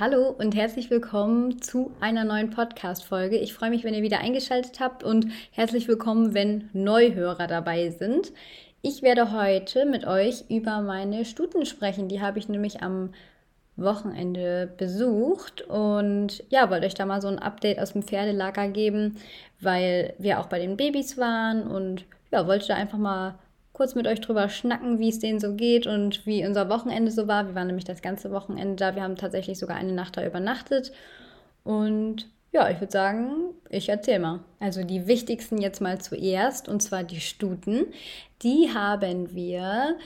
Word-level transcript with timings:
Hallo 0.00 0.34
und 0.36 0.56
herzlich 0.56 0.90
willkommen 0.90 1.62
zu 1.62 1.92
einer 2.00 2.24
neuen 2.24 2.50
Podcast-Folge. 2.50 3.36
Ich 3.36 3.54
freue 3.54 3.70
mich, 3.70 3.84
wenn 3.84 3.94
ihr 3.94 4.02
wieder 4.02 4.18
eingeschaltet 4.18 4.80
habt 4.80 5.04
und 5.04 5.28
herzlich 5.52 5.86
willkommen, 5.86 6.34
wenn 6.34 6.68
Neuhörer 6.72 7.46
dabei 7.46 7.90
sind. 7.90 8.32
Ich 8.82 9.02
werde 9.02 9.30
heute 9.30 9.86
mit 9.86 10.04
euch 10.04 10.46
über 10.48 10.80
meine 10.80 11.24
Stuten 11.24 11.64
sprechen. 11.64 12.08
Die 12.08 12.20
habe 12.20 12.40
ich 12.40 12.48
nämlich 12.48 12.82
am 12.82 13.10
Wochenende 13.76 14.68
besucht 14.76 15.62
und 15.62 16.42
ja, 16.48 16.70
wollte 16.70 16.86
euch 16.86 16.94
da 16.94 17.06
mal 17.06 17.22
so 17.22 17.28
ein 17.28 17.38
Update 17.38 17.78
aus 17.78 17.92
dem 17.92 18.02
Pferdelager 18.02 18.66
geben, 18.66 19.18
weil 19.60 20.14
wir 20.18 20.40
auch 20.40 20.46
bei 20.46 20.58
den 20.58 20.76
Babys 20.76 21.18
waren 21.18 21.68
und 21.68 22.04
ja, 22.32 22.48
wollte 22.48 22.66
da 22.66 22.74
einfach 22.74 22.98
mal 22.98 23.38
kurz 23.74 23.94
mit 23.94 24.06
euch 24.06 24.20
drüber 24.20 24.48
schnacken, 24.48 24.98
wie 25.00 25.10
es 25.10 25.18
denen 25.18 25.40
so 25.40 25.54
geht 25.54 25.86
und 25.86 26.24
wie 26.24 26.46
unser 26.46 26.70
Wochenende 26.70 27.10
so 27.10 27.28
war. 27.28 27.46
Wir 27.46 27.54
waren 27.54 27.66
nämlich 27.66 27.84
das 27.84 28.00
ganze 28.00 28.30
Wochenende 28.30 28.76
da. 28.76 28.94
Wir 28.94 29.02
haben 29.02 29.16
tatsächlich 29.16 29.58
sogar 29.58 29.76
eine 29.76 29.92
Nacht 29.92 30.16
da 30.16 30.24
übernachtet. 30.24 30.92
Und 31.64 32.28
ja, 32.52 32.70
ich 32.70 32.80
würde 32.80 32.92
sagen, 32.92 33.32
ich 33.68 33.88
erzähle 33.88 34.20
mal. 34.20 34.40
Also 34.60 34.84
die 34.84 35.08
wichtigsten 35.08 35.58
jetzt 35.58 35.80
mal 35.80 36.00
zuerst, 36.00 36.68
und 36.68 36.82
zwar 36.82 37.02
die 37.02 37.20
Stuten. 37.20 37.86
Die 38.42 38.70
haben 38.72 39.34
wir 39.34 39.96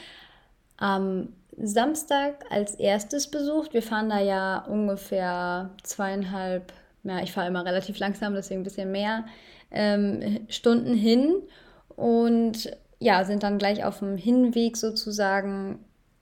am 0.78 1.28
Samstag 1.60 2.46
als 2.50 2.74
erstes 2.74 3.30
besucht. 3.30 3.74
Wir 3.74 3.82
fahren 3.82 4.08
da 4.08 4.18
ja 4.18 4.64
ungefähr 4.64 5.70
zweieinhalb, 5.82 6.72
ja, 7.04 7.20
ich 7.20 7.32
fahre 7.32 7.48
immer 7.48 7.66
relativ 7.66 7.98
langsam, 7.98 8.34
deswegen 8.34 8.62
ein 8.62 8.64
bisschen 8.64 8.92
mehr 8.92 9.26
ähm, 9.70 10.46
Stunden 10.48 10.94
hin. 10.94 11.34
Und 11.96 12.70
ja, 13.00 13.24
sind 13.24 13.42
dann 13.42 13.58
gleich 13.58 13.84
auf 13.84 14.00
dem 14.00 14.16
Hinweg 14.16 14.76
sozusagen 14.76 15.78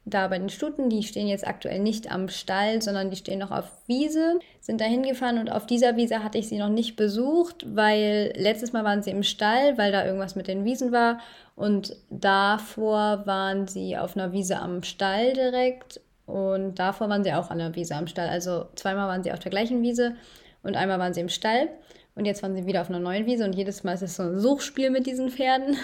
da 0.06 0.28
bei 0.28 0.38
den 0.38 0.48
Stuten. 0.48 0.88
Die 0.88 1.02
stehen 1.02 1.27
jetzt 1.27 1.46
aktuell 1.46 1.80
nicht 1.80 2.12
am 2.12 2.28
Stall, 2.28 2.80
sondern 2.80 3.10
die 3.10 3.16
stehen 3.16 3.41
noch 3.41 3.50
auf 3.50 3.72
Wiese. 3.86 4.38
Sind 4.60 4.80
da 4.80 4.84
hingefahren 4.84 5.38
und 5.38 5.50
auf 5.50 5.66
dieser 5.66 5.97
Wiese 5.97 6.22
hatte 6.22 6.38
ich 6.38 6.48
sie 6.48 6.58
noch 6.58 6.69
nicht 6.69 6.97
besucht, 6.97 7.66
weil 7.74 8.32
letztes 8.36 8.72
Mal 8.72 8.84
waren 8.84 9.02
sie 9.02 9.10
im 9.10 9.24
Stall, 9.24 9.77
weil 9.77 9.92
da 9.92 10.06
irgendwas 10.06 10.36
mit 10.36 10.47
den 10.47 10.64
Wiesen 10.64 10.92
war. 10.92 11.19
Und 11.56 11.97
davor 12.08 13.27
waren 13.27 13.66
sie 13.66 13.97
auf 13.97 14.16
einer 14.16 14.32
Wiese 14.32 14.58
am 14.58 14.82
Stall 14.82 15.32
direkt. 15.32 16.00
Und 16.27 16.77
davor 16.78 17.08
waren 17.08 17.24
sie 17.24 17.32
auch 17.32 17.50
an 17.50 17.58
der 17.58 17.74
Wiese 17.74 17.97
am 17.97 18.06
Stall. 18.06 18.28
Also 18.28 18.66
zweimal 18.77 19.08
waren 19.08 19.22
sie 19.22 19.32
auf 19.32 19.38
der 19.38 19.50
gleichen 19.50 19.82
Wiese 19.82 20.16
und 20.62 20.77
einmal 20.77 20.98
waren 20.98 21.14
sie 21.14 21.20
im 21.20 21.28
Stall. 21.28 21.69
Und 22.14 22.24
jetzt 22.24 22.42
waren 22.42 22.54
sie 22.54 22.66
wieder 22.66 22.80
auf 22.80 22.88
einer 22.88 22.98
neuen 22.98 23.27
Wiese 23.27 23.44
und 23.44 23.54
jedes 23.54 23.84
Mal 23.84 23.92
ist 23.92 24.02
es 24.02 24.16
so 24.16 24.22
ein 24.22 24.41
Suchspiel 24.41 24.91
mit 24.91 25.06
diesen 25.06 25.30
Pferden. 25.30 25.77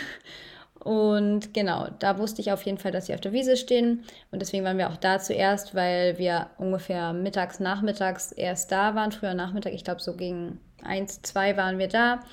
Und 0.85 1.55
genau, 1.55 1.87
da 2.01 2.19
wusste 2.19 2.41
ich 2.41 2.51
auf 2.51 2.65
jeden 2.65 2.79
Fall, 2.79 2.91
dass 2.91 3.07
sie 3.07 3.15
auf 3.15 3.21
der 3.21 3.33
Wiese 3.33 3.57
stehen. 3.57 4.03
Und 4.33 4.43
deswegen 4.43 4.65
waren 4.65 4.79
wir 4.79 4.91
auch 4.91 4.97
da 4.97 5.21
zuerst, 5.21 5.77
weil 5.77 6.19
wir 6.19 6.49
ungefähr 6.59 7.13
mittags, 7.13 7.61
nachmittags 7.61 8.33
erst 8.33 8.73
da 8.73 8.97
waren. 8.97 9.13
Früher 9.13 9.35
Nachmittag, 9.35 9.75
ich 9.75 9.85
glaube 9.85 10.01
so 10.01 10.15
gegen 10.15 10.59
eins, 10.83 11.23
zwei 11.23 11.57
waren 11.57 11.79
wir 11.79 11.87
da. 11.87 12.25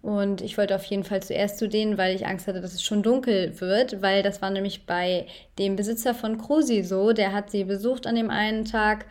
Und 0.00 0.42
ich 0.42 0.56
wollte 0.56 0.76
auf 0.76 0.84
jeden 0.84 1.02
Fall 1.02 1.24
zuerst 1.24 1.58
zu 1.58 1.68
denen, 1.68 1.98
weil 1.98 2.14
ich 2.14 2.24
Angst 2.24 2.46
hatte, 2.46 2.60
dass 2.60 2.72
es 2.72 2.84
schon 2.84 3.02
dunkel 3.02 3.60
wird, 3.60 4.00
weil 4.00 4.22
das 4.22 4.40
war 4.40 4.50
nämlich 4.50 4.86
bei 4.86 5.26
dem 5.58 5.74
Besitzer 5.74 6.14
von 6.14 6.38
Krusi 6.38 6.84
so. 6.84 7.12
Der 7.12 7.32
hat 7.32 7.50
sie 7.50 7.64
besucht 7.64 8.06
an 8.06 8.14
dem 8.14 8.30
einen 8.30 8.64
Tag. 8.64 9.06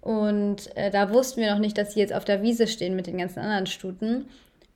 Und 0.00 0.74
äh, 0.76 0.92
da 0.92 1.12
wussten 1.12 1.40
wir 1.40 1.50
noch 1.50 1.58
nicht, 1.58 1.76
dass 1.76 1.94
sie 1.94 2.00
jetzt 2.00 2.14
auf 2.14 2.24
der 2.24 2.42
Wiese 2.42 2.68
stehen 2.68 2.94
mit 2.94 3.08
den 3.08 3.18
ganzen 3.18 3.40
anderen 3.40 3.66
Stuten 3.66 4.28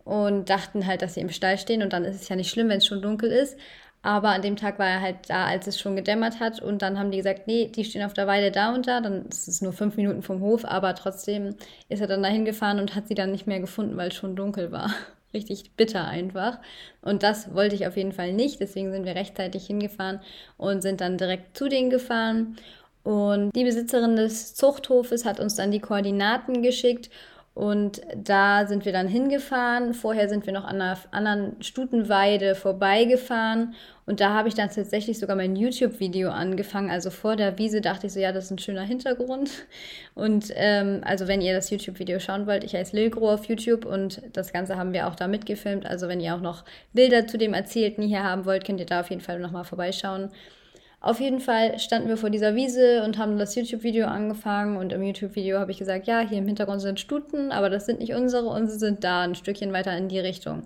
und 0.05 0.51
dachten 0.51 0.87
halt, 0.87 1.03
dass 1.03 1.15
sie 1.15 1.21
im 1.21 1.31
Stall 1.31 1.59
stehen 1.59 1.83
und 1.83 1.93
dann 1.93 2.05
ist 2.05 2.21
es 2.21 2.29
ja 2.29 2.37
nicht 2.37 2.51
schlimm, 2.51 2.69
wenn 2.69 2.79
es 2.79 2.87
schon 2.87 3.03
dunkel 3.03 3.31
ist. 3.31 3.57
Aber 4.05 4.29
an 4.29 4.43
dem 4.43 4.57
Tag 4.57 4.79
war 4.79 4.87
er 4.87 5.01
halt 5.01 5.17
da, 5.29 5.47
als 5.47 5.67
es 5.67 5.81
schon 5.81 5.97
gedämmert 5.97 6.39
hat 6.39 6.61
und 6.61 6.83
dann 6.83 6.99
haben 6.99 7.11
die 7.11 7.17
gesagt, 7.17 7.47
nee, 7.47 7.69
die 7.75 7.87
stehen 7.87 8.05
auf 8.05 8.13
der 8.13 8.27
Weide 8.27 8.51
da 8.51 8.75
und 8.75 8.87
da. 8.87 9.01
Dann 9.01 9.25
ist 9.31 9.49
es 9.49 9.63
nur 9.63 9.73
fünf 9.73 9.97
Minuten 9.97 10.21
vom 10.21 10.43
Hof, 10.43 10.67
aber 10.67 10.95
trotzdem 10.95 11.57
ist 11.89 12.03
er 12.03 12.07
dann 12.07 12.23
dahin 12.23 12.45
gefahren 12.45 12.81
und 12.81 12.95
hat 12.95 13.09
sie 13.09 13.15
dann 13.15 13.33
nicht 13.33 13.47
mehr 13.47 13.61
gefunden, 13.61 13.97
weil 13.97 14.09
es 14.09 14.15
schon 14.15 14.37
dunkel 14.37 14.71
war. 14.73 14.93
Richtig 15.33 15.73
bitter 15.75 16.07
einfach. 16.07 16.59
Und 17.01 17.23
das 17.23 17.55
wollte 17.55 17.75
ich 17.75 17.87
auf 17.87 17.97
jeden 17.97 18.13
Fall 18.13 18.35
nicht. 18.35 18.61
Deswegen 18.61 18.93
sind 18.93 19.07
wir 19.07 19.15
rechtzeitig 19.15 19.67
hingefahren 19.67 20.21
und 20.59 20.83
sind 20.83 21.01
dann 21.01 21.17
direkt 21.17 21.57
zu 21.57 21.71
denen 21.71 21.89
gefahren. 21.89 22.57
Und 23.05 23.57
die 23.57 23.65
Besitzerin 23.65 24.17
des 24.17 24.55
Zuchthofes 24.55 25.25
hat 25.25 25.41
uns 25.41 25.55
dann 25.55 25.71
die 25.71 25.81
Koordinaten 25.81 26.63
geschickt 26.63 27.09
und 27.55 28.01
da 28.17 28.67
sind 28.67 28.85
wir 28.85 28.93
dann 28.93 29.07
hingefahren. 29.07 29.95
Vorher 29.95 30.29
sind 30.29 30.45
wir 30.45 30.53
noch 30.53 30.65
an 30.65 30.83
einer 30.83 30.99
anderen 31.13 31.63
Stutenweide 31.63 32.57
vorbeigefahren. 32.57 33.75
Und 34.07 34.19
da 34.19 34.31
habe 34.31 34.49
ich 34.49 34.55
dann 34.55 34.71
tatsächlich 34.71 35.21
sogar 35.21 35.37
mein 35.37 35.55
YouTube-Video 35.55 36.31
angefangen. 36.31 36.91
Also 36.91 37.11
vor 37.11 37.37
der 37.37 37.57
Wiese 37.57 37.81
dachte 37.81 38.09
ich 38.09 38.13
so, 38.13 38.19
ja, 38.19 38.33
das 38.33 38.47
ist 38.47 38.51
ein 38.51 38.59
schöner 38.59 38.83
Hintergrund. 38.83 39.53
Und 40.17 40.53
ähm, 40.57 41.03
also 41.05 41.29
wenn 41.29 41.41
ihr 41.41 41.55
das 41.55 41.71
YouTube-Video 41.71 42.19
schauen 42.19 42.49
wollt, 42.49 42.65
ich 42.65 42.75
heiße 42.75 42.97
Lilgro 42.97 43.33
auf 43.33 43.45
YouTube 43.45 43.87
und 43.87 44.21
das 44.33 44.53
Ganze 44.53 44.77
haben 44.77 44.93
wir 44.93 45.07
auch 45.07 45.15
da 45.15 45.29
mitgefilmt. 45.29 45.87
Also 45.87 46.09
wenn 46.09 46.19
ihr 46.19 46.35
auch 46.35 46.41
noch 46.41 46.65
Bilder 46.93 47.29
zu 47.29 47.39
dem 47.39 47.55
Erzählten 47.55 48.03
hier 48.03 48.25
haben 48.25 48.47
wollt, 48.47 48.65
könnt 48.65 48.81
ihr 48.81 48.87
da 48.87 49.01
auf 49.01 49.11
jeden 49.11 49.23
Fall 49.23 49.39
nochmal 49.39 49.65
vorbeischauen. 49.65 50.31
Auf 51.05 51.21
jeden 51.21 51.41
Fall 51.41 51.79
standen 51.79 52.09
wir 52.09 52.17
vor 52.17 52.31
dieser 52.31 52.55
Wiese 52.55 53.05
und 53.05 53.19
haben 53.19 53.37
das 53.37 53.55
YouTube-Video 53.55 54.07
angefangen. 54.07 54.79
Und 54.79 54.91
im 54.91 55.03
YouTube-Video 55.03 55.59
habe 55.59 55.71
ich 55.71 55.77
gesagt, 55.77 56.07
ja, 56.07 56.21
hier 56.21 56.39
im 56.39 56.47
Hintergrund 56.47 56.81
sind 56.81 56.99
Stuten, 56.99 57.53
aber 57.53 57.69
das 57.69 57.85
sind 57.85 58.01
nicht 58.01 58.15
unsere, 58.15 58.47
unsere 58.47 58.79
sind 58.79 59.05
da 59.05 59.21
ein 59.21 59.35
Stückchen 59.35 59.75
weiter 59.75 59.95
in 59.99 60.09
die 60.09 60.19
Richtung. 60.19 60.63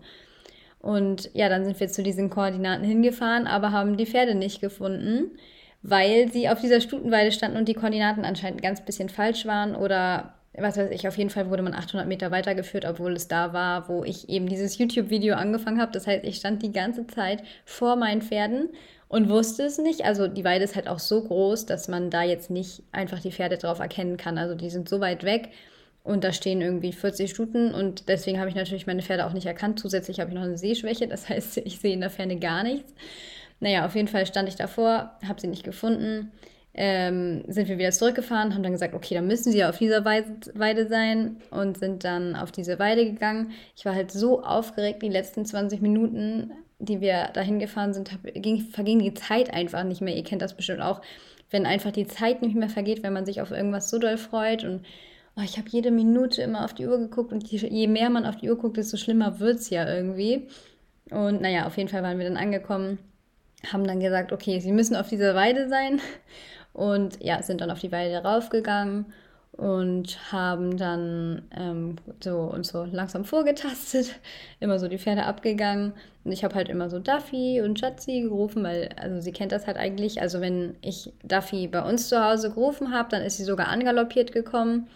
Und 0.78 1.28
ja, 1.34 1.48
dann 1.48 1.64
sind 1.64 1.80
wir 1.80 1.88
zu 1.88 2.04
diesen 2.04 2.30
Koordinaten 2.30 2.84
hingefahren, 2.84 3.48
aber 3.48 3.72
haben 3.72 3.96
die 3.96 4.06
Pferde 4.06 4.36
nicht 4.36 4.60
gefunden, 4.60 5.32
weil 5.82 6.30
sie 6.30 6.48
auf 6.48 6.60
dieser 6.60 6.80
Stutenweide 6.80 7.32
standen 7.32 7.56
und 7.56 7.66
die 7.66 7.74
Koordinaten 7.74 8.24
anscheinend 8.24 8.62
ganz 8.62 8.80
bisschen 8.84 9.08
falsch 9.08 9.44
waren 9.44 9.74
oder 9.74 10.34
was 10.56 10.76
weiß 10.76 10.90
ich, 10.90 11.06
auf 11.06 11.18
jeden 11.18 11.30
Fall 11.30 11.50
wurde 11.50 11.62
man 11.62 11.74
800 11.74 12.06
Meter 12.06 12.30
weitergeführt, 12.30 12.84
obwohl 12.84 13.12
es 13.14 13.28
da 13.28 13.52
war, 13.52 13.88
wo 13.88 14.04
ich 14.04 14.28
eben 14.28 14.46
dieses 14.48 14.78
YouTube-Video 14.78 15.34
angefangen 15.34 15.80
habe. 15.80 15.92
Das 15.92 16.06
heißt, 16.06 16.24
ich 16.24 16.36
stand 16.36 16.62
die 16.62 16.72
ganze 16.72 17.06
Zeit 17.06 17.42
vor 17.64 17.96
meinen 17.96 18.22
Pferden 18.22 18.68
und 19.08 19.28
wusste 19.28 19.64
es 19.64 19.78
nicht. 19.78 20.04
Also 20.04 20.28
die 20.28 20.44
Weide 20.44 20.64
ist 20.64 20.76
halt 20.76 20.88
auch 20.88 20.98
so 20.98 21.22
groß, 21.22 21.66
dass 21.66 21.88
man 21.88 22.10
da 22.10 22.22
jetzt 22.22 22.50
nicht 22.50 22.82
einfach 22.92 23.20
die 23.20 23.32
Pferde 23.32 23.56
drauf 23.56 23.78
erkennen 23.78 24.16
kann. 24.16 24.38
Also 24.38 24.54
die 24.54 24.70
sind 24.70 24.88
so 24.88 25.00
weit 25.00 25.24
weg 25.24 25.50
und 26.04 26.24
da 26.24 26.32
stehen 26.32 26.60
irgendwie 26.60 26.92
40 26.92 27.30
Stuten 27.30 27.74
und 27.74 28.08
deswegen 28.08 28.38
habe 28.38 28.48
ich 28.48 28.56
natürlich 28.56 28.86
meine 28.86 29.02
Pferde 29.02 29.26
auch 29.26 29.32
nicht 29.32 29.46
erkannt. 29.46 29.80
Zusätzlich 29.80 30.20
habe 30.20 30.30
ich 30.30 30.36
noch 30.36 30.42
eine 30.42 30.58
Sehschwäche, 30.58 31.08
das 31.08 31.28
heißt, 31.28 31.58
ich 31.58 31.80
sehe 31.80 31.94
in 31.94 32.00
der 32.00 32.10
Ferne 32.10 32.38
gar 32.38 32.62
nichts. 32.62 32.92
Naja, 33.60 33.86
auf 33.86 33.94
jeden 33.94 34.08
Fall 34.08 34.26
stand 34.26 34.48
ich 34.48 34.56
davor, 34.56 35.12
habe 35.26 35.40
sie 35.40 35.48
nicht 35.48 35.64
gefunden. 35.64 36.30
Ähm, 36.74 37.42
sind 37.48 37.66
wir 37.66 37.76
wieder 37.76 37.90
zurückgefahren, 37.90 38.54
haben 38.54 38.62
dann 38.62 38.72
gesagt, 38.72 38.94
okay, 38.94 39.16
dann 39.16 39.26
müssen 39.26 39.50
sie 39.50 39.58
ja 39.58 39.68
auf 39.68 39.78
dieser 39.78 40.04
Weide 40.04 40.86
sein 40.86 41.38
und 41.50 41.76
sind 41.76 42.04
dann 42.04 42.36
auf 42.36 42.52
diese 42.52 42.78
Weide 42.78 43.04
gegangen. 43.04 43.50
Ich 43.74 43.84
war 43.84 43.94
halt 43.94 44.12
so 44.12 44.44
aufgeregt 44.44 45.02
die 45.02 45.08
letzten 45.08 45.44
20 45.44 45.80
Minuten, 45.80 46.52
die 46.78 47.00
wir 47.00 47.30
dahin 47.34 47.58
gefahren 47.58 47.92
sind, 47.92 48.10
ging, 48.34 48.60
verging 48.60 49.00
die 49.00 49.14
Zeit 49.14 49.52
einfach 49.52 49.84
nicht 49.84 50.00
mehr. 50.00 50.16
Ihr 50.16 50.24
kennt 50.24 50.42
das 50.42 50.54
bestimmt 50.54 50.80
auch, 50.80 51.00
wenn 51.50 51.66
einfach 51.66 51.90
die 51.90 52.06
Zeit 52.06 52.42
nicht 52.42 52.54
mehr 52.54 52.68
vergeht, 52.68 53.02
wenn 53.02 53.12
man 53.12 53.26
sich 53.26 53.40
auf 53.40 53.50
irgendwas 53.50 53.90
so 53.90 53.98
doll 53.98 54.16
freut. 54.16 54.64
Und 54.64 54.84
oh, 55.36 55.42
ich 55.42 55.58
habe 55.58 55.68
jede 55.68 55.90
Minute 55.90 56.42
immer 56.42 56.64
auf 56.64 56.74
die 56.74 56.86
Uhr 56.86 56.98
geguckt 56.98 57.32
und 57.32 57.46
je, 57.48 57.66
je 57.68 57.86
mehr 57.88 58.10
man 58.10 58.26
auf 58.26 58.36
die 58.36 58.48
Uhr 58.48 58.56
guckt, 58.56 58.76
desto 58.76 58.96
schlimmer 58.96 59.40
wird 59.40 59.56
es 59.56 59.70
ja 59.70 59.88
irgendwie. 59.92 60.48
Und 61.10 61.40
naja, 61.40 61.66
auf 61.66 61.76
jeden 61.76 61.88
Fall 61.88 62.02
waren 62.02 62.18
wir 62.18 62.28
dann 62.28 62.36
angekommen, 62.36 62.98
haben 63.72 63.86
dann 63.86 64.00
gesagt, 64.00 64.32
okay, 64.32 64.60
sie 64.60 64.72
müssen 64.72 64.94
auf 64.94 65.08
dieser 65.08 65.34
Weide 65.34 65.68
sein. 65.68 66.00
Und 66.72 67.22
ja, 67.22 67.42
sind 67.42 67.60
dann 67.60 67.70
auf 67.70 67.80
die 67.80 67.90
Weide 67.90 68.22
raufgegangen 68.22 69.06
und 69.58 70.32
haben 70.32 70.76
dann 70.76 71.42
ähm, 71.50 71.96
so 72.22 72.38
uns 72.42 72.68
so 72.68 72.84
langsam 72.84 73.24
vorgetastet, 73.24 74.14
immer 74.60 74.78
so 74.78 74.86
die 74.86 74.98
Pferde 74.98 75.24
abgegangen. 75.24 75.94
Und 76.24 76.30
ich 76.30 76.44
habe 76.44 76.54
halt 76.54 76.68
immer 76.68 76.88
so 76.88 77.00
Duffy 77.00 77.60
und 77.60 77.76
Schatzi 77.76 78.20
gerufen, 78.20 78.62
weil, 78.62 78.90
also 78.96 79.20
sie 79.20 79.32
kennt 79.32 79.50
das 79.50 79.66
halt 79.66 79.76
eigentlich. 79.76 80.22
Also 80.22 80.40
wenn 80.40 80.76
ich 80.80 81.12
Duffy 81.24 81.66
bei 81.66 81.82
uns 81.82 82.08
zu 82.08 82.24
Hause 82.24 82.50
gerufen 82.50 82.92
habe, 82.92 83.08
dann 83.10 83.22
ist 83.22 83.36
sie 83.36 83.44
sogar 83.44 83.66
angaloppiert 83.66 84.30
gekommen. 84.30 84.86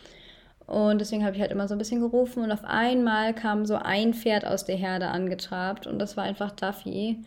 Und 0.66 1.00
deswegen 1.00 1.24
habe 1.24 1.34
ich 1.34 1.42
halt 1.42 1.50
immer 1.50 1.66
so 1.66 1.74
ein 1.74 1.78
bisschen 1.78 2.00
gerufen. 2.00 2.44
Und 2.44 2.52
auf 2.52 2.62
einmal 2.62 3.34
kam 3.34 3.66
so 3.66 3.74
ein 3.74 4.14
Pferd 4.14 4.46
aus 4.46 4.64
der 4.64 4.76
Herde 4.76 5.08
angetrabt 5.08 5.88
und 5.88 5.98
das 5.98 6.16
war 6.16 6.22
einfach 6.22 6.52
Duffy. 6.52 7.18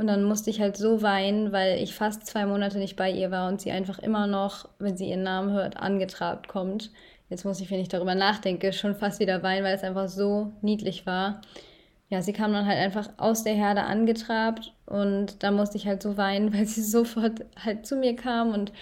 Und 0.00 0.06
dann 0.06 0.24
musste 0.24 0.48
ich 0.48 0.62
halt 0.62 0.78
so 0.78 1.02
weinen, 1.02 1.52
weil 1.52 1.78
ich 1.82 1.94
fast 1.94 2.26
zwei 2.26 2.46
Monate 2.46 2.78
nicht 2.78 2.96
bei 2.96 3.10
ihr 3.10 3.30
war 3.30 3.48
und 3.48 3.60
sie 3.60 3.70
einfach 3.70 3.98
immer 3.98 4.26
noch, 4.26 4.66
wenn 4.78 4.96
sie 4.96 5.10
ihren 5.10 5.24
Namen 5.24 5.52
hört, 5.52 5.76
angetrabt 5.76 6.48
kommt. 6.48 6.90
Jetzt 7.28 7.44
muss 7.44 7.60
ich, 7.60 7.70
wenn 7.70 7.80
ich 7.80 7.88
darüber 7.88 8.14
nachdenke, 8.14 8.72
schon 8.72 8.94
fast 8.94 9.20
wieder 9.20 9.42
weinen, 9.42 9.62
weil 9.62 9.74
es 9.74 9.82
einfach 9.82 10.08
so 10.08 10.54
niedlich 10.62 11.04
war. 11.04 11.42
Ja, 12.08 12.22
sie 12.22 12.32
kam 12.32 12.54
dann 12.54 12.64
halt 12.64 12.78
einfach 12.78 13.10
aus 13.18 13.44
der 13.44 13.52
Herde 13.52 13.82
angetrabt 13.82 14.72
und 14.86 15.42
da 15.42 15.50
musste 15.50 15.76
ich 15.76 15.86
halt 15.86 16.02
so 16.02 16.16
weinen, 16.16 16.54
weil 16.54 16.64
sie 16.64 16.82
sofort 16.82 17.44
halt 17.62 17.84
zu 17.84 17.96
mir 17.96 18.16
kam 18.16 18.54
und 18.54 18.72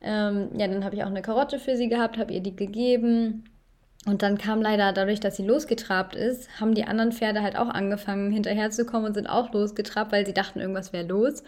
ähm, 0.00 0.48
ja, 0.56 0.66
dann 0.66 0.82
habe 0.82 0.96
ich 0.96 1.02
auch 1.02 1.08
eine 1.08 1.20
Karotte 1.20 1.58
für 1.58 1.76
sie 1.76 1.90
gehabt, 1.90 2.16
habe 2.16 2.32
ihr 2.32 2.40
die 2.40 2.56
gegeben 2.56 3.44
und 4.06 4.22
dann 4.22 4.36
kam 4.36 4.60
leider 4.60 4.92
dadurch, 4.92 5.20
dass 5.20 5.36
sie 5.36 5.46
losgetrabt 5.46 6.14
ist, 6.14 6.60
haben 6.60 6.74
die 6.74 6.84
anderen 6.84 7.12
Pferde 7.12 7.42
halt 7.42 7.56
auch 7.56 7.68
angefangen 7.68 8.30
hinterherzukommen 8.32 9.06
und 9.06 9.14
sind 9.14 9.26
auch 9.26 9.52
losgetrabt, 9.52 10.12
weil 10.12 10.26
sie 10.26 10.34
dachten, 10.34 10.60
irgendwas 10.60 10.92
wäre 10.92 11.06
los. 11.06 11.42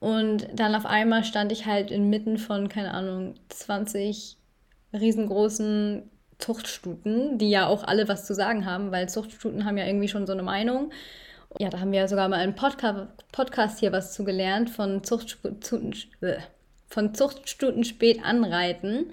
Und 0.00 0.48
dann 0.54 0.74
auf 0.74 0.86
einmal 0.86 1.22
stand 1.22 1.52
ich 1.52 1.66
halt 1.66 1.90
inmitten 1.90 2.38
von, 2.38 2.68
keine 2.68 2.92
Ahnung, 2.94 3.34
20 3.50 4.36
riesengroßen 4.92 6.10
Zuchtstuten, 6.38 7.38
die 7.38 7.50
ja 7.50 7.66
auch 7.66 7.84
alle 7.84 8.08
was 8.08 8.26
zu 8.26 8.34
sagen 8.34 8.66
haben, 8.66 8.90
weil 8.90 9.08
Zuchtstuten 9.08 9.64
haben 9.64 9.78
ja 9.78 9.86
irgendwie 9.86 10.08
schon 10.08 10.26
so 10.26 10.32
eine 10.32 10.42
Meinung. 10.42 10.90
Ja, 11.58 11.68
da 11.68 11.78
haben 11.78 11.92
wir 11.92 12.00
ja 12.00 12.08
sogar 12.08 12.28
mal 12.28 12.40
einen 12.40 12.54
Podca 12.54 13.12
Podcast 13.30 13.80
hier 13.80 13.92
was 13.92 14.14
zu 14.14 14.24
gelernt 14.24 14.70
von 14.70 15.04
Zuchtstuten, 15.04 15.94
äh, 16.22 16.38
von 16.88 17.14
Zuchtstuten 17.14 17.84
spät 17.84 18.24
anreiten. 18.24 19.12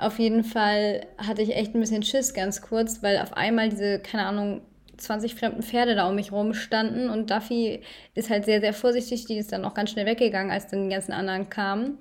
Auf 0.00 0.18
jeden 0.18 0.44
Fall 0.44 1.06
hatte 1.18 1.42
ich 1.42 1.54
echt 1.54 1.74
ein 1.74 1.80
bisschen 1.80 2.02
Schiss 2.02 2.32
ganz 2.32 2.62
kurz, 2.62 3.02
weil 3.02 3.18
auf 3.18 3.36
einmal 3.36 3.68
diese, 3.68 3.98
keine 3.98 4.24
Ahnung, 4.24 4.62
20 4.96 5.34
fremden 5.34 5.62
Pferde 5.62 5.94
da 5.94 6.08
um 6.08 6.14
mich 6.14 6.32
rum 6.32 6.54
standen 6.54 7.10
und 7.10 7.30
Duffy 7.30 7.82
ist 8.14 8.30
halt 8.30 8.44
sehr, 8.44 8.60
sehr 8.60 8.72
vorsichtig. 8.72 9.26
Die 9.26 9.36
ist 9.36 9.52
dann 9.52 9.64
auch 9.64 9.74
ganz 9.74 9.90
schnell 9.90 10.06
weggegangen, 10.06 10.50
als 10.50 10.68
dann 10.68 10.84
die 10.84 10.94
ganzen 10.94 11.12
anderen 11.12 11.50
kamen. 11.50 11.98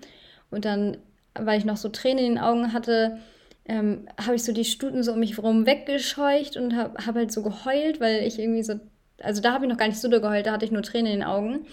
Und 0.50 0.66
dann, 0.66 0.98
weil 1.34 1.58
ich 1.60 1.66
noch 1.66 1.78
so 1.78 1.90
Tränen 1.90 2.26
in 2.26 2.32
den 2.36 2.44
Augen 2.44 2.74
hatte, 2.74 3.20
ähm, 3.66 4.08
habe 4.18 4.36
ich 4.36 4.44
so 4.44 4.54
die 4.54 4.66
Stuten 4.66 5.04
so 5.04 5.14
um 5.14 5.20
mich 5.20 5.38
herum 5.38 5.66
weggescheucht 5.66 6.58
und 6.58 6.76
habe 6.76 7.06
hab 7.06 7.16
halt 7.16 7.32
so 7.32 7.44
geheult, 7.44 8.00
weil 8.00 8.24
ich 8.24 8.40
irgendwie 8.40 8.64
so, 8.64 8.76
also 9.22 9.42
da 9.42 9.54
habe 9.54 9.66
ich 9.66 9.70
noch 9.70 9.78
gar 9.78 9.88
nicht 9.88 10.00
so 10.00 10.10
geheult, 10.10 10.46
da 10.46 10.54
hatte 10.54 10.66
ich 10.66 10.72
nur 10.72 10.82
Tränen 10.84 11.12
in 11.12 11.20
den 11.20 11.28
Augen. 11.28 11.66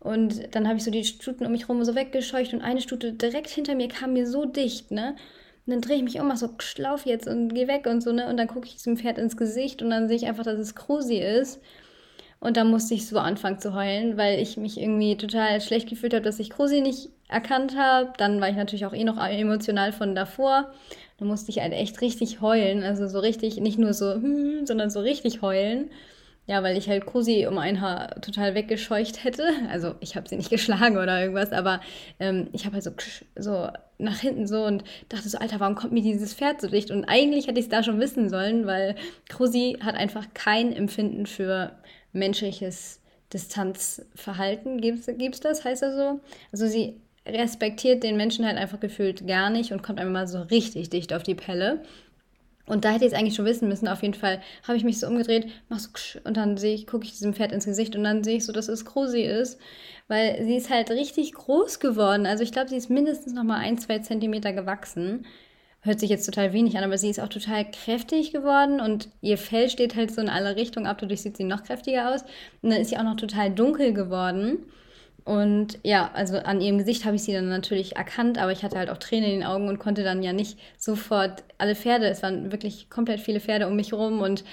Und 0.00 0.54
dann 0.54 0.66
habe 0.66 0.78
ich 0.78 0.84
so 0.84 0.90
die 0.90 1.04
Stuten 1.04 1.46
um 1.46 1.52
mich 1.52 1.62
herum 1.62 1.84
so 1.84 1.94
weggescheucht 1.94 2.54
und 2.54 2.62
eine 2.62 2.80
Stute 2.80 3.12
direkt 3.12 3.50
hinter 3.50 3.74
mir 3.74 3.88
kam 3.88 4.14
mir 4.14 4.26
so 4.26 4.44
dicht, 4.46 4.90
ne? 4.90 5.14
Und 5.70 5.74
dann 5.76 5.88
drehe 5.88 5.98
ich 5.98 6.02
mich 6.02 6.18
um, 6.18 6.26
mach 6.26 6.36
so, 6.36 6.50
schlauf 6.58 7.06
jetzt 7.06 7.28
und 7.28 7.54
geh 7.54 7.68
weg 7.68 7.86
und 7.86 8.02
so, 8.02 8.10
ne? 8.10 8.28
Und 8.28 8.36
dann 8.36 8.48
gucke 8.48 8.66
ich 8.66 8.74
diesem 8.74 8.96
Pferd 8.96 9.18
ins 9.18 9.36
Gesicht 9.36 9.82
und 9.82 9.90
dann 9.90 10.08
sehe 10.08 10.16
ich 10.16 10.26
einfach, 10.26 10.42
dass 10.42 10.58
es 10.58 10.74
Krusi 10.74 11.18
ist. 11.18 11.60
Und 12.40 12.56
da 12.56 12.64
musste 12.64 12.94
ich 12.94 13.06
so 13.06 13.20
anfangen 13.20 13.60
zu 13.60 13.72
heulen, 13.72 14.16
weil 14.16 14.40
ich 14.40 14.56
mich 14.56 14.80
irgendwie 14.80 15.16
total 15.16 15.60
schlecht 15.60 15.88
gefühlt 15.88 16.12
habe, 16.12 16.24
dass 16.24 16.40
ich 16.40 16.50
Krusi 16.50 16.80
nicht 16.80 17.10
erkannt 17.28 17.76
habe. 17.78 18.12
Dann 18.16 18.40
war 18.40 18.48
ich 18.48 18.56
natürlich 18.56 18.84
auch 18.84 18.92
eh 18.92 19.04
noch 19.04 19.16
emotional 19.24 19.92
von 19.92 20.16
davor. 20.16 20.72
Da 21.18 21.24
musste 21.24 21.50
ich 21.52 21.60
halt 21.60 21.72
echt 21.72 22.00
richtig 22.00 22.40
heulen. 22.40 22.82
Also 22.82 23.06
so 23.06 23.20
richtig, 23.20 23.58
nicht 23.60 23.78
nur 23.78 23.94
so, 23.94 24.14
hm, 24.14 24.62
sondern 24.66 24.90
so 24.90 24.98
richtig 24.98 25.40
heulen. 25.40 25.88
Ja, 26.48 26.64
weil 26.64 26.76
ich 26.76 26.88
halt 26.88 27.06
Krusi 27.06 27.46
um 27.46 27.58
ein 27.58 27.80
Haar 27.80 28.20
total 28.22 28.56
weggescheucht 28.56 29.22
hätte. 29.22 29.46
Also 29.70 29.94
ich 30.00 30.16
habe 30.16 30.28
sie 30.28 30.36
nicht 30.36 30.50
geschlagen 30.50 30.96
oder 30.96 31.20
irgendwas, 31.20 31.52
aber 31.52 31.80
ähm, 32.18 32.48
ich 32.52 32.64
habe 32.64 32.74
halt 32.74 32.82
so, 32.82 32.90
so 33.36 33.68
nach 34.00 34.18
hinten 34.18 34.46
so 34.46 34.64
und 34.64 34.84
dachte 35.08 35.28
so, 35.28 35.38
Alter, 35.38 35.60
warum 35.60 35.74
kommt 35.74 35.92
mir 35.92 36.02
dieses 36.02 36.34
Pferd 36.34 36.60
so 36.60 36.68
dicht? 36.68 36.90
Und 36.90 37.04
eigentlich 37.04 37.46
hätte 37.46 37.58
ich 37.58 37.66
es 37.66 37.70
da 37.70 37.82
schon 37.82 38.00
wissen 38.00 38.28
sollen, 38.28 38.66
weil 38.66 38.96
Krusi 39.28 39.78
hat 39.80 39.94
einfach 39.94 40.26
kein 40.34 40.72
Empfinden 40.72 41.26
für 41.26 41.72
menschliches 42.12 43.00
Distanzverhalten. 43.32 44.80
Gibt 44.80 45.08
es 45.08 45.40
das? 45.40 45.64
Heißt 45.64 45.82
das 45.82 45.94
so? 45.94 46.20
Also 46.52 46.66
sie 46.66 47.00
respektiert 47.26 48.02
den 48.02 48.16
Menschen 48.16 48.46
halt 48.46 48.56
einfach 48.56 48.80
gefühlt 48.80 49.26
gar 49.26 49.50
nicht 49.50 49.72
und 49.72 49.82
kommt 49.82 50.00
einfach 50.00 50.12
mal 50.12 50.26
so 50.26 50.40
richtig 50.42 50.90
dicht 50.90 51.12
auf 51.12 51.22
die 51.22 51.34
Pelle. 51.34 51.82
Und 52.70 52.84
da 52.84 52.90
hätte 52.90 53.04
ich 53.04 53.12
es 53.12 53.18
eigentlich 53.18 53.34
schon 53.34 53.44
wissen 53.44 53.68
müssen. 53.68 53.88
Auf 53.88 54.02
jeden 54.02 54.14
Fall 54.14 54.40
habe 54.66 54.76
ich 54.76 54.84
mich 54.84 55.00
so 55.00 55.08
umgedreht, 55.08 55.48
mach 55.68 55.80
so 55.80 55.88
und 56.24 56.36
dann 56.36 56.56
ich, 56.56 56.86
gucke 56.86 57.04
ich 57.04 57.10
diesem 57.10 57.34
Pferd 57.34 57.52
ins 57.52 57.64
Gesicht 57.64 57.96
und 57.96 58.04
dann 58.04 58.22
sehe 58.22 58.36
ich 58.36 58.46
so, 58.46 58.52
dass 58.52 58.68
es 58.68 58.84
Krusi 58.84 59.22
ist, 59.22 59.58
weil 60.08 60.44
sie 60.44 60.56
ist 60.56 60.70
halt 60.70 60.90
richtig 60.90 61.32
groß 61.32 61.80
geworden. 61.80 62.26
Also 62.26 62.44
ich 62.44 62.52
glaube, 62.52 62.70
sie 62.70 62.76
ist 62.76 62.88
mindestens 62.88 63.32
noch 63.32 63.42
mal 63.42 63.58
ein, 63.58 63.78
zwei 63.78 63.98
Zentimeter 63.98 64.52
gewachsen. 64.52 65.26
Hört 65.82 65.98
sich 65.98 66.10
jetzt 66.10 66.26
total 66.26 66.52
wenig 66.52 66.76
an, 66.76 66.84
aber 66.84 66.98
sie 66.98 67.10
ist 67.10 67.20
auch 67.20 67.28
total 67.28 67.68
kräftig 67.70 68.32
geworden 68.32 68.80
und 68.80 69.08
ihr 69.20 69.38
Fell 69.38 69.68
steht 69.70 69.96
halt 69.96 70.12
so 70.12 70.20
in 70.20 70.28
alle 70.28 70.54
Richtungen 70.56 70.86
ab. 70.86 70.98
Dadurch 71.00 71.22
sieht 71.22 71.38
sie 71.38 71.44
noch 71.44 71.64
kräftiger 71.64 72.14
aus. 72.14 72.22
Und 72.62 72.70
dann 72.70 72.80
ist 72.80 72.90
sie 72.90 72.98
auch 72.98 73.02
noch 73.02 73.16
total 73.16 73.50
dunkel 73.50 73.94
geworden. 73.94 74.58
Und 75.24 75.78
ja, 75.82 76.10
also 76.14 76.38
an 76.38 76.60
ihrem 76.60 76.78
Gesicht 76.78 77.04
habe 77.04 77.16
ich 77.16 77.22
sie 77.22 77.32
dann 77.32 77.48
natürlich 77.48 77.96
erkannt, 77.96 78.38
aber 78.38 78.52
ich 78.52 78.62
hatte 78.62 78.78
halt 78.78 78.90
auch 78.90 78.98
Tränen 78.98 79.30
in 79.30 79.40
den 79.40 79.46
Augen 79.46 79.68
und 79.68 79.78
konnte 79.78 80.02
dann 80.02 80.22
ja 80.22 80.32
nicht 80.32 80.58
sofort 80.78 81.44
alle 81.58 81.74
Pferde, 81.74 82.06
es 82.08 82.22
waren 82.22 82.52
wirklich 82.52 82.90
komplett 82.90 83.20
viele 83.20 83.40
Pferde 83.40 83.66
um 83.66 83.76
mich 83.76 83.92
herum 83.92 84.22
und 84.22 84.44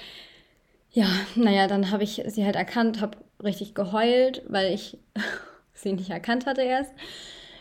ja, 0.90 1.06
naja, 1.36 1.66
dann 1.68 1.90
habe 1.90 2.02
ich 2.02 2.22
sie 2.26 2.44
halt 2.44 2.56
erkannt, 2.56 3.00
habe 3.00 3.18
richtig 3.42 3.74
geheult, 3.74 4.42
weil 4.48 4.72
ich 4.72 4.98
sie 5.74 5.92
nicht 5.92 6.10
erkannt 6.10 6.46
hatte 6.46 6.62
erst. 6.62 6.92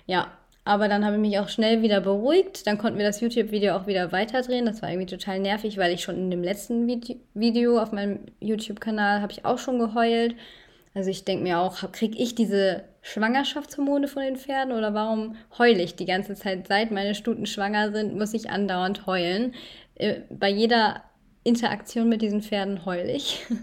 Ja, 0.05 0.31
aber 0.67 0.89
dann 0.89 1.05
habe 1.05 1.15
ich 1.15 1.21
mich 1.21 1.39
auch 1.39 1.47
schnell 1.47 1.81
wieder 1.81 2.01
beruhigt. 2.01 2.67
Dann 2.67 2.77
konnten 2.77 2.97
wir 2.97 3.05
das 3.05 3.21
YouTube-Video 3.21 3.75
auch 3.75 3.87
wieder 3.87 4.11
weiterdrehen. 4.11 4.65
Das 4.65 4.81
war 4.81 4.89
irgendwie 4.89 5.05
total 5.05 5.39
nervig, 5.39 5.77
weil 5.77 5.93
ich 5.93 6.01
schon 6.03 6.17
in 6.17 6.31
dem 6.31 6.43
letzten 6.43 6.87
Video 7.33 7.81
auf 7.81 7.93
meinem 7.93 8.19
YouTube-Kanal 8.41 9.21
habe 9.21 9.31
ich 9.31 9.45
auch 9.45 9.59
schon 9.59 9.79
geheult. 9.79 10.35
Also 10.97 11.11
ich 11.11 11.25
denke 11.25 11.43
mir 11.43 11.59
auch, 11.59 11.91
kriege 11.91 12.17
ich 12.17 12.33
diese 12.33 12.85
Schwangerschaftshormone 13.03 14.07
von 14.07 14.23
den 14.23 14.35
Pferden 14.35 14.73
oder 14.73 14.95
warum 14.95 15.35
heule 15.59 15.83
ich 15.83 15.95
die 15.95 16.07
ganze 16.07 16.33
Zeit? 16.33 16.67
Seit 16.67 16.89
meine 16.89 17.13
Stuten 17.13 17.45
schwanger 17.45 17.91
sind, 17.91 18.17
muss 18.17 18.33
ich 18.33 18.49
andauernd 18.49 19.05
heulen. 19.05 19.53
Äh, 19.93 20.21
bei 20.31 20.49
jeder 20.49 21.03
Interaktion 21.43 22.09
mit 22.09 22.23
diesen 22.23 22.41
Pferden 22.41 22.83
heule 22.85 23.11
ich. 23.11 23.45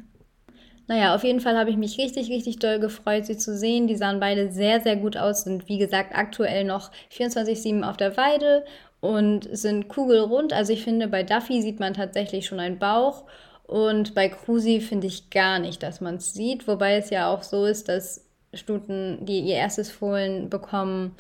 Naja, 0.87 1.15
auf 1.15 1.25
jeden 1.25 1.41
Fall 1.41 1.57
habe 1.57 1.71
ich 1.71 1.79
mich 1.79 1.97
richtig, 1.97 2.29
richtig 2.29 2.59
doll 2.59 2.79
gefreut, 2.79 3.25
sie 3.25 3.39
zu 3.39 3.57
sehen. 3.57 3.87
Die 3.87 3.97
sahen 3.97 4.21
beide 4.21 4.53
sehr, 4.53 4.83
sehr 4.83 4.97
gut 4.97 5.17
aus, 5.17 5.45
sind 5.45 5.67
wie 5.67 5.79
gesagt 5.79 6.15
aktuell 6.15 6.65
noch 6.65 6.91
24-7 7.11 7.83
auf 7.89 7.97
der 7.97 8.19
Weide 8.19 8.67
und 9.01 9.49
sind 9.51 9.89
kugelrund. 9.89 10.53
Also 10.53 10.75
ich 10.75 10.85
finde, 10.85 11.09
bei 11.09 11.23
Duffy 11.23 11.63
sieht 11.63 11.81
man 11.81 11.95
tatsächlich 11.95 12.45
schon 12.45 12.61
einen 12.61 12.79
Bauch 12.79 13.25
und 13.66 14.14
bei 14.14 14.28
Krusi 14.28 14.81
finde 14.81 15.06
ich 15.06 15.31
gar 15.31 15.58
nicht, 15.58 15.82
dass 15.82 16.00
man 16.00 16.16
es 16.16 16.34
sieht, 16.34 16.69
wobei 16.69 16.96
es 16.96 17.11
ja 17.11 17.32
auch 17.32 17.43
so 17.43 17.64
ist, 17.64 17.88
dass 17.88 18.25
Stuten, 18.52 19.25
die 19.25 19.40
ihr 19.40 19.56
erstes 19.56 19.90
Fohlen 19.90 20.50
bekommen, 20.50 21.16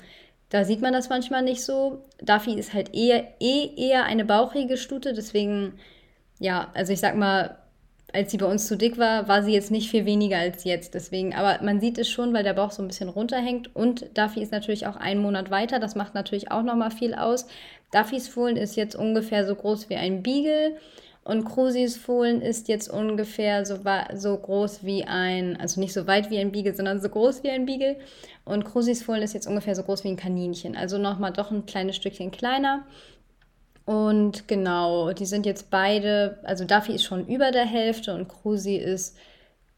da 0.50 0.64
sieht 0.64 0.82
man 0.82 0.92
das 0.92 1.08
manchmal 1.08 1.42
nicht 1.42 1.64
so. 1.64 2.04
Duffy 2.22 2.54
ist 2.54 2.74
halt 2.74 2.94
eher, 2.94 3.24
eh 3.40 3.70
eher 3.76 4.04
eine 4.04 4.24
bauchige 4.24 4.76
Stute, 4.76 5.14
deswegen, 5.14 5.74
ja, 6.38 6.70
also 6.74 6.92
ich 6.92 7.00
sag 7.00 7.16
mal, 7.16 7.58
als 8.14 8.30
sie 8.30 8.36
bei 8.36 8.46
uns 8.46 8.68
zu 8.68 8.76
dick 8.76 8.96
war, 8.96 9.26
war 9.26 9.42
sie 9.42 9.52
jetzt 9.52 9.72
nicht 9.72 9.90
viel 9.90 10.04
weniger 10.04 10.38
als 10.38 10.62
jetzt. 10.62 10.94
Deswegen, 10.94 11.34
aber 11.34 11.62
man 11.64 11.80
sieht 11.80 11.98
es 11.98 12.08
schon, 12.08 12.32
weil 12.32 12.44
der 12.44 12.54
Bauch 12.54 12.70
so 12.70 12.80
ein 12.80 12.86
bisschen 12.86 13.08
runterhängt. 13.08 13.74
Und 13.74 14.16
Duffy 14.16 14.40
ist 14.40 14.52
natürlich 14.52 14.86
auch 14.86 14.94
einen 14.94 15.20
Monat 15.20 15.50
weiter. 15.50 15.80
Das 15.80 15.96
macht 15.96 16.14
natürlich 16.14 16.52
auch 16.52 16.62
nochmal 16.62 16.92
viel 16.92 17.14
aus. 17.14 17.46
Duffys 17.90 18.28
Fohlen 18.28 18.56
ist 18.56 18.76
jetzt 18.76 18.94
ungefähr 18.94 19.44
so 19.44 19.56
groß 19.56 19.90
wie 19.90 19.96
ein 19.96 20.22
Beagle. 20.22 20.76
Und 21.24 21.46
Krusis 21.46 21.96
Fohlen 21.96 22.42
ist 22.42 22.68
jetzt 22.68 22.90
ungefähr 22.90 23.64
so, 23.64 23.78
so 24.14 24.36
groß 24.36 24.84
wie 24.84 25.04
ein, 25.04 25.58
also 25.58 25.80
nicht 25.80 25.94
so 25.94 26.06
weit 26.06 26.30
wie 26.30 26.38
ein 26.38 26.52
Beagle, 26.52 26.74
sondern 26.74 27.00
so 27.00 27.08
groß 27.08 27.42
wie 27.42 27.50
ein 27.50 27.64
Beagle. 27.64 27.96
Und 28.44 28.64
Krusis 28.64 29.02
Fohlen 29.02 29.22
ist 29.22 29.32
jetzt 29.32 29.46
ungefähr 29.46 29.74
so 29.74 29.82
groß 29.82 30.04
wie 30.04 30.08
ein 30.08 30.16
Kaninchen. 30.16 30.76
Also 30.76 30.98
nochmal 30.98 31.32
doch 31.32 31.50
ein 31.50 31.64
kleines 31.64 31.96
Stückchen 31.96 32.30
kleiner. 32.30 32.84
Und 33.86 34.48
genau, 34.48 35.12
die 35.12 35.24
sind 35.24 35.46
jetzt 35.46 35.70
beide, 35.70 36.38
also 36.42 36.64
Duffy 36.64 36.94
ist 36.94 37.04
schon 37.04 37.26
über 37.26 37.52
der 37.52 37.66
Hälfte 37.66 38.14
und 38.14 38.28
Krusi 38.28 38.76
ist 38.76 39.16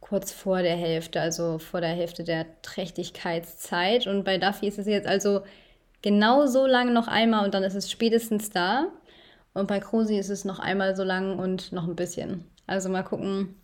kurz 0.01 0.33
vor 0.33 0.63
der 0.63 0.77
Hälfte, 0.77 1.21
also 1.21 1.59
vor 1.59 1.81
der 1.81 1.91
Hälfte 1.91 2.25
der 2.25 2.47
Trächtigkeitszeit. 2.63 4.09
Und 4.09 4.25
bei 4.25 4.39
Duffy 4.39 4.67
ist 4.67 4.79
es 4.79 4.87
jetzt 4.87 5.07
also 5.07 5.43
genau 6.03 6.47
so 6.47 6.67
lang 6.67 6.93
noch 6.93 7.07
einmal 7.07 7.45
und 7.45 7.55
dann 7.55 7.63
ist 7.63 7.75
es 7.75 7.91
spätestens 7.91 8.51
da. 8.51 8.87
Und 9.57 9.69
bei 9.69 9.81
Krusi 9.81 10.19
ist 10.19 10.29
es 10.29 10.45
noch 10.45 10.59
einmal 10.59 10.95
so 10.95 11.03
lang 11.03 11.39
und 11.39 11.73
noch 11.73 11.89
ein 11.89 11.97
bisschen. 11.97 12.45
Also 12.67 12.91
mal 12.91 13.03
gucken. 13.03 13.55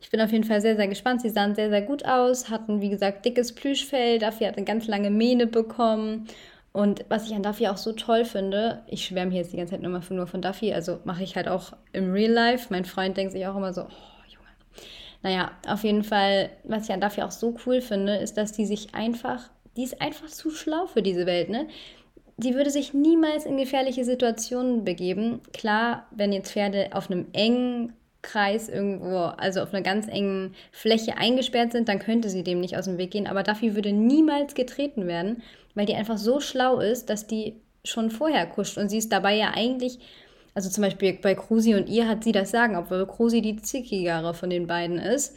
Ich 0.00 0.10
bin 0.10 0.20
auf 0.20 0.30
jeden 0.30 0.44
Fall 0.44 0.60
sehr, 0.60 0.76
sehr 0.76 0.88
gespannt. 0.88 1.22
Sie 1.22 1.30
sahen 1.30 1.54
sehr, 1.54 1.70
sehr 1.70 1.80
gut 1.82 2.04
aus, 2.04 2.50
hatten, 2.50 2.82
wie 2.82 2.90
gesagt, 2.90 3.24
dickes 3.24 3.54
Plüschfell. 3.54 4.18
Duffy 4.18 4.44
hat 4.44 4.56
eine 4.56 4.66
ganz 4.66 4.86
lange 4.86 5.10
Mähne 5.10 5.46
bekommen. 5.46 6.26
Und 6.72 7.06
was 7.08 7.26
ich 7.26 7.34
an 7.34 7.42
Duffy 7.42 7.66
auch 7.66 7.78
so 7.78 7.92
toll 7.92 8.26
finde, 8.26 8.82
ich 8.88 9.06
schwärme 9.06 9.30
hier 9.32 9.40
jetzt 9.40 9.52
die 9.52 9.56
ganze 9.56 9.72
Zeit 9.72 9.82
nur, 9.82 10.00
nur 10.10 10.26
von 10.26 10.42
Duffy, 10.42 10.74
also 10.74 11.00
mache 11.04 11.24
ich 11.24 11.34
halt 11.34 11.48
auch 11.48 11.72
im 11.92 12.12
Real 12.12 12.30
Life. 12.30 12.66
Mein 12.68 12.84
Freund 12.84 13.16
denkt 13.16 13.32
sich 13.32 13.46
auch 13.46 13.56
immer 13.56 13.72
so, 13.72 13.82
oh 13.82 14.22
Junge. 14.28 14.48
Naja, 15.22 15.52
auf 15.66 15.82
jeden 15.82 16.04
Fall, 16.04 16.50
was 16.64 16.84
ich 16.84 16.92
an 16.92 17.00
Duffy 17.00 17.22
auch 17.22 17.30
so 17.30 17.56
cool 17.64 17.80
finde, 17.80 18.16
ist, 18.16 18.36
dass 18.36 18.52
die 18.52 18.66
sich 18.66 18.94
einfach, 18.94 19.48
die 19.76 19.84
ist 19.84 20.00
einfach 20.02 20.28
zu 20.28 20.50
schlau 20.50 20.86
für 20.86 21.02
diese 21.02 21.24
Welt, 21.24 21.48
ne? 21.48 21.68
Die 22.38 22.54
würde 22.54 22.70
sich 22.70 22.94
niemals 22.94 23.44
in 23.44 23.56
gefährliche 23.56 24.04
Situationen 24.04 24.84
begeben. 24.84 25.40
Klar, 25.52 26.06
wenn 26.12 26.32
jetzt 26.32 26.52
Pferde 26.52 26.90
auf 26.92 27.10
einem 27.10 27.26
engen 27.32 27.92
Kreis 28.22 28.68
irgendwo, 28.68 29.16
also 29.16 29.60
auf 29.60 29.74
einer 29.74 29.82
ganz 29.82 30.06
engen 30.06 30.54
Fläche 30.70 31.16
eingesperrt 31.16 31.72
sind, 31.72 31.88
dann 31.88 31.98
könnte 31.98 32.28
sie 32.28 32.44
dem 32.44 32.60
nicht 32.60 32.76
aus 32.76 32.84
dem 32.84 32.96
Weg 32.96 33.10
gehen. 33.10 33.26
Aber 33.26 33.42
dafür 33.42 33.74
würde 33.74 33.92
niemals 33.92 34.54
getreten 34.54 35.08
werden, 35.08 35.42
weil 35.74 35.86
die 35.86 35.96
einfach 35.96 36.16
so 36.16 36.38
schlau 36.38 36.78
ist, 36.78 37.10
dass 37.10 37.26
die 37.26 37.60
schon 37.84 38.10
vorher 38.10 38.46
kuscht. 38.46 38.78
Und 38.78 38.88
sie 38.88 38.98
ist 38.98 39.12
dabei 39.12 39.34
ja 39.34 39.52
eigentlich, 39.54 39.98
also 40.54 40.70
zum 40.70 40.84
Beispiel 40.84 41.14
bei 41.14 41.34
Krusi 41.34 41.74
und 41.74 41.88
ihr 41.88 42.06
hat 42.08 42.22
sie 42.22 42.32
das 42.32 42.52
sagen, 42.52 42.76
obwohl 42.76 43.04
Krusi 43.04 43.42
die 43.42 43.56
zickigere 43.56 44.32
von 44.32 44.48
den 44.48 44.68
beiden 44.68 44.98
ist. 44.98 45.36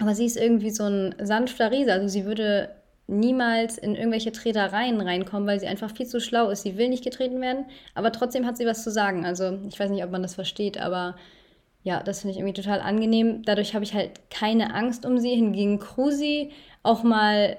Aber 0.00 0.14
sie 0.14 0.26
ist 0.26 0.36
irgendwie 0.36 0.70
so 0.70 0.84
ein 0.84 1.14
sanfter 1.18 1.70
Riese. 1.70 1.94
Also 1.94 2.08
sie 2.08 2.26
würde 2.26 2.74
niemals 3.06 3.78
in 3.78 3.94
irgendwelche 3.94 4.32
Tretereien 4.32 5.00
reinkommen, 5.00 5.46
weil 5.46 5.60
sie 5.60 5.66
einfach 5.66 5.94
viel 5.94 6.06
zu 6.06 6.20
schlau 6.20 6.50
ist. 6.50 6.62
Sie 6.62 6.78
will 6.78 6.88
nicht 6.88 7.04
getreten 7.04 7.40
werden, 7.40 7.66
aber 7.94 8.12
trotzdem 8.12 8.46
hat 8.46 8.56
sie 8.56 8.66
was 8.66 8.82
zu 8.82 8.90
sagen. 8.90 9.24
Also 9.26 9.58
ich 9.68 9.78
weiß 9.78 9.90
nicht, 9.90 10.04
ob 10.04 10.10
man 10.10 10.22
das 10.22 10.34
versteht, 10.34 10.78
aber 10.78 11.16
ja, 11.82 12.02
das 12.02 12.20
finde 12.20 12.32
ich 12.32 12.38
irgendwie 12.38 12.60
total 12.60 12.80
angenehm. 12.80 13.42
Dadurch 13.44 13.74
habe 13.74 13.84
ich 13.84 13.92
halt 13.94 14.30
keine 14.30 14.74
Angst 14.74 15.04
um 15.04 15.18
sie. 15.18 15.34
Hingegen 15.34 15.78
Krusi 15.78 16.52
auch 16.82 17.02
mal 17.02 17.58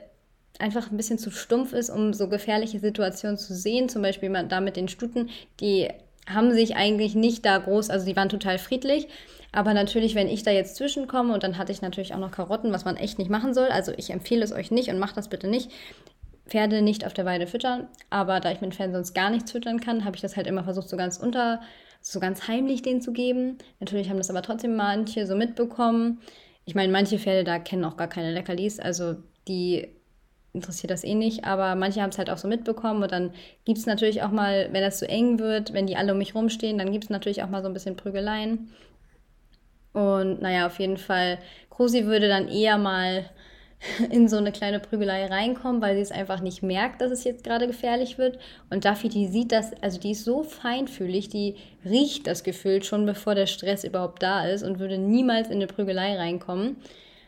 einfach 0.57 0.89
ein 0.89 0.97
bisschen 0.97 1.19
zu 1.19 1.29
stumpf 1.29 1.73
ist, 1.73 1.89
um 1.89 2.13
so 2.13 2.27
gefährliche 2.27 2.79
Situationen 2.79 3.37
zu 3.37 3.53
sehen. 3.53 3.87
Zum 3.87 4.01
Beispiel 4.01 4.31
da 4.49 4.61
mit 4.61 4.77
den 4.77 4.87
Stuten, 4.87 5.29
die 5.59 5.89
haben 6.27 6.51
sich 6.53 6.75
eigentlich 6.75 7.15
nicht 7.15 7.45
da 7.45 7.57
groß, 7.57 7.89
also 7.89 8.05
die 8.05 8.15
waren 8.15 8.29
total 8.29 8.57
friedlich. 8.57 9.07
Aber 9.51 9.73
natürlich, 9.73 10.15
wenn 10.15 10.27
ich 10.27 10.43
da 10.43 10.51
jetzt 10.51 10.75
zwischenkomme 10.75 11.33
und 11.33 11.43
dann 11.43 11.57
hatte 11.57 11.71
ich 11.71 11.81
natürlich 11.81 12.13
auch 12.13 12.19
noch 12.19 12.31
Karotten, 12.31 12.73
was 12.73 12.83
man 12.83 12.97
echt 12.97 13.17
nicht 13.19 13.31
machen 13.31 13.53
soll. 13.53 13.69
Also 13.69 13.93
ich 13.95 14.09
empfehle 14.09 14.43
es 14.43 14.51
euch 14.51 14.69
nicht 14.69 14.89
und 14.89 14.99
macht 14.99 15.15
das 15.15 15.29
bitte 15.29 15.47
nicht. 15.47 15.71
Pferde 16.47 16.81
nicht 16.81 17.05
auf 17.05 17.13
der 17.13 17.25
Weide 17.25 17.47
füttern, 17.47 17.87
aber 18.09 18.39
da 18.39 18.51
ich 18.51 18.61
mit 18.61 18.75
Pferden 18.75 18.93
sonst 18.93 19.13
gar 19.15 19.29
nichts 19.29 19.51
füttern 19.51 19.79
kann, 19.79 20.05
habe 20.05 20.15
ich 20.15 20.21
das 20.21 20.35
halt 20.35 20.45
immer 20.45 20.63
versucht, 20.63 20.89
so 20.89 20.97
ganz 20.97 21.17
unter, 21.17 21.61
so 22.01 22.19
ganz 22.19 22.47
heimlich 22.47 22.81
denen 22.81 23.01
zu 23.01 23.13
geben. 23.13 23.57
Natürlich 23.79 24.09
haben 24.09 24.17
das 24.17 24.29
aber 24.29 24.43
trotzdem 24.43 24.75
manche 24.75 25.25
so 25.25 25.35
mitbekommen. 25.35 26.19
Ich 26.65 26.75
meine, 26.75 26.91
manche 26.91 27.17
Pferde 27.17 27.43
da 27.43 27.57
kennen 27.57 27.85
auch 27.85 27.97
gar 27.97 28.07
keine 28.07 28.31
Leckerlis, 28.31 28.79
also 28.79 29.15
die 29.47 29.94
interessiert 30.55 30.91
das 30.91 31.03
eh 31.03 31.13
nicht, 31.13 31.45
aber 31.45 31.75
manche 31.75 32.01
haben 32.01 32.09
es 32.09 32.17
halt 32.17 32.29
auch 32.29 32.37
so 32.37 32.47
mitbekommen 32.47 33.03
und 33.03 33.11
dann 33.11 33.31
gibt 33.65 33.77
es 33.77 33.85
natürlich 33.85 34.23
auch 34.23 34.31
mal, 34.31 34.69
wenn 34.71 34.81
das 34.81 34.99
zu 34.99 35.07
eng 35.07 35.37
wird, 35.39 35.73
wenn 35.73 35.85
die 35.85 35.97
alle 35.97 36.13
um 36.13 36.17
mich 36.17 36.33
rumstehen, 36.33 36.77
dann 36.77 36.91
gibt 36.91 37.03
es 37.03 37.09
natürlich 37.09 37.43
auch 37.43 37.49
mal 37.49 37.61
so 37.61 37.67
ein 37.67 37.73
bisschen 37.73 37.95
Prügeleien. 37.95 38.69
Und 39.93 40.41
naja, 40.41 40.65
auf 40.65 40.79
jeden 40.79 40.97
Fall, 40.97 41.37
Krusi 41.69 42.05
würde 42.05 42.27
dann 42.27 42.47
eher 42.49 42.77
mal 42.77 43.29
in 44.09 44.27
so 44.27 44.37
eine 44.37 44.51
kleine 44.51 44.79
Prügelei 44.79 45.25
reinkommen, 45.25 45.81
weil 45.81 45.95
sie 45.95 46.01
es 46.01 46.11
einfach 46.11 46.41
nicht 46.41 46.63
merkt, 46.63 47.01
dass 47.01 47.11
es 47.11 47.23
jetzt 47.23 47.43
gerade 47.43 47.67
gefährlich 47.67 48.17
wird. 48.17 48.39
Und 48.69 48.85
Duffy, 48.85 49.09
die 49.09 49.27
sieht 49.27 49.51
das, 49.51 49.71
also 49.81 49.99
die 49.99 50.11
ist 50.11 50.25
so 50.25 50.43
feinfühlig, 50.43 51.29
die 51.29 51.55
riecht 51.85 52.27
das 52.27 52.43
Gefühl 52.43 52.83
schon, 52.83 53.05
bevor 53.05 53.35
der 53.35 53.45
Stress 53.45 53.83
überhaupt 53.83 54.23
da 54.23 54.45
ist 54.47 54.63
und 54.63 54.79
würde 54.79 54.97
niemals 54.97 55.47
in 55.47 55.55
eine 55.55 55.67
Prügelei 55.67 56.17
reinkommen. 56.17 56.77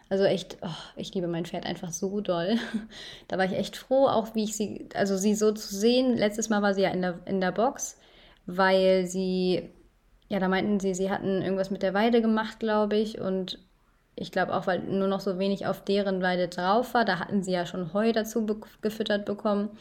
Also 0.09 0.23
echt, 0.23 0.57
oh, 0.61 0.69
ich 0.95 1.13
liebe 1.13 1.27
mein 1.27 1.45
Pferd 1.45 1.65
einfach 1.65 1.91
so 1.91 2.21
doll. 2.21 2.57
Da 3.27 3.37
war 3.37 3.45
ich 3.45 3.53
echt 3.53 3.75
froh, 3.75 4.07
auch 4.07 4.35
wie 4.35 4.45
ich 4.45 4.55
sie, 4.55 4.87
also 4.93 5.17
sie 5.17 5.35
so 5.35 5.51
zu 5.51 5.75
sehen. 5.75 6.15
Letztes 6.15 6.49
Mal 6.49 6.61
war 6.61 6.73
sie 6.73 6.83
ja 6.83 6.89
in 6.91 7.01
der, 7.01 7.19
in 7.25 7.41
der 7.41 7.51
Box, 7.51 7.97
weil 8.45 9.05
sie, 9.05 9.69
ja, 10.29 10.39
da 10.39 10.47
meinten 10.47 10.79
sie, 10.79 10.93
sie 10.93 11.11
hatten 11.11 11.41
irgendwas 11.41 11.71
mit 11.71 11.83
der 11.83 11.93
Weide 11.93 12.21
gemacht, 12.21 12.59
glaube 12.59 12.95
ich. 12.95 13.19
Und 13.19 13.59
ich 14.15 14.31
glaube 14.31 14.55
auch, 14.55 14.65
weil 14.65 14.79
nur 14.79 15.07
noch 15.07 15.19
so 15.19 15.39
wenig 15.39 15.67
auf 15.67 15.83
deren 15.83 16.21
Weide 16.21 16.47
drauf 16.47 16.93
war. 16.93 17.03
Da 17.03 17.19
hatten 17.19 17.43
sie 17.43 17.51
ja 17.51 17.65
schon 17.65 17.93
Heu 17.93 18.13
dazu 18.13 18.45
be 18.45 18.57
gefüttert 18.81 19.25
bekommen. 19.25 19.71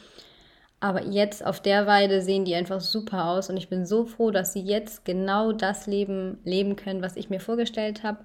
Aber 0.81 1.05
jetzt 1.05 1.45
auf 1.45 1.61
der 1.61 1.87
Weide 1.87 2.21
sehen 2.21 2.45
die 2.45 2.55
einfach 2.55 2.81
super 2.81 3.27
aus 3.27 3.49
und 3.49 3.57
ich 3.57 3.69
bin 3.71 3.87
so 3.87 4.05
froh, 4.05 4.31
dass 4.31 4.53
sie 4.53 4.61
jetzt 4.61 5.05
genau 5.05 5.53
das 5.53 5.87
Leben 5.87 6.39
leben 6.45 6.77
können, 6.77 7.03
was 7.03 7.17
ich 7.17 7.31
mir 7.31 7.41
vorgestellt 7.41 8.03
habe. 8.03 8.19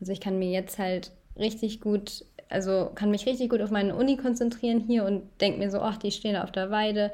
Also 0.00 0.12
ich 0.12 0.20
kann 0.20 0.38
mir 0.38 0.50
jetzt 0.50 0.78
halt 0.78 1.10
richtig 1.38 1.80
gut, 1.80 2.24
also 2.48 2.90
kann 2.94 3.10
mich 3.10 3.26
richtig 3.26 3.50
gut 3.50 3.60
auf 3.60 3.70
meine 3.70 3.94
Uni 3.94 4.16
konzentrieren 4.16 4.80
hier 4.80 5.04
und 5.04 5.22
denke 5.40 5.58
mir 5.58 5.70
so, 5.70 5.80
ach, 5.80 5.96
die 5.96 6.10
stehen 6.10 6.34
da 6.34 6.44
auf 6.44 6.52
der 6.52 6.70
Weide, 6.70 7.12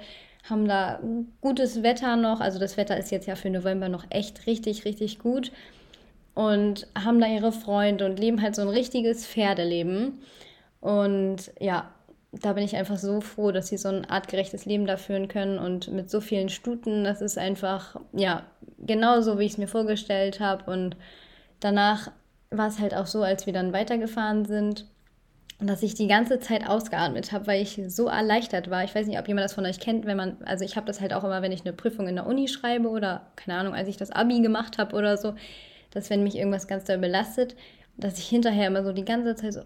haben 0.48 0.66
da 0.66 1.00
gutes 1.40 1.82
Wetter 1.82 2.16
noch. 2.16 2.40
Also 2.40 2.58
das 2.58 2.76
Wetter 2.76 2.96
ist 2.96 3.10
jetzt 3.10 3.26
ja 3.26 3.36
für 3.36 3.50
November 3.50 3.88
noch 3.88 4.04
echt 4.10 4.46
richtig, 4.46 4.84
richtig 4.84 5.18
gut 5.18 5.52
und 6.34 6.86
haben 6.98 7.20
da 7.20 7.26
ihre 7.26 7.52
Freunde 7.52 8.06
und 8.06 8.18
leben 8.18 8.42
halt 8.42 8.54
so 8.54 8.62
ein 8.62 8.68
richtiges 8.68 9.26
Pferdeleben. 9.26 10.22
Und 10.80 11.52
ja, 11.60 11.90
da 12.32 12.54
bin 12.54 12.64
ich 12.64 12.76
einfach 12.76 12.96
so 12.96 13.20
froh, 13.20 13.52
dass 13.52 13.68
sie 13.68 13.76
so 13.76 13.88
ein 13.88 14.06
artgerechtes 14.06 14.64
Leben 14.64 14.86
da 14.86 14.96
führen 14.96 15.28
können 15.28 15.58
und 15.58 15.92
mit 15.92 16.10
so 16.10 16.20
vielen 16.20 16.48
Stuten, 16.48 17.04
das 17.04 17.20
ist 17.20 17.38
einfach, 17.38 17.96
ja, 18.12 18.44
genauso, 18.78 19.38
wie 19.38 19.44
ich 19.44 19.52
es 19.52 19.58
mir 19.58 19.68
vorgestellt 19.68 20.40
habe. 20.40 20.70
Und 20.70 20.96
danach 21.60 22.10
war 22.52 22.68
es 22.68 22.78
halt 22.78 22.94
auch 22.94 23.06
so, 23.06 23.22
als 23.22 23.46
wir 23.46 23.52
dann 23.52 23.72
weitergefahren 23.72 24.44
sind, 24.44 24.86
dass 25.66 25.82
ich 25.82 25.94
die 25.94 26.08
ganze 26.08 26.40
Zeit 26.40 26.68
ausgeatmet 26.68 27.32
habe, 27.32 27.46
weil 27.46 27.62
ich 27.62 27.80
so 27.88 28.08
erleichtert 28.08 28.70
war. 28.70 28.84
Ich 28.84 28.94
weiß 28.94 29.06
nicht, 29.06 29.18
ob 29.18 29.28
jemand 29.28 29.44
das 29.44 29.52
von 29.52 29.66
euch 29.66 29.78
kennt, 29.78 30.06
wenn 30.06 30.16
man, 30.16 30.36
also 30.44 30.64
ich 30.64 30.76
habe 30.76 30.86
das 30.86 31.00
halt 31.00 31.12
auch 31.12 31.24
immer, 31.24 31.42
wenn 31.42 31.52
ich 31.52 31.64
eine 31.64 31.72
Prüfung 31.72 32.08
in 32.08 32.16
der 32.16 32.26
Uni 32.26 32.48
schreibe 32.48 32.88
oder, 32.88 33.26
keine 33.36 33.58
Ahnung, 33.58 33.74
als 33.74 33.88
ich 33.88 33.96
das 33.96 34.10
Abi 34.10 34.40
gemacht 34.40 34.78
habe 34.78 34.96
oder 34.96 35.16
so, 35.16 35.34
dass 35.90 36.10
wenn 36.10 36.22
mich 36.22 36.36
irgendwas 36.36 36.66
ganz 36.66 36.84
doll 36.84 36.98
belastet, 36.98 37.54
dass 37.96 38.18
ich 38.18 38.26
hinterher 38.26 38.68
immer 38.68 38.82
so 38.82 38.92
die 38.92 39.04
ganze 39.04 39.34
Zeit 39.36 39.54
so 39.54 39.62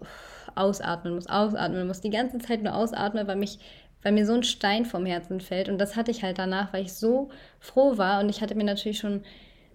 ausatmen 0.55 1.15
muss, 1.15 1.27
ausatmen 1.27 1.87
muss, 1.87 2.01
die 2.01 2.09
ganze 2.09 2.39
Zeit 2.39 2.61
nur 2.61 2.75
ausatmen, 2.75 3.27
weil 3.27 3.35
mich, 3.35 3.59
weil 4.03 4.11
mir 4.11 4.25
so 4.25 4.33
ein 4.33 4.43
Stein 4.43 4.85
vom 4.85 5.05
Herzen 5.05 5.39
fällt. 5.39 5.69
Und 5.69 5.79
das 5.79 5.95
hatte 5.95 6.11
ich 6.11 6.23
halt 6.23 6.37
danach, 6.37 6.73
weil 6.73 6.83
ich 6.83 6.93
so 6.93 7.29
froh 7.59 7.97
war 7.97 8.19
und 8.19 8.29
ich 8.29 8.41
hatte 8.41 8.55
mir 8.55 8.65
natürlich 8.65 8.99
schon 8.99 9.23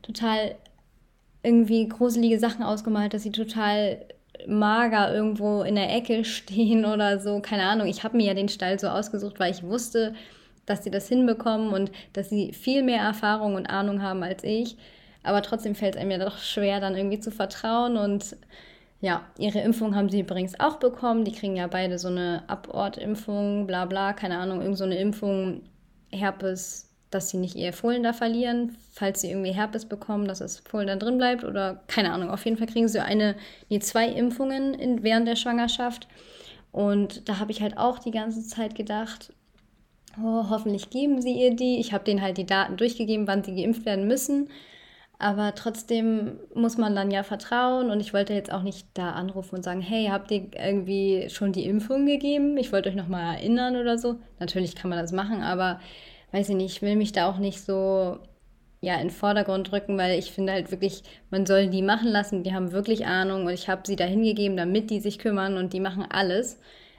total 0.03 0.57
irgendwie 1.43 1.89
gruselige 1.89 2.39
Sachen 2.39 2.63
ausgemalt, 2.63 3.15
dass 3.15 3.23
sie 3.23 3.33
total 3.33 4.05
mager 4.47 5.15
irgendwo 5.15 5.63
in 5.63 5.75
der 5.75 5.95
Ecke 5.95 6.25
stehen 6.25 6.85
oder 6.85 7.19
so. 7.21 7.41
Keine 7.41 7.65
Ahnung. 7.65 7.87
Ich 7.87 8.05
habe 8.05 8.17
mir 8.17 8.27
ja 8.27 8.35
den 8.35 8.49
Stall 8.49 8.79
so 8.79 8.89
ausgesucht, 8.89 9.41
weil 9.41 9.53
ich 9.53 9.63
wusste, 9.63 10.15
dass 10.67 10.85
sie 10.85 10.91
das 10.91 11.09
hinbekommen 11.09 11.73
und 11.73 11.91
dass 12.13 12.31
sie 12.31 12.53
viel 12.53 12.83
mehr 12.83 13.03
Erfahrung 13.03 13.55
und 13.57 13.67
Ahnung 13.67 14.03
haben 14.03 14.23
als 14.23 14.45
ich. 14.45 14.77
Aber 15.25 15.43
trotzdem 15.43 15.75
fällt 15.75 15.95
es 15.95 16.01
einem 16.01 16.13
ja 16.13 16.19
doch 16.19 16.39
schwer, 16.39 16.81
dann 16.81 16.97
irgendwie 16.97 17.21
zu 17.21 17.31
vertrauen. 17.31 17.97
Und 17.97 18.37
ja, 19.01 19.23
ihre 19.39 19.61
Impfung 19.61 19.95
haben 19.95 20.09
sie 20.09 20.21
übrigens 20.21 20.59
auch 20.61 20.77
bekommen. 20.77 21.25
Die 21.25 21.33
kriegen 21.33 21.57
ja 21.57 21.67
beide 21.67 21.99
so 21.99 22.09
eine 22.09 22.45
Abortimpfung, 22.49 23.67
bla 23.67 23.85
bla, 23.85 24.13
keine 24.13 24.39
Ahnung, 24.39 24.61
irgend 24.61 24.79
so 24.79 24.85
eine 24.85 24.99
Impfung, 24.99 25.63
Herpes, 26.11 26.92
dass 27.15 27.31
sie 27.31 27.37
nicht 27.37 27.55
ihr 27.57 27.73
Fohlen 27.73 28.03
da 28.03 28.13
verlieren, 28.13 28.77
falls 28.93 29.21
sie 29.21 29.31
irgendwie 29.31 29.53
Herpes 29.53 29.85
bekommen, 29.85 30.27
dass 30.27 30.39
das 30.39 30.61
Fohlen 30.61 30.87
dann 30.87 30.99
drin 30.99 31.19
bleibt 31.19 31.45
oder 31.45 31.83
keine 31.87 32.13
Ahnung. 32.13 32.31
Auf 32.31 32.45
jeden 32.45 32.57
Fall 32.57 32.67
kriegen 32.67 32.89
sie 32.89 33.03
eine, 33.03 33.37
nee, 33.69 33.79
zwei 33.79 34.09
Impfungen 34.09 34.75
in, 34.75 35.03
während 35.03 35.29
der 35.29 35.37
Schwangerschaft. 35.37 36.09
Und 36.73 37.29
da 37.29 37.39
habe 37.39 37.53
ich 37.53 37.61
halt 37.61 37.77
auch 37.77 37.99
die 37.99 38.11
ganze 38.11 38.43
Zeit 38.43 38.75
gedacht, 38.75 39.33
oh, 40.19 40.49
hoffentlich 40.49 40.91
geben 40.91 41.21
sie 41.21 41.33
ihr 41.33 41.55
die. 41.55 41.79
Ich 41.81 41.93
habe 41.93 42.05
denen 42.05 42.23
halt 42.23 42.39
die 42.39 42.47
Daten 42.47 42.77
durchgegeben, 42.77 43.27
wann 43.27 43.45
sie 43.45 43.55
geimpft 43.55 43.85
werden 43.85 44.07
müssen. 44.07 44.49
Aber 45.19 45.55
trotzdem 45.55 46.41
muss 46.53 46.79
man 46.79 46.97
dann 46.97 47.13
ja 47.13 47.23
vertrauen 47.23 47.91
und 47.91 48.01
ich 48.01 48.13
wollte 48.13 48.35
jetzt 48.35 48.51
auch 48.51 48.63
nicht 48.63 48.89
da 48.95 49.13
anrufen 49.13 49.55
und 49.55 49.63
sagen, 49.63 49.81
hey, 49.81 50.09
habt 50.11 50.33
ihr 50.33 50.49
irgendwie 50.53 51.29
schon 51.29 51.53
die 51.53 51.67
Impfung 51.67 52.07
gegeben? 52.07 52.57
Ich 52.57 52.73
wollte 52.73 52.89
euch 52.89 52.97
nochmal 52.97 53.37
erinnern 53.37 53.77
oder 53.77 53.99
so. 53.99 54.17
Natürlich 54.41 54.75
kann 54.75 54.91
man 54.91 54.99
das 54.99 55.13
machen, 55.13 55.43
aber 55.43 55.79
weiß 56.33 56.49
ich 56.49 56.57
nicht, 56.57 56.77
ich 56.77 56.83
will 56.83 56.97
mich 56.97 57.13
da 57.13 57.31
auch 57.31 57.39
nicht 57.39 57.61
so 57.61 58.19
ja, 58.83 58.97
in 58.97 59.09
den 59.09 59.11
Vordergrund 59.11 59.71
drücken, 59.71 59.97
weil 59.97 60.19
ich 60.19 60.33
finde 60.33 60.53
halt 60.53 60.73
wirklich, 60.73 61.05
man 61.31 61.47
soll 61.47 61.69
die 61.69 61.83
machen 61.83 62.09
lassen, 62.09 62.43
die 62.43 62.53
haben 62.53 62.73
wirklich 62.73 63.07
Ahnung 63.07 63.47
und 63.47 63.53
ich 63.53 63.69
habe 63.69 63.83
sie 63.87 63.95
da 63.97 64.05
hingegeben, 64.05 64.57
damit 64.57 64.91
die 64.91 64.99
sich 64.99 65.21
kümmern 65.21 65.57
und 65.57 65.73
die 65.73 65.81
machen 65.81 66.05
alles. 66.11 66.59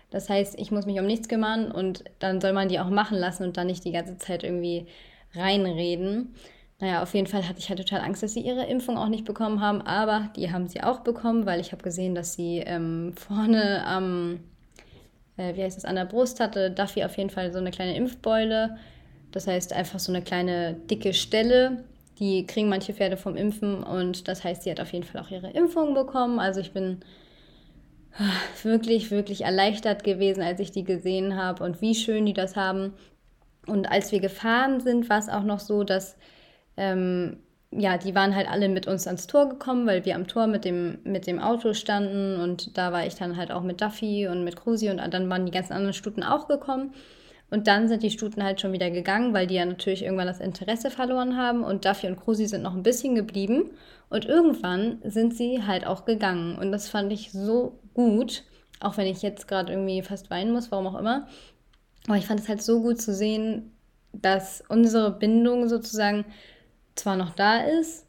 Das 0.09 0.29
heißt, 0.29 0.57
ich 0.57 0.71
muss 0.71 0.85
mich 0.85 0.99
um 0.99 1.05
nichts 1.05 1.27
kümmern 1.27 1.71
und 1.71 2.05
dann 2.19 2.39
soll 2.39 2.53
man 2.53 2.69
die 2.69 2.79
auch 2.79 2.89
machen 2.89 3.17
lassen 3.17 3.43
und 3.43 3.57
dann 3.57 3.67
nicht 3.67 3.83
die 3.83 3.91
ganze 3.91 4.17
Zeit 4.17 4.43
irgendwie 4.43 4.87
reinreden. 5.35 6.35
Naja, 6.79 7.03
auf 7.03 7.13
jeden 7.13 7.27
Fall 7.27 7.47
hatte 7.47 7.59
ich 7.59 7.67
halt 7.67 7.79
total 7.79 8.01
Angst, 8.01 8.23
dass 8.23 8.33
sie 8.33 8.41
ihre 8.41 8.65
Impfung 8.65 8.97
auch 8.97 9.09
nicht 9.09 9.25
bekommen 9.25 9.59
haben, 9.59 9.81
aber 9.81 10.29
die 10.37 10.53
haben 10.53 10.67
sie 10.67 10.83
auch 10.83 11.01
bekommen, 11.01 11.45
weil 11.45 11.59
ich 11.59 11.73
habe 11.73 11.83
gesehen, 11.83 12.15
dass 12.15 12.33
sie 12.33 12.59
ähm, 12.59 13.13
vorne 13.17 13.85
am, 13.85 14.39
äh, 15.35 15.55
wie 15.55 15.63
heißt 15.63 15.77
es, 15.77 15.85
an 15.85 15.95
der 15.95 16.05
Brust 16.05 16.39
hatte 16.39 16.71
Duffy 16.71 17.03
auf 17.03 17.17
jeden 17.17 17.29
Fall 17.29 17.51
so 17.51 17.59
eine 17.59 17.71
kleine 17.71 17.95
Impfbeule 17.97 18.77
das 19.33 19.47
heißt 19.47 19.73
einfach 19.73 19.99
so 19.99 20.11
eine 20.11 20.21
kleine 20.21 20.75
dicke 20.89 21.13
Stelle. 21.13 21.83
Die 22.19 22.45
kriegen 22.45 22.69
manche 22.69 22.93
Pferde 22.93 23.17
vom 23.17 23.35
Impfen 23.35 23.83
und 23.83 24.27
das 24.27 24.43
heißt, 24.43 24.63
sie 24.63 24.71
hat 24.71 24.79
auf 24.79 24.93
jeden 24.93 25.03
Fall 25.03 25.21
auch 25.21 25.31
ihre 25.31 25.49
Impfung 25.49 25.93
bekommen. 25.95 26.39
Also 26.39 26.61
ich 26.61 26.71
bin 26.71 26.99
wirklich, 28.63 29.11
wirklich 29.11 29.41
erleichtert 29.41 30.03
gewesen, 30.03 30.43
als 30.43 30.59
ich 30.59 30.71
die 30.71 30.83
gesehen 30.83 31.35
habe 31.35 31.63
und 31.63 31.81
wie 31.81 31.95
schön 31.95 32.25
die 32.25 32.33
das 32.33 32.55
haben. 32.55 32.93
Und 33.65 33.91
als 33.91 34.11
wir 34.11 34.19
gefahren 34.19 34.79
sind, 34.79 35.09
war 35.09 35.17
es 35.17 35.29
auch 35.29 35.43
noch 35.43 35.59
so, 35.59 35.83
dass 35.83 36.15
ähm, 36.77 37.37
ja, 37.71 37.97
die 37.97 38.13
waren 38.13 38.35
halt 38.35 38.47
alle 38.49 38.69
mit 38.69 38.87
uns 38.87 39.07
ans 39.07 39.25
Tor 39.25 39.49
gekommen, 39.49 39.87
weil 39.87 40.05
wir 40.05 40.15
am 40.15 40.27
Tor 40.27 40.45
mit 40.45 40.65
dem, 40.65 40.99
mit 41.03 41.25
dem 41.25 41.39
Auto 41.39 41.73
standen 41.73 42.39
und 42.39 42.77
da 42.77 42.91
war 42.91 43.05
ich 43.05 43.15
dann 43.15 43.37
halt 43.37 43.51
auch 43.51 43.63
mit 43.63 43.81
Duffy 43.81 44.27
und 44.27 44.43
mit 44.43 44.55
Krusi 44.55 44.89
und 44.89 44.97
dann 44.97 45.29
waren 45.29 45.45
die 45.45 45.51
ganzen 45.51 45.73
anderen 45.73 45.93
Stuten 45.93 46.21
auch 46.21 46.47
gekommen. 46.47 46.93
Und 47.53 47.67
dann 47.67 47.87
sind 47.87 48.01
die 48.01 48.09
Stuten 48.09 48.43
halt 48.43 48.59
schon 48.59 48.73
wieder 48.73 48.89
gegangen, 48.89 49.35
weil 49.35 49.45
die 49.45 49.53
ja 49.53 49.63
natürlich 49.63 50.01
irgendwann 50.01 50.25
das 50.25 50.39
Interesse 50.39 50.89
verloren 50.89 51.37
haben. 51.37 51.63
Und 51.63 51.85
Duffy 51.85 52.07
und 52.07 52.19
Krusi 52.19 52.47
sind 52.47 52.63
noch 52.63 52.73
ein 52.73 52.81
bisschen 52.81 53.13
geblieben. 53.13 53.69
Und 54.09 54.25
irgendwann 54.25 54.97
sind 55.03 55.37
sie 55.37 55.61
halt 55.61 55.85
auch 55.85 56.03
gegangen. 56.03 56.57
Und 56.57 56.71
das 56.71 56.89
fand 56.89 57.13
ich 57.13 57.31
so 57.31 57.79
gut, 57.93 58.43
auch 58.79 58.97
wenn 58.97 59.05
ich 59.05 59.21
jetzt 59.21 59.47
gerade 59.47 59.71
irgendwie 59.71 60.01
fast 60.01 60.31
weinen 60.31 60.51
muss, 60.51 60.71
warum 60.71 60.87
auch 60.87 60.99
immer. 60.99 61.27
Aber 62.07 62.17
ich 62.17 62.25
fand 62.25 62.39
es 62.39 62.49
halt 62.49 62.63
so 62.63 62.81
gut 62.81 62.99
zu 62.99 63.13
sehen, 63.13 63.71
dass 64.13 64.63
unsere 64.67 65.11
Bindung 65.11 65.69
sozusagen 65.69 66.25
zwar 66.95 67.17
noch 67.17 67.35
da 67.35 67.57
ist, 67.59 68.07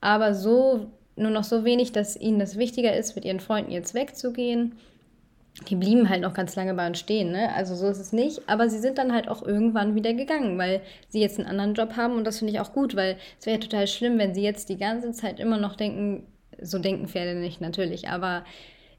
aber 0.00 0.32
so 0.32 0.90
nur 1.16 1.30
noch 1.30 1.44
so 1.44 1.66
wenig, 1.66 1.92
dass 1.92 2.16
ihnen 2.16 2.38
das 2.38 2.56
wichtiger 2.56 2.96
ist, 2.96 3.14
mit 3.14 3.26
ihren 3.26 3.40
Freunden 3.40 3.72
jetzt 3.72 3.92
wegzugehen 3.92 4.74
die 5.68 5.76
blieben 5.76 6.08
halt 6.08 6.20
noch 6.22 6.34
ganz 6.34 6.54
lange 6.54 6.74
bei 6.74 6.86
uns 6.86 6.98
stehen, 6.98 7.32
ne? 7.32 7.52
Also 7.54 7.74
so 7.74 7.88
ist 7.88 7.98
es 7.98 8.12
nicht. 8.12 8.42
Aber 8.46 8.68
sie 8.68 8.78
sind 8.78 8.98
dann 8.98 9.12
halt 9.12 9.28
auch 9.28 9.42
irgendwann 9.42 9.94
wieder 9.94 10.12
gegangen, 10.12 10.58
weil 10.58 10.82
sie 11.08 11.20
jetzt 11.20 11.38
einen 11.38 11.48
anderen 11.48 11.74
Job 11.74 11.96
haben 11.96 12.14
und 12.14 12.24
das 12.24 12.38
finde 12.38 12.52
ich 12.52 12.60
auch 12.60 12.72
gut, 12.72 12.94
weil 12.94 13.16
es 13.40 13.46
wäre 13.46 13.58
total 13.58 13.86
schlimm, 13.86 14.18
wenn 14.18 14.34
sie 14.34 14.42
jetzt 14.42 14.68
die 14.68 14.76
ganze 14.76 15.12
Zeit 15.12 15.40
immer 15.40 15.56
noch 15.56 15.76
denken, 15.76 16.26
so 16.60 16.78
denken 16.78 17.08
Pferde 17.08 17.38
nicht 17.38 17.60
natürlich, 17.60 18.08
aber 18.08 18.44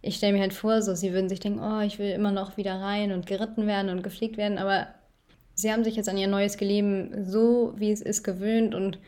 ich 0.01 0.15
stelle 0.15 0.33
mir 0.33 0.41
halt 0.41 0.53
vor, 0.53 0.81
so 0.81 0.95
sie 0.95 1.13
würden 1.13 1.29
sich 1.29 1.39
denken, 1.39 1.59
oh, 1.59 1.81
ich 1.81 1.99
will 1.99 2.11
immer 2.11 2.31
noch 2.31 2.57
wieder 2.57 2.75
rein 2.79 3.11
und 3.11 3.25
geritten 3.27 3.67
werden 3.67 3.89
und 3.89 4.03
gepflegt 4.03 4.37
werden, 4.37 4.57
aber 4.57 4.87
sie 5.53 5.71
haben 5.71 5.83
sich 5.83 5.95
jetzt 5.95 6.09
an 6.09 6.17
ihr 6.17 6.27
neues 6.27 6.59
Leben 6.59 7.25
so, 7.25 7.73
wie 7.77 7.91
es 7.91 8.01
ist, 8.01 8.23
gewöhnt 8.23 8.75
und 8.75 8.99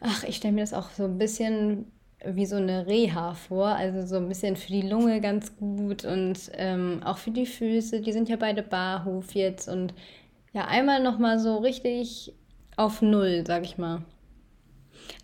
ach, 0.00 0.24
ich 0.24 0.36
stelle 0.36 0.54
mir 0.54 0.60
das 0.60 0.74
auch 0.74 0.90
so 0.90 1.04
ein 1.04 1.18
bisschen 1.18 1.86
wie 2.24 2.46
so 2.46 2.56
eine 2.56 2.86
Reha 2.86 3.34
vor, 3.34 3.68
also 3.68 4.06
so 4.06 4.16
ein 4.16 4.28
bisschen 4.28 4.56
für 4.56 4.72
die 4.72 4.82
Lunge 4.82 5.20
ganz 5.20 5.56
gut 5.56 6.04
und 6.04 6.50
ähm, 6.54 7.00
auch 7.04 7.18
für 7.18 7.30
die 7.30 7.46
Füße, 7.46 8.00
die 8.00 8.12
sind 8.12 8.28
ja 8.28 8.36
beide 8.36 8.62
barhof 8.62 9.34
jetzt 9.34 9.68
und 9.68 9.94
ja, 10.52 10.66
einmal 10.66 11.02
nochmal 11.02 11.38
so 11.38 11.58
richtig 11.58 12.32
auf 12.76 13.02
Null, 13.02 13.44
sag 13.46 13.64
ich 13.64 13.78
mal. 13.78 14.02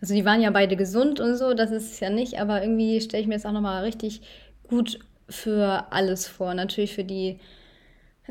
Also 0.01 0.15
die 0.15 0.25
waren 0.25 0.41
ja 0.41 0.51
beide 0.51 0.77
gesund 0.77 1.21
und 1.21 1.37
so, 1.37 1.55
das 1.55 1.71
ist 1.71 1.93
es 1.93 2.01
ja 2.01 2.11
nicht, 2.11 2.39
aber 2.41 2.63
irgendwie 2.63 3.01
stelle 3.01 3.23
ich 3.23 3.29
mir 3.29 3.35
das 3.35 3.47
auch 3.47 3.53
nochmal 3.53 3.83
richtig 3.83 4.23
gut 4.69 4.99
für 5.29 5.87
alles 5.91 6.27
vor. 6.27 6.55
Natürlich 6.55 6.95
für 6.95 7.05
die 7.05 7.39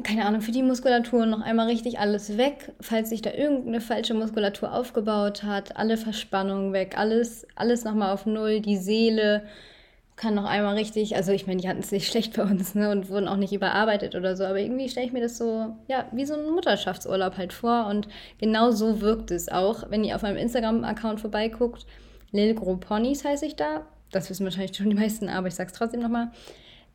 keine 0.02 0.26
Ahnung, 0.26 0.42
für 0.42 0.52
die 0.52 0.64
Muskulatur 0.64 1.28
noch 1.28 1.42
einmal 1.42 1.68
richtig 1.68 2.00
alles 2.00 2.38
weg, 2.38 2.72
falls 2.82 3.10
sich 3.10 3.22
da 3.22 3.32
irgendeine 3.32 3.80
falsche 3.80 4.16
Muskulatur 4.16 4.74
aufgebaut 4.74 5.44
hat, 5.44 5.78
alle 5.78 5.98
Verspannungen 5.98 6.74
weg, 6.74 6.98
alles, 6.98 7.46
alles 7.56 7.84
nochmal 7.84 8.12
auf 8.12 8.26
Null, 8.26 8.60
die 8.60 8.78
Seele 8.78 9.44
kann 10.16 10.34
noch 10.36 10.46
einmal 10.46 10.76
richtig, 10.76 11.16
also 11.16 11.32
ich 11.32 11.46
meine, 11.46 11.62
die 11.62 11.70
hatten 11.70 11.82
es 11.82 11.92
nicht 11.92 12.08
schlecht 12.12 12.36
bei 12.36 12.44
uns 12.44 12.74
ne, 12.74 12.90
und 12.90 13.10
wurden 13.10 13.28
auch 13.28 13.38
nicht 13.38 13.54
überarbeitet 13.54 14.16
oder 14.16 14.36
so, 14.36 14.46
aber 14.46 14.60
irgendwie 14.60 14.90
stelle 14.90 15.06
ich 15.06 15.14
mir 15.14 15.22
das 15.22 15.38
so, 15.38 15.76
ja, 15.88 16.08
wie 16.12 16.26
so 16.26 16.34
ein 16.34 16.50
Mutterschaftsurlaub 16.50 17.38
halt 17.38 17.54
vor 17.54 17.86
und 17.86 18.08
genau 18.40 18.72
so 18.72 19.00
wirkt 19.00 19.30
es 19.30 19.48
auch, 19.48 19.92
wenn 19.92 20.04
ihr 20.04 20.16
auf 20.16 20.24
meinem 20.24 20.38
Instagram-Account 20.38 21.22
vorbeiguckt, 21.22 21.86
Lil 22.32 22.56
Gros 22.56 22.80
Ponys 22.80 23.24
heiße 23.24 23.46
ich 23.46 23.56
da, 23.56 23.86
das 24.12 24.30
wissen 24.32 24.44
wahrscheinlich 24.44 24.76
schon 24.76 24.90
die 24.90 24.96
meisten, 24.96 25.30
aber 25.30 25.48
ich 25.48 25.56
sag's 25.56 25.74
trotzdem 25.74 26.02
nochmal, 26.02 26.32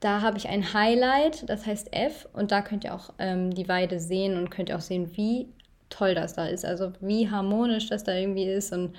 da 0.00 0.20
habe 0.20 0.38
ich 0.38 0.48
ein 0.48 0.72
Highlight, 0.72 1.48
das 1.48 1.66
heißt 1.66 1.92
F, 1.92 2.28
und 2.32 2.52
da 2.52 2.62
könnt 2.62 2.84
ihr 2.84 2.94
auch 2.94 3.10
ähm, 3.18 3.52
die 3.52 3.68
Weide 3.68 3.98
sehen 3.98 4.36
und 4.36 4.50
könnt 4.50 4.68
ihr 4.68 4.76
auch 4.76 4.80
sehen, 4.80 5.16
wie 5.16 5.48
toll 5.90 6.14
das 6.14 6.34
da 6.34 6.46
ist. 6.46 6.64
Also 6.64 6.92
wie 7.00 7.30
harmonisch 7.30 7.88
das 7.88 8.04
da 8.04 8.14
irgendwie 8.14 8.44
ist. 8.44 8.72
Und 8.72 8.94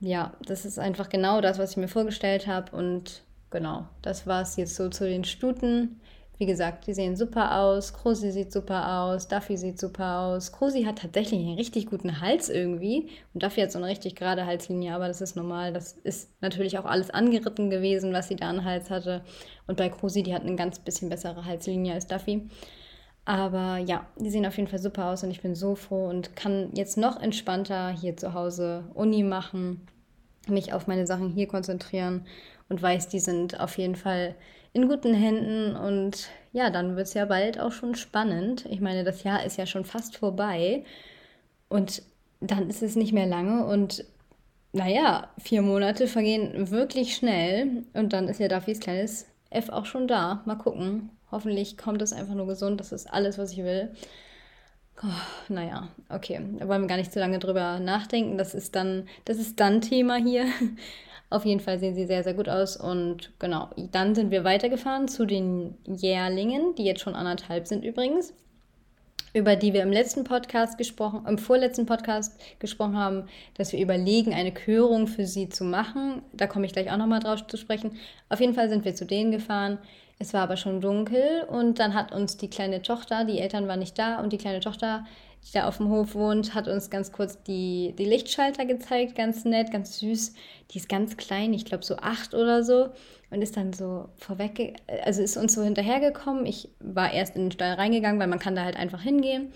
ja, 0.00 0.32
das 0.46 0.64
ist 0.64 0.78
einfach 0.78 1.08
genau 1.08 1.40
das, 1.40 1.58
was 1.58 1.72
ich 1.72 1.76
mir 1.76 1.88
vorgestellt 1.88 2.46
habe. 2.46 2.74
Und 2.74 3.22
genau, 3.50 3.86
das 4.02 4.26
war 4.26 4.42
es 4.42 4.56
jetzt 4.56 4.76
so 4.76 4.88
zu 4.88 5.06
den 5.06 5.24
Stuten. 5.24 6.00
Wie 6.38 6.46
gesagt, 6.46 6.86
die 6.86 6.92
sehen 6.92 7.16
super 7.16 7.60
aus. 7.60 7.94
Krusi 7.94 8.30
sieht 8.30 8.52
super 8.52 9.00
aus. 9.00 9.26
Duffy 9.26 9.56
sieht 9.56 9.80
super 9.80 10.20
aus. 10.20 10.52
Krusi 10.52 10.84
hat 10.84 10.98
tatsächlich 10.98 11.40
einen 11.40 11.56
richtig 11.56 11.86
guten 11.86 12.20
Hals 12.20 12.50
irgendwie. 12.50 13.08
Und 13.32 13.42
Duffy 13.42 13.62
hat 13.62 13.72
so 13.72 13.78
eine 13.78 13.86
richtig 13.86 14.16
gerade 14.16 14.44
Halslinie, 14.44 14.94
aber 14.94 15.08
das 15.08 15.22
ist 15.22 15.34
normal. 15.34 15.72
Das 15.72 15.92
ist 15.92 16.30
natürlich 16.42 16.78
auch 16.78 16.84
alles 16.84 17.10
angeritten 17.10 17.70
gewesen, 17.70 18.12
was 18.12 18.28
sie 18.28 18.36
da 18.36 18.50
an 18.50 18.64
Hals 18.64 18.90
hatte. 18.90 19.22
Und 19.66 19.78
bei 19.78 19.88
Krusi, 19.88 20.22
die 20.22 20.34
hat 20.34 20.42
eine 20.42 20.56
ganz 20.56 20.78
bisschen 20.78 21.08
bessere 21.08 21.46
Halslinie 21.46 21.94
als 21.94 22.06
Duffy. 22.06 22.48
Aber 23.24 23.78
ja, 23.78 24.06
die 24.16 24.30
sehen 24.30 24.46
auf 24.46 24.56
jeden 24.56 24.68
Fall 24.68 24.78
super 24.78 25.06
aus 25.06 25.24
und 25.24 25.32
ich 25.32 25.42
bin 25.42 25.56
so 25.56 25.74
froh 25.74 26.08
und 26.08 26.36
kann 26.36 26.70
jetzt 26.74 26.96
noch 26.96 27.20
entspannter 27.20 27.90
hier 27.90 28.16
zu 28.16 28.34
Hause 28.34 28.84
Uni 28.94 29.24
machen, 29.24 29.84
mich 30.46 30.72
auf 30.72 30.86
meine 30.86 31.08
Sachen 31.08 31.30
hier 31.30 31.48
konzentrieren 31.48 32.24
und 32.68 32.80
weiß, 32.80 33.08
die 33.08 33.18
sind 33.18 33.58
auf 33.58 33.78
jeden 33.78 33.96
Fall 33.96 34.36
in 34.76 34.88
guten 34.88 35.14
Händen 35.14 35.74
und 35.74 36.28
ja, 36.52 36.68
dann 36.68 36.96
wird 36.96 37.06
es 37.06 37.14
ja 37.14 37.24
bald 37.24 37.58
auch 37.58 37.72
schon 37.72 37.94
spannend. 37.94 38.66
Ich 38.66 38.82
meine, 38.82 39.04
das 39.04 39.22
Jahr 39.22 39.42
ist 39.42 39.56
ja 39.56 39.64
schon 39.64 39.86
fast 39.86 40.18
vorbei 40.18 40.84
und 41.70 42.02
dann 42.40 42.68
ist 42.68 42.82
es 42.82 42.94
nicht 42.94 43.14
mehr 43.14 43.26
lange 43.26 43.64
und 43.64 44.04
naja, 44.74 45.30
vier 45.38 45.62
Monate 45.62 46.06
vergehen 46.06 46.70
wirklich 46.70 47.16
schnell 47.16 47.84
und 47.94 48.12
dann 48.12 48.28
ist 48.28 48.38
ja 48.38 48.48
Duffys 48.48 48.78
kleines 48.78 49.24
F 49.48 49.70
auch 49.70 49.86
schon 49.86 50.06
da. 50.08 50.42
Mal 50.44 50.56
gucken. 50.56 51.08
Hoffentlich 51.30 51.78
kommt 51.78 52.02
es 52.02 52.12
einfach 52.12 52.34
nur 52.34 52.46
gesund. 52.46 52.78
Das 52.78 52.92
ist 52.92 53.10
alles, 53.10 53.38
was 53.38 53.52
ich 53.52 53.58
will. 53.64 53.94
Oh, 55.02 55.06
naja, 55.48 55.88
okay. 56.10 56.40
Da 56.58 56.68
wollen 56.68 56.82
wir 56.82 56.88
gar 56.88 56.98
nicht 56.98 57.12
zu 57.12 57.20
lange 57.20 57.38
drüber 57.38 57.78
nachdenken. 57.80 58.36
Das 58.36 58.54
ist 58.54 58.76
dann, 58.76 59.08
das 59.24 59.38
ist 59.38 59.58
dann 59.58 59.80
Thema 59.80 60.16
hier. 60.16 60.44
Auf 61.28 61.44
jeden 61.44 61.60
Fall 61.60 61.78
sehen 61.78 61.94
sie 61.94 62.06
sehr, 62.06 62.22
sehr 62.22 62.34
gut 62.34 62.48
aus. 62.48 62.76
Und 62.76 63.32
genau, 63.38 63.70
dann 63.92 64.14
sind 64.14 64.30
wir 64.30 64.44
weitergefahren 64.44 65.08
zu 65.08 65.26
den 65.26 65.74
Jährlingen, 65.84 66.74
die 66.76 66.84
jetzt 66.84 67.00
schon 67.00 67.14
anderthalb 67.14 67.66
sind 67.66 67.84
übrigens, 67.84 68.32
über 69.34 69.56
die 69.56 69.72
wir 69.72 69.82
im 69.82 69.92
letzten 69.92 70.24
Podcast 70.24 70.78
gesprochen, 70.78 71.26
im 71.26 71.38
vorletzten 71.38 71.84
Podcast 71.84 72.40
gesprochen 72.60 72.96
haben, 72.96 73.24
dass 73.54 73.72
wir 73.72 73.80
überlegen, 73.80 74.32
eine 74.32 74.52
Körung 74.52 75.08
für 75.08 75.26
sie 75.26 75.48
zu 75.48 75.64
machen. 75.64 76.22
Da 76.32 76.46
komme 76.46 76.66
ich 76.66 76.72
gleich 76.72 76.90
auch 76.92 76.96
nochmal 76.96 77.20
drauf 77.20 77.46
zu 77.46 77.56
sprechen. 77.56 77.98
Auf 78.28 78.40
jeden 78.40 78.54
Fall 78.54 78.68
sind 78.68 78.84
wir 78.84 78.94
zu 78.94 79.04
denen 79.04 79.32
gefahren. 79.32 79.78
Es 80.18 80.32
war 80.32 80.42
aber 80.42 80.56
schon 80.56 80.80
dunkel 80.80 81.44
und 81.50 81.78
dann 81.78 81.92
hat 81.92 82.12
uns 82.12 82.38
die 82.38 82.48
kleine 82.48 82.80
Tochter, 82.80 83.24
die 83.24 83.38
Eltern 83.38 83.68
waren 83.68 83.80
nicht 83.80 83.98
da 83.98 84.20
und 84.20 84.32
die 84.32 84.38
kleine 84.38 84.60
Tochter 84.60 85.04
die 85.46 85.52
da 85.52 85.68
auf 85.68 85.76
dem 85.76 85.88
Hof 85.90 86.14
wohnt, 86.14 86.54
hat 86.54 86.66
uns 86.66 86.90
ganz 86.90 87.12
kurz 87.12 87.40
die, 87.44 87.94
die 87.96 88.04
Lichtschalter 88.04 88.64
gezeigt, 88.64 89.14
ganz 89.14 89.44
nett, 89.44 89.70
ganz 89.70 89.98
süß. 89.98 90.34
Die 90.70 90.78
ist 90.78 90.88
ganz 90.88 91.16
klein, 91.16 91.54
ich 91.54 91.64
glaube 91.64 91.84
so 91.84 91.96
acht 91.96 92.34
oder 92.34 92.64
so 92.64 92.88
und 93.30 93.42
ist 93.42 93.56
dann 93.56 93.72
so 93.72 94.08
vorweg, 94.16 94.76
also 95.04 95.22
ist 95.22 95.36
uns 95.36 95.54
so 95.54 95.62
hinterhergekommen. 95.62 96.46
Ich 96.46 96.70
war 96.80 97.12
erst 97.12 97.36
in 97.36 97.42
den 97.42 97.52
Stall 97.52 97.74
reingegangen, 97.74 98.20
weil 98.20 98.26
man 98.26 98.40
kann 98.40 98.56
da 98.56 98.64
halt 98.64 98.76
einfach 98.76 99.02
hingehen. 99.02 99.52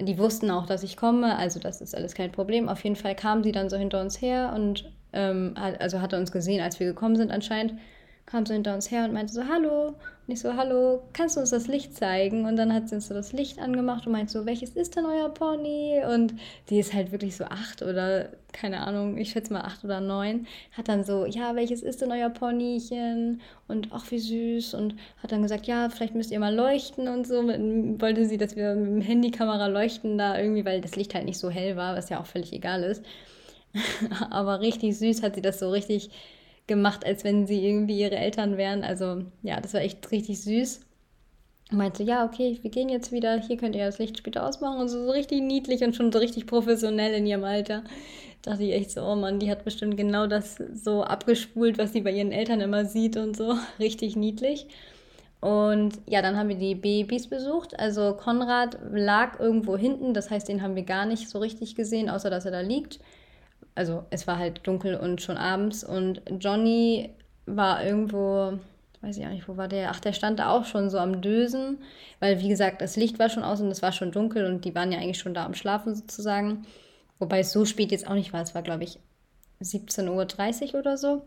Die 0.00 0.18
wussten 0.18 0.50
auch, 0.50 0.66
dass 0.66 0.82
ich 0.82 0.96
komme, 0.96 1.36
also 1.36 1.60
das 1.60 1.80
ist 1.80 1.94
alles 1.94 2.14
kein 2.14 2.32
Problem. 2.32 2.68
Auf 2.68 2.82
jeden 2.82 2.96
Fall 2.96 3.14
kam 3.14 3.44
sie 3.44 3.52
dann 3.52 3.68
so 3.68 3.76
hinter 3.76 4.00
uns 4.00 4.20
her 4.20 4.52
und 4.54 4.90
ähm, 5.12 5.54
also 5.56 6.00
hatte 6.00 6.16
uns 6.16 6.32
gesehen, 6.32 6.62
als 6.62 6.80
wir 6.80 6.86
gekommen 6.86 7.16
sind 7.16 7.30
anscheinend 7.30 7.74
kam 8.30 8.46
so 8.46 8.54
hinter 8.54 8.74
uns 8.74 8.90
her 8.90 9.04
und 9.04 9.12
meinte 9.12 9.32
so, 9.32 9.42
hallo. 9.48 9.94
Und 10.30 10.34
ich 10.34 10.42
so, 10.42 10.54
hallo, 10.54 11.02
kannst 11.12 11.34
du 11.34 11.40
uns 11.40 11.50
das 11.50 11.66
Licht 11.66 11.96
zeigen? 11.96 12.46
Und 12.46 12.54
dann 12.54 12.72
hat 12.72 12.88
sie 12.88 12.94
uns 12.94 13.08
so 13.08 13.14
das 13.14 13.32
Licht 13.32 13.58
angemacht 13.58 14.06
und 14.06 14.12
meinte 14.12 14.30
so, 14.30 14.46
welches 14.46 14.76
ist 14.76 14.94
denn 14.94 15.04
euer 15.04 15.28
Pony? 15.28 16.02
Und 16.08 16.34
die 16.68 16.78
ist 16.78 16.94
halt 16.94 17.10
wirklich 17.10 17.34
so 17.34 17.42
acht 17.46 17.82
oder, 17.82 18.28
keine 18.52 18.86
Ahnung, 18.86 19.18
ich 19.18 19.30
schätze 19.30 19.52
mal 19.52 19.62
acht 19.62 19.82
oder 19.82 20.00
neun. 20.00 20.46
Hat 20.70 20.86
dann 20.86 21.02
so, 21.02 21.26
ja, 21.26 21.56
welches 21.56 21.82
ist 21.82 22.00
denn 22.00 22.12
euer 22.12 22.30
Ponychen? 22.30 23.40
Und 23.66 23.88
ach, 23.90 24.08
wie 24.12 24.20
süß. 24.20 24.74
Und 24.74 24.94
hat 25.20 25.32
dann 25.32 25.42
gesagt, 25.42 25.66
ja, 25.66 25.88
vielleicht 25.88 26.14
müsst 26.14 26.30
ihr 26.30 26.38
mal 26.38 26.54
leuchten 26.54 27.08
und 27.08 27.26
so. 27.26 27.42
Mit, 27.42 28.00
wollte 28.00 28.24
sie, 28.24 28.38
dass 28.38 28.54
wir 28.54 28.76
mit 28.76 28.86
dem 28.86 29.00
Handykamera 29.00 29.66
leuchten 29.66 30.16
da 30.16 30.38
irgendwie, 30.38 30.64
weil 30.64 30.80
das 30.80 30.94
Licht 30.94 31.12
halt 31.12 31.24
nicht 31.24 31.40
so 31.40 31.50
hell 31.50 31.74
war, 31.74 31.96
was 31.96 32.08
ja 32.08 32.20
auch 32.20 32.26
völlig 32.26 32.52
egal 32.52 32.84
ist. 32.84 33.04
Aber 34.30 34.60
richtig 34.60 34.96
süß 34.96 35.24
hat 35.24 35.34
sie 35.34 35.42
das 35.42 35.58
so 35.58 35.70
richtig 35.70 36.08
gemacht, 36.70 37.04
als 37.04 37.24
wenn 37.24 37.48
sie 37.48 37.66
irgendwie 37.66 38.00
ihre 38.00 38.16
Eltern 38.16 38.56
wären. 38.56 38.84
Also 38.84 39.24
ja, 39.42 39.60
das 39.60 39.74
war 39.74 39.80
echt 39.80 40.08
richtig 40.12 40.40
süß. 40.40 40.80
Und 41.72 41.78
meinte, 41.78 42.04
ja, 42.04 42.24
okay, 42.24 42.58
wir 42.62 42.70
gehen 42.70 42.88
jetzt 42.88 43.10
wieder, 43.10 43.40
hier 43.40 43.56
könnt 43.56 43.74
ihr 43.74 43.84
das 43.84 43.98
Licht 43.98 44.16
später 44.16 44.46
ausmachen 44.46 44.80
und 44.80 44.88
so, 44.88 45.04
so 45.04 45.10
richtig 45.10 45.42
niedlich 45.42 45.82
und 45.82 45.96
schon 45.96 46.12
so 46.12 46.20
richtig 46.20 46.46
professionell 46.46 47.12
in 47.12 47.26
ihrem 47.26 47.42
Alter. 47.42 47.82
Da 48.42 48.52
dachte 48.52 48.64
ich 48.64 48.72
echt 48.72 48.92
so, 48.92 49.02
oh 49.02 49.16
Mann, 49.16 49.40
die 49.40 49.50
hat 49.50 49.64
bestimmt 49.64 49.96
genau 49.96 50.28
das 50.28 50.58
so 50.74 51.02
abgespult, 51.02 51.76
was 51.76 51.92
sie 51.92 52.02
bei 52.02 52.12
ihren 52.12 52.30
Eltern 52.30 52.60
immer 52.60 52.84
sieht 52.84 53.16
und 53.16 53.36
so. 53.36 53.56
Richtig 53.80 54.14
niedlich. 54.14 54.68
Und 55.40 55.98
ja, 56.06 56.22
dann 56.22 56.36
haben 56.36 56.50
wir 56.50 56.56
die 56.56 56.76
Babys 56.76 57.26
besucht. 57.26 57.78
Also 57.80 58.14
Konrad 58.14 58.78
lag 58.92 59.40
irgendwo 59.40 59.76
hinten, 59.76 60.14
das 60.14 60.30
heißt, 60.30 60.48
den 60.48 60.62
haben 60.62 60.76
wir 60.76 60.84
gar 60.84 61.06
nicht 61.06 61.28
so 61.28 61.38
richtig 61.38 61.74
gesehen, 61.74 62.10
außer 62.10 62.30
dass 62.30 62.44
er 62.44 62.52
da 62.52 62.60
liegt 62.60 63.00
also 63.74 64.04
es 64.10 64.26
war 64.26 64.38
halt 64.38 64.66
dunkel 64.66 64.96
und 64.96 65.22
schon 65.22 65.36
abends 65.36 65.84
und 65.84 66.22
Johnny 66.38 67.10
war 67.46 67.84
irgendwo, 67.84 68.58
weiß 69.00 69.16
ich 69.16 69.26
auch 69.26 69.30
nicht, 69.30 69.48
wo 69.48 69.56
war 69.56 69.68
der? 69.68 69.90
Ach, 69.90 70.00
der 70.00 70.12
stand 70.12 70.38
da 70.38 70.50
auch 70.50 70.64
schon 70.64 70.90
so 70.90 70.98
am 70.98 71.20
Dösen, 71.20 71.78
weil 72.18 72.40
wie 72.40 72.48
gesagt, 72.48 72.82
das 72.82 72.96
Licht 72.96 73.18
war 73.18 73.28
schon 73.28 73.44
aus 73.44 73.60
und 73.60 73.70
es 73.70 73.82
war 73.82 73.92
schon 73.92 74.12
dunkel 74.12 74.46
und 74.46 74.64
die 74.64 74.74
waren 74.74 74.92
ja 74.92 74.98
eigentlich 74.98 75.18
schon 75.18 75.34
da 75.34 75.44
am 75.44 75.54
Schlafen 75.54 75.94
sozusagen. 75.94 76.66
Wobei 77.18 77.40
es 77.40 77.52
so 77.52 77.64
spät 77.64 77.92
jetzt 77.92 78.06
auch 78.06 78.14
nicht 78.14 78.32
war, 78.32 78.42
es 78.42 78.54
war 78.54 78.62
glaube 78.62 78.84
ich 78.84 78.98
17.30 79.62 80.74
Uhr 80.74 80.80
oder 80.80 80.96
so. 80.96 81.22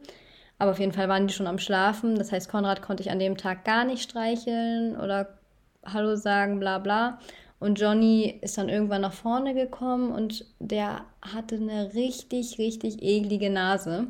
Aber 0.60 0.72
auf 0.72 0.80
jeden 0.80 0.94
Fall 0.94 1.10
waren 1.10 1.28
die 1.28 1.34
schon 1.34 1.48
am 1.48 1.60
Schlafen. 1.60 2.16
Das 2.16 2.32
heißt, 2.32 2.50
Konrad 2.50 2.82
konnte 2.82 3.04
ich 3.04 3.12
an 3.12 3.20
dem 3.20 3.38
Tag 3.38 3.66
gar 3.66 3.86
nicht 3.86 4.04
streicheln 4.04 4.96
oder 4.96 5.38
Hallo 5.86 6.16
sagen, 6.16 6.60
bla 6.60 6.80
bla. 6.80 7.20
Und 7.64 7.80
Johnny 7.80 8.40
ist 8.42 8.58
dann 8.58 8.68
irgendwann 8.68 9.00
nach 9.00 9.14
vorne 9.14 9.54
gekommen 9.54 10.12
und 10.12 10.46
der 10.60 11.06
hatte 11.22 11.56
eine 11.56 11.94
richtig, 11.94 12.58
richtig 12.58 13.02
eklige 13.02 13.50
Nase. 13.50 14.08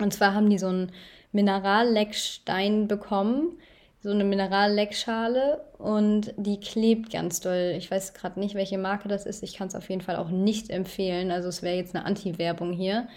Und 0.00 0.12
zwar 0.12 0.34
haben 0.34 0.50
die 0.50 0.58
so 0.58 0.66
einen 0.66 0.92
Mineralleckstein 1.32 2.86
bekommen, 2.86 3.58
so 4.02 4.10
eine 4.10 4.24
Mineralleckschale 4.24 5.64
und 5.78 6.34
die 6.36 6.60
klebt 6.60 7.10
ganz 7.10 7.40
doll. 7.40 7.74
Ich 7.78 7.90
weiß 7.90 8.12
gerade 8.12 8.38
nicht, 8.38 8.54
welche 8.54 8.76
Marke 8.76 9.08
das 9.08 9.24
ist. 9.24 9.42
Ich 9.42 9.56
kann 9.56 9.68
es 9.68 9.74
auf 9.74 9.88
jeden 9.88 10.02
Fall 10.02 10.16
auch 10.16 10.28
nicht 10.28 10.68
empfehlen. 10.68 11.30
Also 11.30 11.48
es 11.48 11.62
wäre 11.62 11.76
jetzt 11.76 11.96
eine 11.96 12.04
Anti-Werbung 12.04 12.74
hier 12.74 13.08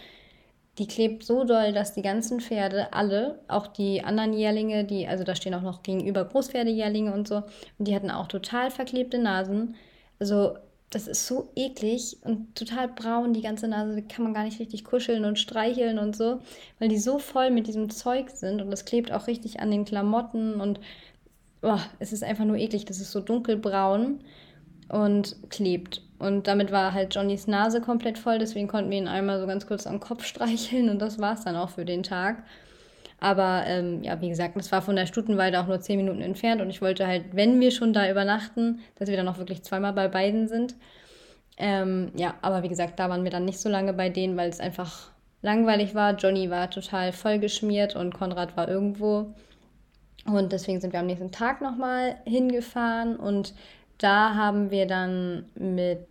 die 0.77 0.87
klebt 0.87 1.23
so 1.23 1.43
doll, 1.43 1.73
dass 1.73 1.93
die 1.93 2.01
ganzen 2.01 2.39
Pferde, 2.39 2.93
alle, 2.93 3.39
auch 3.47 3.67
die 3.67 4.03
anderen 4.03 4.33
Jährlinge, 4.33 4.85
die, 4.85 5.07
also 5.07 5.23
da 5.23 5.35
stehen 5.35 5.53
auch 5.53 5.61
noch 5.61 5.83
gegenüber 5.83 6.25
Großpferdejährlinge 6.25 7.13
und 7.13 7.27
so, 7.27 7.43
und 7.77 7.87
die 7.87 7.95
hatten 7.95 8.11
auch 8.11 8.27
total 8.27 8.71
verklebte 8.71 9.17
Nasen. 9.17 9.75
Also 10.19 10.57
das 10.89 11.07
ist 11.07 11.25
so 11.25 11.49
eklig 11.55 12.17
und 12.23 12.55
total 12.55 12.89
braun, 12.89 13.33
die 13.33 13.41
ganze 13.41 13.67
Nase, 13.67 14.01
kann 14.01 14.23
man 14.23 14.33
gar 14.33 14.43
nicht 14.43 14.59
richtig 14.59 14.83
kuscheln 14.83 15.25
und 15.25 15.39
streicheln 15.39 15.99
und 15.99 16.15
so, 16.15 16.39
weil 16.79 16.89
die 16.89 16.99
so 16.99 17.17
voll 17.17 17.49
mit 17.49 17.67
diesem 17.67 17.89
Zeug 17.89 18.29
sind 18.29 18.61
und 18.61 18.71
das 18.71 18.85
klebt 18.85 19.11
auch 19.11 19.27
richtig 19.27 19.59
an 19.61 19.71
den 19.71 19.85
Klamotten 19.85 20.59
und 20.59 20.79
oh, 21.61 21.79
es 21.99 22.13
ist 22.13 22.23
einfach 22.23 22.45
nur 22.45 22.57
eklig. 22.57 22.85
Das 22.85 22.99
ist 22.99 23.11
so 23.11 23.21
dunkelbraun 23.21 24.19
und 24.89 25.37
klebt. 25.49 26.01
Und 26.21 26.45
damit 26.45 26.71
war 26.71 26.93
halt 26.93 27.15
Johnnys 27.15 27.47
Nase 27.47 27.81
komplett 27.81 28.19
voll, 28.19 28.37
deswegen 28.37 28.67
konnten 28.67 28.91
wir 28.91 28.99
ihn 28.99 29.07
einmal 29.07 29.39
so 29.39 29.47
ganz 29.47 29.65
kurz 29.65 29.87
am 29.87 29.99
Kopf 29.99 30.23
streicheln 30.25 30.89
und 30.89 30.99
das 30.99 31.17
war 31.17 31.33
es 31.33 31.43
dann 31.43 31.55
auch 31.55 31.69
für 31.69 31.83
den 31.83 32.03
Tag. 32.03 32.43
Aber 33.19 33.63
ähm, 33.65 34.03
ja, 34.03 34.21
wie 34.21 34.29
gesagt, 34.29 34.55
das 34.55 34.71
war 34.71 34.83
von 34.83 34.95
der 34.95 35.07
Stutenweide 35.07 35.59
auch 35.59 35.67
nur 35.67 35.79
zehn 35.79 35.97
Minuten 35.97 36.21
entfernt 36.21 36.61
und 36.61 36.69
ich 36.69 36.81
wollte 36.81 37.07
halt, 37.07 37.35
wenn 37.35 37.59
wir 37.59 37.71
schon 37.71 37.91
da 37.91 38.09
übernachten, 38.09 38.81
dass 38.95 39.09
wir 39.09 39.17
dann 39.17 39.27
auch 39.27 39.39
wirklich 39.39 39.63
zweimal 39.63 39.93
bei 39.93 40.07
beiden 40.07 40.47
sind. 40.47 40.75
Ähm, 41.57 42.11
ja, 42.15 42.35
aber 42.41 42.61
wie 42.61 42.69
gesagt, 42.69 42.99
da 42.99 43.09
waren 43.09 43.23
wir 43.23 43.31
dann 43.31 43.45
nicht 43.45 43.59
so 43.59 43.69
lange 43.69 43.93
bei 43.93 44.09
denen, 44.09 44.37
weil 44.37 44.49
es 44.49 44.59
einfach 44.59 45.09
langweilig 45.41 45.95
war. 45.95 46.15
Johnny 46.15 46.51
war 46.51 46.69
total 46.69 47.13
vollgeschmiert 47.13 47.95
und 47.95 48.13
Konrad 48.13 48.55
war 48.57 48.67
irgendwo. 48.67 49.33
Und 50.25 50.51
deswegen 50.51 50.79
sind 50.79 50.93
wir 50.93 50.99
am 50.99 51.07
nächsten 51.07 51.31
Tag 51.31 51.61
nochmal 51.61 52.17
hingefahren 52.25 53.15
und 53.15 53.55
da 53.97 54.35
haben 54.35 54.71
wir 54.71 54.87
dann 54.87 55.45
mit 55.55 56.07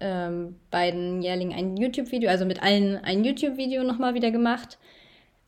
ähm, 0.00 0.56
beiden 0.70 1.22
Jährlingen 1.22 1.56
ein 1.56 1.76
YouTube-Video, 1.76 2.30
also 2.30 2.44
mit 2.44 2.62
allen 2.62 2.96
ein 2.96 3.24
YouTube-Video 3.24 3.82
nochmal 3.84 4.14
wieder 4.14 4.30
gemacht. 4.30 4.78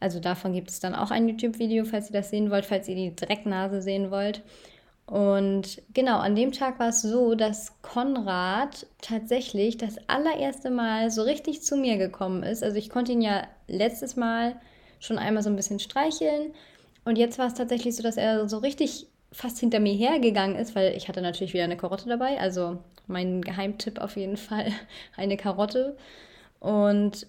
Also 0.01 0.21
davon 0.21 0.53
gibt 0.53 0.71
es 0.71 0.81
dann 0.81 0.95
auch 0.95 1.11
ein 1.11 1.29
YouTube-Video, 1.29 1.85
falls 1.85 2.11
ihr 2.11 2.13
das 2.13 2.31
sehen 2.31 2.51
wollt, 2.51 2.67
falls 2.67 2.89
ihr 2.89 2.95
die 2.95 3.17
Drecknase 3.17 3.81
sehen 3.81 4.11
wollt. 4.11 4.43
Und 5.07 5.83
genau, 5.93 6.19
an 6.19 6.35
dem 6.35 6.53
Tag 6.53 6.79
war 6.79 6.89
es 6.89 7.03
so, 7.03 7.35
dass 7.35 7.81
Konrad 7.83 8.87
tatsächlich 9.03 9.77
das 9.77 9.97
allererste 10.09 10.71
Mal 10.71 11.11
so 11.11 11.23
richtig 11.23 11.63
zu 11.63 11.77
mir 11.77 11.99
gekommen 11.99 12.43
ist. 12.43 12.63
Also 12.63 12.77
ich 12.77 12.89
konnte 12.89 13.13
ihn 13.13 13.21
ja 13.21 13.47
letztes 13.69 14.17
Mal 14.17 14.57
schon 15.01 15.19
einmal 15.19 15.43
so 15.43 15.51
ein 15.51 15.57
bisschen 15.57 15.79
streicheln. 15.79 16.53
Und 17.05 17.19
jetzt 17.19 17.39
war 17.39 17.47
es 17.47 17.55
tatsächlich 17.55 17.97
so, 17.97 18.03
dass 18.03 18.17
er 18.17 18.49
so 18.49 18.59
richtig 18.59 19.07
fast 19.35 19.59
hinter 19.59 19.81
mir 19.81 19.93
hergegangen 19.93 20.57
ist, 20.57 20.75
weil 20.75 20.97
ich 20.97 21.09
hatte 21.09 21.21
natürlich 21.21 21.53
wieder 21.53 21.65
eine 21.65 21.77
Karotte 21.77 22.09
dabei. 22.09 22.41
Also 22.41 22.79
mein 23.07 23.43
Geheimtipp 23.43 23.99
auf 23.99 24.17
jeden 24.17 24.37
Fall, 24.37 24.69
eine 25.17 25.37
Karotte. 25.37 25.97
Und 26.61 27.27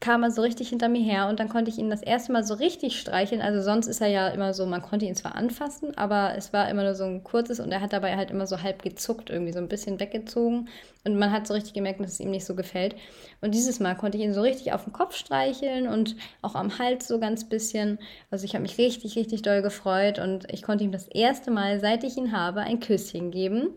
kam 0.00 0.22
er 0.22 0.30
so 0.30 0.42
richtig 0.42 0.68
hinter 0.68 0.88
mir 0.88 1.02
her 1.02 1.28
und 1.28 1.40
dann 1.40 1.48
konnte 1.48 1.70
ich 1.70 1.78
ihn 1.78 1.90
das 1.90 2.02
erste 2.02 2.30
Mal 2.30 2.44
so 2.44 2.54
richtig 2.54 3.00
streicheln. 3.00 3.40
Also 3.40 3.60
sonst 3.60 3.88
ist 3.88 4.00
er 4.00 4.06
ja 4.06 4.28
immer 4.28 4.54
so, 4.54 4.64
man 4.64 4.80
konnte 4.80 5.06
ihn 5.06 5.16
zwar 5.16 5.34
anfassen, 5.34 5.96
aber 5.98 6.34
es 6.36 6.52
war 6.52 6.68
immer 6.68 6.84
nur 6.84 6.94
so 6.94 7.04
ein 7.04 7.24
kurzes 7.24 7.58
und 7.58 7.72
er 7.72 7.80
hat 7.80 7.92
dabei 7.92 8.16
halt 8.16 8.30
immer 8.30 8.46
so 8.46 8.62
halb 8.62 8.82
gezuckt, 8.82 9.28
irgendwie 9.28 9.52
so 9.52 9.58
ein 9.58 9.68
bisschen 9.68 9.98
weggezogen 9.98 10.68
und 11.04 11.18
man 11.18 11.32
hat 11.32 11.48
so 11.48 11.54
richtig 11.54 11.74
gemerkt, 11.74 12.00
dass 12.00 12.12
es 12.12 12.20
ihm 12.20 12.30
nicht 12.30 12.44
so 12.44 12.54
gefällt. 12.54 12.94
Und 13.40 13.54
dieses 13.54 13.80
Mal 13.80 13.96
konnte 13.96 14.18
ich 14.18 14.24
ihn 14.24 14.34
so 14.34 14.42
richtig 14.42 14.72
auf 14.72 14.84
den 14.84 14.92
Kopf 14.92 15.16
streicheln 15.16 15.88
und 15.88 16.14
auch 16.42 16.54
am 16.54 16.78
Hals 16.78 17.08
so 17.08 17.18
ganz 17.18 17.48
bisschen. 17.48 17.98
Also 18.30 18.44
ich 18.44 18.54
habe 18.54 18.62
mich 18.62 18.78
richtig, 18.78 19.16
richtig 19.16 19.42
doll 19.42 19.62
gefreut 19.62 20.20
und 20.20 20.52
ich 20.52 20.62
konnte 20.62 20.84
ihm 20.84 20.92
das 20.92 21.08
erste 21.08 21.50
Mal, 21.50 21.80
seit 21.80 22.04
ich 22.04 22.16
ihn 22.16 22.30
habe, 22.30 22.60
ein 22.60 22.78
Küsschen 22.78 23.32
geben. 23.32 23.70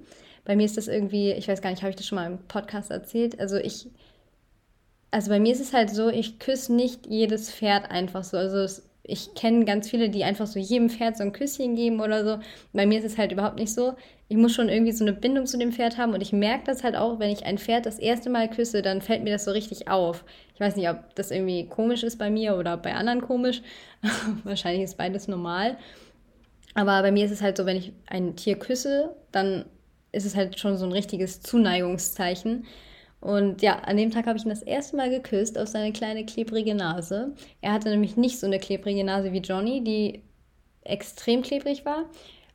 Bei 0.46 0.56
mir 0.56 0.66
ist 0.66 0.78
das 0.78 0.88
irgendwie, 0.88 1.32
ich 1.32 1.48
weiß 1.48 1.62
gar 1.62 1.72
nicht, 1.72 1.82
habe 1.82 1.92
ich 1.92 1.96
das 1.96 2.06
schon 2.06 2.18
mal 2.18 2.28
im 2.28 2.40
Podcast 2.48 2.92
erzählt? 2.92 3.40
Also 3.40 3.58
ich 3.58 3.90
also 5.12 5.30
bei 5.30 5.40
mir 5.40 5.52
ist 5.52 5.60
es 5.60 5.74
halt 5.74 5.90
so, 5.90 6.10
ich 6.10 6.40
küsse 6.40 6.74
nicht 6.74 7.06
jedes 7.08 7.52
Pferd 7.52 7.92
einfach 7.92 8.24
so. 8.24 8.38
Also 8.38 8.60
es, 8.60 8.90
ich 9.04 9.34
kenne 9.36 9.66
ganz 9.66 9.90
viele, 9.90 10.10
die 10.10 10.24
einfach 10.24 10.48
so 10.48 10.58
jedem 10.58 10.90
Pferd 10.90 11.18
so 11.18 11.24
ein 11.24 11.34
Küsschen 11.34 11.76
geben 11.76 12.00
oder 12.00 12.24
so. 12.24 12.44
Bei 12.72 12.86
mir 12.86 13.00
ist 13.00 13.06
es 13.06 13.18
halt 13.18 13.34
überhaupt 13.34 13.60
nicht 13.60 13.74
so. 13.74 13.96
Ich 14.30 14.38
muss 14.38 14.54
schon 14.54 14.70
irgendwie 14.70 14.94
so 14.94 15.04
eine 15.04 15.12
Bindung 15.12 15.46
zu 15.46 15.58
dem 15.58 15.74
Pferd 15.74 15.98
haben 15.98 16.14
und 16.14 16.22
ich 16.22 16.32
merke 16.32 16.64
das 16.66 16.84
halt 16.84 16.96
auch, 16.96 17.20
wenn 17.20 17.30
ich 17.30 17.46
ein 17.46 17.58
Pferd 17.58 17.86
das 17.86 18.00
erste 18.00 18.30
Mal 18.30 18.50
küsse, 18.50 18.82
dann 18.82 19.02
fällt 19.02 19.24
mir 19.24 19.34
das 19.34 19.44
so 19.44 19.52
richtig 19.52 19.90
auf. 19.90 20.24
Ich 20.54 20.62
weiß 20.62 20.78
nicht, 20.78 20.90
ob 20.90 21.14
das 21.16 21.32
irgendwie 21.32 21.68
komisch 21.68 22.04
ist 22.04 22.18
bei 22.18 22.30
mir 22.30 22.56
oder 22.56 22.78
bei 22.78 22.94
anderen 22.94 23.22
komisch. 23.22 23.62
Wahrscheinlich 24.46 24.84
ist 24.84 24.98
beides 24.98 25.28
normal. 25.28 25.78
Aber 26.74 27.02
bei 27.02 27.12
mir 27.12 27.26
ist 27.26 27.32
es 27.32 27.42
halt 27.42 27.58
so, 27.58 27.66
wenn 27.66 27.76
ich 27.76 27.92
ein 28.08 28.38
Tier 28.38 28.58
küsse, 28.58 29.14
dann 29.34 29.66
ist 30.14 30.26
es 30.26 30.38
halt 30.38 30.58
schon 30.58 30.78
so 30.78 30.86
ein 30.86 30.94
richtiges 30.94 31.42
Zuneigungszeichen. 31.42 32.66
Und 33.22 33.62
ja, 33.62 33.80
an 33.80 33.98
dem 33.98 34.12
Tag 34.12 34.26
habe 34.26 34.38
ich 34.38 34.44
ihn 34.44 34.50
das 34.50 34.64
erste 34.64 34.98
Mal 34.98 35.12
geküsst 35.12 35.58
auf 35.58 35.68
seine 35.68 35.94
kleine 35.94 36.26
klebrige 36.26 36.74
Nase. 36.74 37.34
Er 37.62 37.72
hatte 37.72 37.90
nämlich 37.90 38.18
nicht 38.18 38.40
so 38.40 38.48
eine 38.48 38.60
klebrige 38.60 39.04
Nase 39.04 39.32
wie 39.32 39.38
Johnny, 39.38 39.84
die 39.84 40.24
extrem 40.84 41.44
klebrig 41.44 41.86
war. 41.86 42.06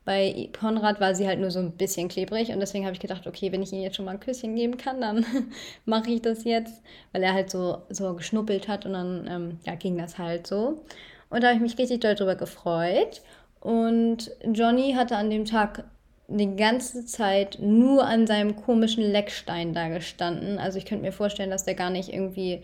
Bei 0.05 0.51
Konrad 0.59 1.01
war 1.01 1.15
sie 1.15 1.27
halt 1.27 1.41
nur 1.41 1.51
so 1.51 1.61
ein 1.61 1.73
bisschen 1.73 2.09
klebrig 2.09 2.51
und 2.51 2.61
deswegen 2.61 2.85
habe 2.85 2.95
ich 2.95 3.01
gedacht, 3.01 3.27
okay, 3.27 3.51
wenn 3.51 3.63
ich 3.63 3.73
ihm 3.73 3.83
jetzt 3.83 3.97
schon 3.97 4.05
mal 4.05 4.13
ein 4.13 4.21
Küsschen 4.21 4.55
geben 4.55 4.77
kann, 4.77 5.01
dann 5.01 5.25
mache 5.85 6.11
ich 6.11 6.23
das 6.23 6.45
jetzt, 6.45 6.83
weil 7.13 7.23
er 7.23 7.33
halt 7.33 7.51
so, 7.51 7.83
so 7.89 8.15
geschnuppelt 8.15 8.69
hat 8.69 8.87
und 8.87 8.93
dann 8.93 9.27
ähm, 9.29 9.59
ja, 9.65 9.75
ging 9.77 9.97
das 9.97 10.19
halt 10.19 10.47
so. 10.47 10.85
Und 11.31 11.43
da 11.43 11.49
habe 11.49 11.57
ich 11.57 11.63
mich 11.63 11.79
richtig 11.79 12.01
doll 12.01 12.15
drüber 12.15 12.37
gefreut. 12.37 13.23
Und 13.61 14.31
Johnny 14.45 14.93
hatte 14.93 15.17
an 15.17 15.31
dem 15.31 15.45
Tag 15.45 15.85
die 16.29 16.57
ganze 16.57 17.05
Zeit 17.07 17.59
nur 17.61 18.05
an 18.05 18.27
seinem 18.27 18.57
komischen 18.57 19.05
Leckstein 19.05 19.73
da 19.73 19.89
gestanden. 19.89 20.59
Also 20.59 20.79
ich 20.79 20.85
könnte 20.85 21.05
mir 21.05 21.13
vorstellen, 21.13 21.51
dass 21.51 21.65
der 21.65 21.75
gar 21.75 21.91
nicht 21.91 22.13
irgendwie 22.13 22.63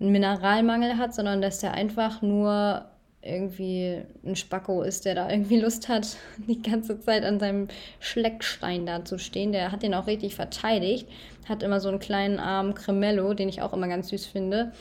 einen 0.00 0.12
Mineralmangel 0.12 0.98
hat, 0.98 1.14
sondern 1.14 1.40
dass 1.40 1.60
der 1.60 1.72
einfach 1.72 2.22
nur 2.22 2.86
irgendwie 3.22 4.00
ein 4.24 4.36
Spacko 4.36 4.82
ist, 4.82 5.04
der 5.04 5.14
da 5.14 5.30
irgendwie 5.30 5.60
Lust 5.60 5.88
hat, 5.88 6.16
die 6.46 6.62
ganze 6.62 7.00
Zeit 7.00 7.24
an 7.24 7.38
seinem 7.38 7.68
Schleckstein 8.00 8.86
da 8.86 9.04
zu 9.04 9.18
stehen. 9.18 9.52
Der 9.52 9.72
hat 9.72 9.82
den 9.82 9.94
auch 9.94 10.06
richtig 10.06 10.34
verteidigt. 10.34 11.08
Hat 11.48 11.62
immer 11.62 11.80
so 11.80 11.88
einen 11.88 11.98
kleinen 11.98 12.38
armen 12.38 12.74
Cremello, 12.74 13.34
den 13.34 13.48
ich 13.48 13.62
auch 13.62 13.72
immer 13.72 13.88
ganz 13.88 14.08
süß 14.08 14.26
finde. 14.26 14.72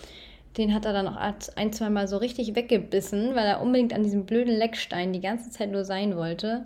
Den 0.58 0.74
hat 0.74 0.86
er 0.86 0.94
dann 0.94 1.08
auch 1.08 1.18
ein, 1.56 1.74
zwei 1.74 1.90
Mal 1.90 2.08
so 2.08 2.18
richtig 2.18 2.56
weggebissen, 2.56 3.36
weil 3.36 3.46
er 3.46 3.62
unbedingt 3.62 3.94
an 3.94 4.04
diesem 4.04 4.26
blöden 4.26 4.56
Leckstein 4.56 5.14
die 5.14 5.22
ganze 5.22 5.52
Zeit 5.52 5.72
nur 5.72 5.86
sein 5.86 6.16
wollte. 6.16 6.66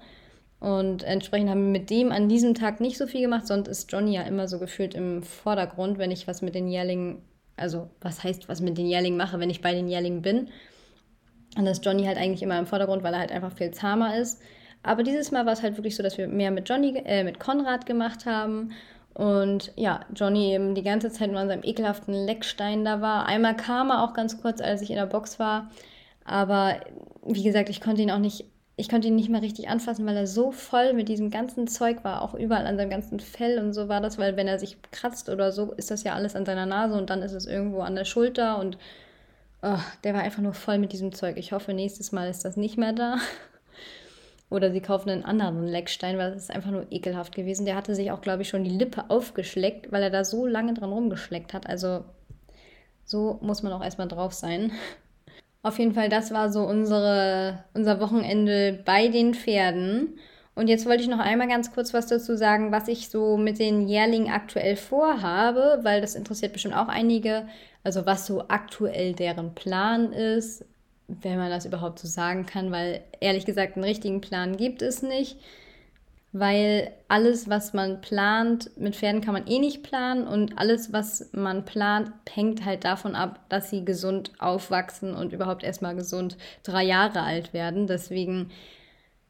Und 0.64 1.04
entsprechend 1.04 1.50
haben 1.50 1.66
wir 1.66 1.80
mit 1.82 1.90
dem 1.90 2.14
an 2.14 2.30
diesem 2.30 2.54
Tag 2.54 2.80
nicht 2.80 2.98
so 2.98 3.06
viel 3.06 3.20
gemacht, 3.20 3.46
sonst 3.46 3.68
ist 3.68 3.92
Johnny 3.92 4.14
ja 4.14 4.22
immer 4.22 4.48
so 4.48 4.60
gefühlt 4.60 4.96
im 4.96 5.22
Vordergrund, 5.22 5.98
wenn 5.98 6.10
ich 6.10 6.26
was 6.26 6.42
mit 6.42 6.56
den 6.56 6.70
Jährlingen, 6.70 7.22
also 7.58 7.90
was 8.00 8.24
heißt, 8.24 8.48
was 8.48 8.62
mit 8.62 8.78
den 8.78 8.86
Jährlingen 8.86 9.18
mache, 9.18 9.42
wenn 9.42 9.50
ich 9.50 9.60
bei 9.60 9.74
den 9.74 9.90
Jährlingen 9.90 10.22
bin. 10.22 10.48
Und 11.58 11.66
das 11.66 11.80
ist 11.80 11.86
Johnny 11.86 12.06
halt 12.06 12.18
eigentlich 12.18 12.44
immer 12.44 12.58
im 12.58 12.66
Vordergrund, 12.66 13.04
weil 13.04 13.14
er 13.14 13.20
halt 13.20 13.34
einfach 13.34 13.52
viel 13.52 13.72
zahmer 13.72 14.16
ist. 14.16 14.42
Aber 14.84 15.04
dieses 15.04 15.32
Mal 15.32 15.46
war 15.46 15.52
es 15.52 15.64
halt 15.64 15.76
wirklich 15.76 15.98
so, 15.98 16.04
dass 16.04 16.18
wir 16.18 16.30
mehr 16.30 16.50
mit 16.50 16.70
Johnny, 16.70 16.96
äh, 17.04 17.26
mit 17.26 17.42
Konrad 17.42 17.86
gemacht 17.86 18.26
haben. 18.26 18.72
Und 19.14 19.74
ja, 19.76 20.06
Johnny 20.16 20.54
eben 20.54 20.76
die 20.76 20.84
ganze 20.84 21.12
Zeit 21.12 21.30
nur 21.30 21.42
an 21.42 21.50
seinem 21.50 21.66
ekelhaften 21.66 22.14
Leckstein 22.14 22.86
da 22.86 23.02
war. 23.02 23.26
Einmal 23.26 23.58
kam 23.58 23.90
er 23.90 24.02
auch 24.02 24.14
ganz 24.14 24.42
kurz, 24.42 24.62
als 24.62 24.82
ich 24.82 24.92
in 24.92 24.96
der 24.96 25.08
Box 25.08 25.40
war. 25.40 25.70
Aber 26.24 26.78
wie 27.28 27.44
gesagt, 27.44 27.68
ich 27.68 27.82
konnte 27.82 28.02
ihn 28.02 28.12
auch 28.12 28.20
nicht 28.20 28.46
ich 28.76 28.90
konnte 28.90 29.08
ihn 29.08 29.16
nicht 29.16 29.30
mehr 29.30 29.42
richtig 29.42 29.70
anfassen, 29.70 30.06
weil 30.06 30.18
er 30.18 30.28
so 30.28 30.52
voll 30.52 30.94
mit 30.94 31.08
diesem 31.08 31.30
ganzen 31.30 31.68
Zeug 31.68 32.04
war, 32.04 32.22
auch 32.22 32.34
überall 32.34 32.66
an 32.66 32.78
seinem 32.78 32.90
ganzen 32.90 33.20
Fell 33.20 33.60
und 33.60 33.74
so 33.74 33.88
war 33.88 34.02
das, 34.02 34.18
weil 34.18 34.36
wenn 34.36 34.48
er 34.48 34.58
sich 34.58 34.82
kratzt 34.92 35.30
oder 35.30 35.52
so, 35.52 35.74
ist 35.74 35.92
das 35.92 36.04
ja 36.04 36.14
alles 36.16 36.36
an 36.36 36.46
seiner 36.46 36.66
Nase 36.66 36.98
und 36.98 37.10
dann 37.10 37.22
ist 37.22 37.34
es 37.34 37.46
irgendwo 37.46 37.82
an 37.82 37.96
der 37.96 38.06
Schulter 38.06 38.60
und 38.60 38.78
oh, 39.62 39.80
der 40.04 40.14
war 40.14 40.22
einfach 40.22 40.42
nur 40.42 40.54
voll 40.54 40.78
mit 40.78 40.92
diesem 40.92 41.14
Zeug. 41.14 41.38
Ich 41.38 41.52
hoffe, 41.52 41.74
nächstes 41.74 42.12
Mal 42.12 42.30
ist 42.30 42.46
das 42.46 42.58
nicht 42.58 42.78
mehr 42.78 42.94
da. 42.94 43.18
Oder 44.50 44.72
sie 44.72 44.82
kaufen 44.82 45.10
einen 45.10 45.24
anderen 45.24 45.66
Leckstein, 45.66 46.18
weil 46.18 46.32
das 46.32 46.44
ist 46.44 46.52
einfach 46.52 46.70
nur 46.70 46.86
ekelhaft 46.92 47.34
gewesen. 47.34 47.66
Der 47.66 47.76
hatte 47.76 47.96
sich 47.96 48.12
auch, 48.12 48.22
glaube 48.22 48.44
ich, 48.44 48.50
schon 48.50 48.64
die 48.64 48.70
Lippe 48.70 49.10
aufgeschleckt, 49.10 49.92
weil 49.92 50.04
er 50.04 50.12
da 50.12 50.24
so 50.24 50.46
lange 50.46 50.76
dran 50.76 50.92
rumgeschleckt 50.92 51.54
hat. 51.54 51.68
Also 51.68 52.04
so 53.06 53.40
muss 53.42 53.64
man 53.64 53.74
auch 53.74 53.84
erstmal 53.84 54.08
drauf 54.08 54.34
sein. 54.34 54.72
Auf 55.64 55.80
jeden 55.80 55.94
Fall, 55.94 56.10
das 56.10 56.32
war 56.32 56.52
so 56.52 56.64
unsere, 56.64 57.64
unser 57.74 58.02
Wochenende 58.02 58.82
bei 58.86 59.08
den 59.08 59.34
Pferden. 59.34 60.20
Und 60.56 60.68
jetzt 60.68 60.86
wollte 60.86 61.04
ich 61.04 61.10
noch 61.10 61.20
einmal 61.20 61.48
ganz 61.48 61.74
kurz 61.74 61.94
was 61.94 62.08
dazu 62.08 62.36
sagen, 62.36 62.72
was 62.74 62.90
ich 62.90 63.10
so 63.10 63.38
mit 63.38 63.60
den 63.60 63.88
Jährlingen 63.88 64.32
aktuell 64.32 64.76
vorhabe, 64.76 65.80
weil 65.82 66.02
das 66.02 66.16
interessiert 66.16 66.54
bestimmt 66.54 66.76
auch 66.76 66.90
einige. 66.90 67.48
Also 67.84 68.06
was 68.06 68.28
so 68.28 68.48
aktuell 68.50 69.14
deren 69.14 69.56
Plan 69.56 70.12
ist, 70.12 70.66
wenn 71.08 71.38
man 71.38 71.50
das 71.50 71.66
überhaupt 71.66 71.98
so 71.98 72.08
sagen 72.10 72.46
kann, 72.46 72.72
weil 72.72 73.02
ehrlich 73.22 73.46
gesagt 73.46 73.76
einen 73.76 73.86
richtigen 73.86 74.22
Plan 74.22 74.58
gibt 74.58 74.82
es 74.82 75.02
nicht 75.02 75.38
weil 76.34 76.92
alles, 77.08 77.48
was 77.48 77.74
man 77.74 78.02
plant, 78.02 78.72
mit 78.76 78.96
Pferden 78.96 79.22
kann 79.22 79.36
man 79.36 79.46
eh 79.46 79.60
nicht 79.60 79.84
planen 79.84 80.28
und 80.28 80.58
alles, 80.58 80.92
was 80.92 81.30
man 81.32 81.64
plant, 81.64 82.12
hängt 82.28 82.66
halt 82.66 82.84
davon 82.84 83.14
ab, 83.14 83.40
dass 83.50 83.70
sie 83.70 83.86
gesund 83.86 84.32
aufwachsen 84.40 85.14
und 85.14 85.32
überhaupt 85.32 85.64
erstmal 85.64 85.96
gesund 85.96 86.38
drei 86.64 86.84
Jahre 86.84 87.22
alt 87.22 87.54
werden. 87.54 87.86
Deswegen 87.86 88.50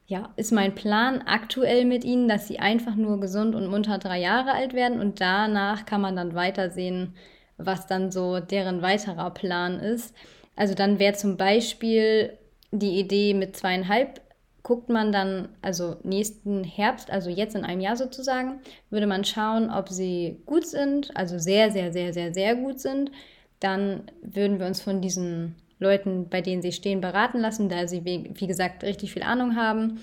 ja, 0.08 0.30
ist 0.38 0.54
mein 0.54 0.76
Plan 0.76 1.22
aktuell 1.26 1.84
mit 1.84 2.06
ihnen, 2.06 2.30
dass 2.30 2.48
sie 2.48 2.60
einfach 2.60 2.96
nur 2.96 3.20
gesund 3.20 3.54
und 3.54 3.68
munter 3.68 3.98
drei 3.98 4.20
Jahre 4.20 4.54
alt 4.54 4.74
werden 4.74 5.02
und 5.02 5.20
danach 5.20 5.86
kann 5.86 6.02
man 6.02 6.16
dann 6.16 6.36
weitersehen, 6.36 7.16
was 7.58 7.86
dann 7.86 8.12
so 8.12 8.40
deren 8.40 8.82
weiterer 8.82 9.32
Plan 9.32 9.78
ist. 9.80 10.16
Also 10.56 10.74
dann 10.74 11.00
wäre 11.00 11.16
zum 11.16 11.36
Beispiel 11.36 12.38
die 12.72 13.00
Idee 13.00 13.34
mit 13.34 13.58
zweieinhalb 13.58 14.22
guckt 14.64 14.90
man 14.90 15.12
dann, 15.12 15.50
also 15.62 15.98
nächsten 16.04 16.64
Herbst, 16.64 17.12
also 17.12 17.30
jetzt 17.30 17.54
in 17.56 17.66
einem 17.66 17.82
Jahr 17.82 17.98
sozusagen, 17.98 18.62
würde 18.90 19.08
man 19.08 19.26
schauen, 19.26 19.70
ob 19.70 19.90
sie 19.90 20.42
gut 20.46 20.66
sind, 20.66 21.16
also 21.16 21.38
sehr, 21.38 21.70
sehr, 21.70 21.92
sehr, 21.92 22.14
sehr, 22.14 22.34
sehr 22.34 22.56
gut 22.56 22.80
sind. 22.80 23.12
Dann 23.60 24.04
würden 24.22 24.60
wir 24.60 24.66
uns 24.66 24.82
von 24.82 25.02
diesen 25.02 25.56
Leuten, 25.80 26.30
bei 26.30 26.42
denen 26.42 26.62
sie 26.62 26.72
stehen, 26.72 27.02
beraten 27.02 27.40
lassen, 27.40 27.68
da 27.68 27.88
sie, 27.88 28.06
wie 28.06 28.48
gesagt, 28.48 28.84
richtig 28.84 29.12
viel 29.12 29.24
Ahnung 29.24 29.58
haben. 29.58 30.00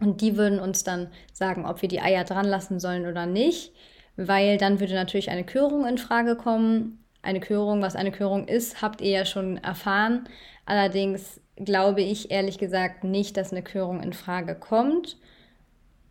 Und 0.00 0.22
die 0.22 0.38
würden 0.38 0.60
uns 0.60 0.82
dann 0.82 1.08
sagen, 1.34 1.66
ob 1.66 1.82
wir 1.82 1.88
die 1.88 2.00
Eier 2.00 2.24
dran 2.24 2.46
lassen 2.46 2.80
sollen 2.80 3.06
oder 3.06 3.26
nicht, 3.26 3.72
weil 4.16 4.56
dann 4.56 4.80
würde 4.80 4.94
natürlich 4.94 5.30
eine 5.30 5.44
Körung 5.44 5.86
in 5.86 5.98
Frage 5.98 6.36
kommen. 6.36 7.04
Eine 7.22 7.40
Körung, 7.40 7.82
was 7.82 7.96
eine 7.96 8.12
Körung 8.12 8.48
ist, 8.48 8.80
habt 8.80 9.02
ihr 9.02 9.10
ja 9.10 9.24
schon 9.26 9.58
erfahren. 9.58 10.24
Allerdings 10.64 11.38
glaube 11.64 12.02
ich 12.02 12.30
ehrlich 12.30 12.58
gesagt 12.58 13.04
nicht, 13.04 13.36
dass 13.36 13.52
eine 13.52 13.62
Körung 13.62 14.02
in 14.02 14.12
Frage 14.12 14.54
kommt. 14.54 15.16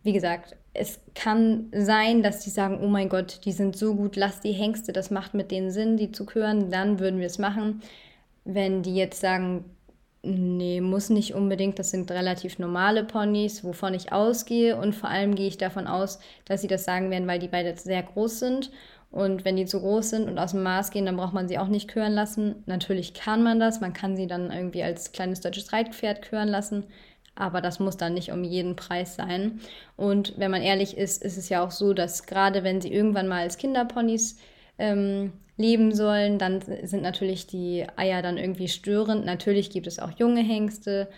Wie 0.04 0.14
gesagt, 0.14 0.56
es 0.74 1.00
kann 1.16 1.68
sein, 1.74 2.24
dass 2.24 2.40
die 2.40 2.50
sagen, 2.50 2.80
oh 2.82 2.88
mein 2.88 3.10
Gott, 3.10 3.42
die 3.46 3.52
sind 3.52 3.76
so 3.76 3.96
gut, 3.96 4.16
lass 4.16 4.40
die 4.40 4.54
Hengste, 4.54 4.94
das 4.94 5.12
macht 5.12 5.34
mit 5.34 5.52
denen 5.52 5.72
Sinn, 5.72 5.98
die 5.98 6.12
zu 6.12 6.26
kören, 6.26 6.70
dann 6.70 7.00
würden 7.00 7.20
wir 7.20 7.28
es 7.28 7.38
machen. 7.38 7.82
Wenn 8.46 8.84
die 8.84 8.96
jetzt 8.96 9.20
sagen, 9.20 9.66
nee, 10.22 10.80
muss 10.82 11.10
nicht 11.10 11.34
unbedingt, 11.34 11.80
das 11.80 11.92
sind 11.92 12.12
relativ 12.12 12.60
normale 12.60 13.04
Ponys, 13.04 13.64
wovon 13.64 13.94
ich 13.94 14.12
ausgehe 14.14 14.78
und 14.78 14.96
vor 14.96 15.10
allem 15.10 15.36
gehe 15.36 15.48
ich 15.48 15.58
davon 15.58 15.88
aus, 15.88 16.20
dass 16.46 16.62
sie 16.62 16.68
das 16.68 16.86
sagen 16.86 17.10
werden, 17.10 17.28
weil 17.28 17.40
die 17.40 17.48
beide 17.48 17.76
sehr 17.78 18.04
groß 18.04 18.40
sind 18.40 18.72
und 19.12 19.44
wenn 19.44 19.56
die 19.56 19.66
zu 19.66 19.80
groß 19.80 20.12
sind 20.12 20.30
und 20.30 20.38
aus 20.38 20.52
dem 20.52 20.62
Maß 20.62 20.92
gehen, 20.92 21.06
dann 21.06 21.18
braucht 21.18 21.34
man 21.34 21.48
sie 21.48 21.58
auch 21.58 21.68
nicht 21.68 21.88
kören 21.88 22.14
lassen. 22.14 22.64
Natürlich 22.68 23.14
kann 23.16 23.42
man 23.42 23.60
das. 23.60 23.82
Man 23.82 23.94
kann 23.94 24.16
sie 24.16 24.28
dann 24.28 24.52
irgendwie 24.52 24.84
als 24.84 25.12
kleines 25.12 25.42
deutsches 25.42 25.74
Reitpferd 25.74 26.22
kören 26.22 26.48
lassen. 26.48 26.86
Aber 27.34 27.62
das 27.62 27.80
muss 27.80 27.98
dann 27.98 28.14
nicht 28.14 28.32
um 28.32 28.44
jeden 28.44 28.76
Preis 28.76 29.16
sein. 29.16 29.62
Und 29.96 30.38
wenn 30.38 30.52
man 30.52 30.62
ehrlich 30.62 30.96
ist, 30.96 31.24
ist 31.24 31.38
es 31.38 31.50
ja 31.50 31.64
auch 31.64 31.72
so, 31.72 31.94
dass 31.94 32.28
gerade 32.28 32.64
wenn 32.64 32.82
sie 32.82 32.94
irgendwann 32.94 33.28
mal 33.28 33.42
als 33.42 33.58
Kinderponys 33.58 34.38
ähm, 34.78 35.34
leben 35.58 35.94
sollen, 35.96 36.38
dann 36.38 36.62
sind 36.62 37.02
natürlich 37.02 37.48
die 37.48 37.88
Eier 37.96 38.22
dann 38.22 38.38
irgendwie 38.38 38.68
störend. 38.68 39.26
Natürlich 39.26 39.72
gibt 39.72 39.88
es 39.88 39.98
auch 40.00 40.12
junge 40.20 40.42
Hengste, 40.42 41.10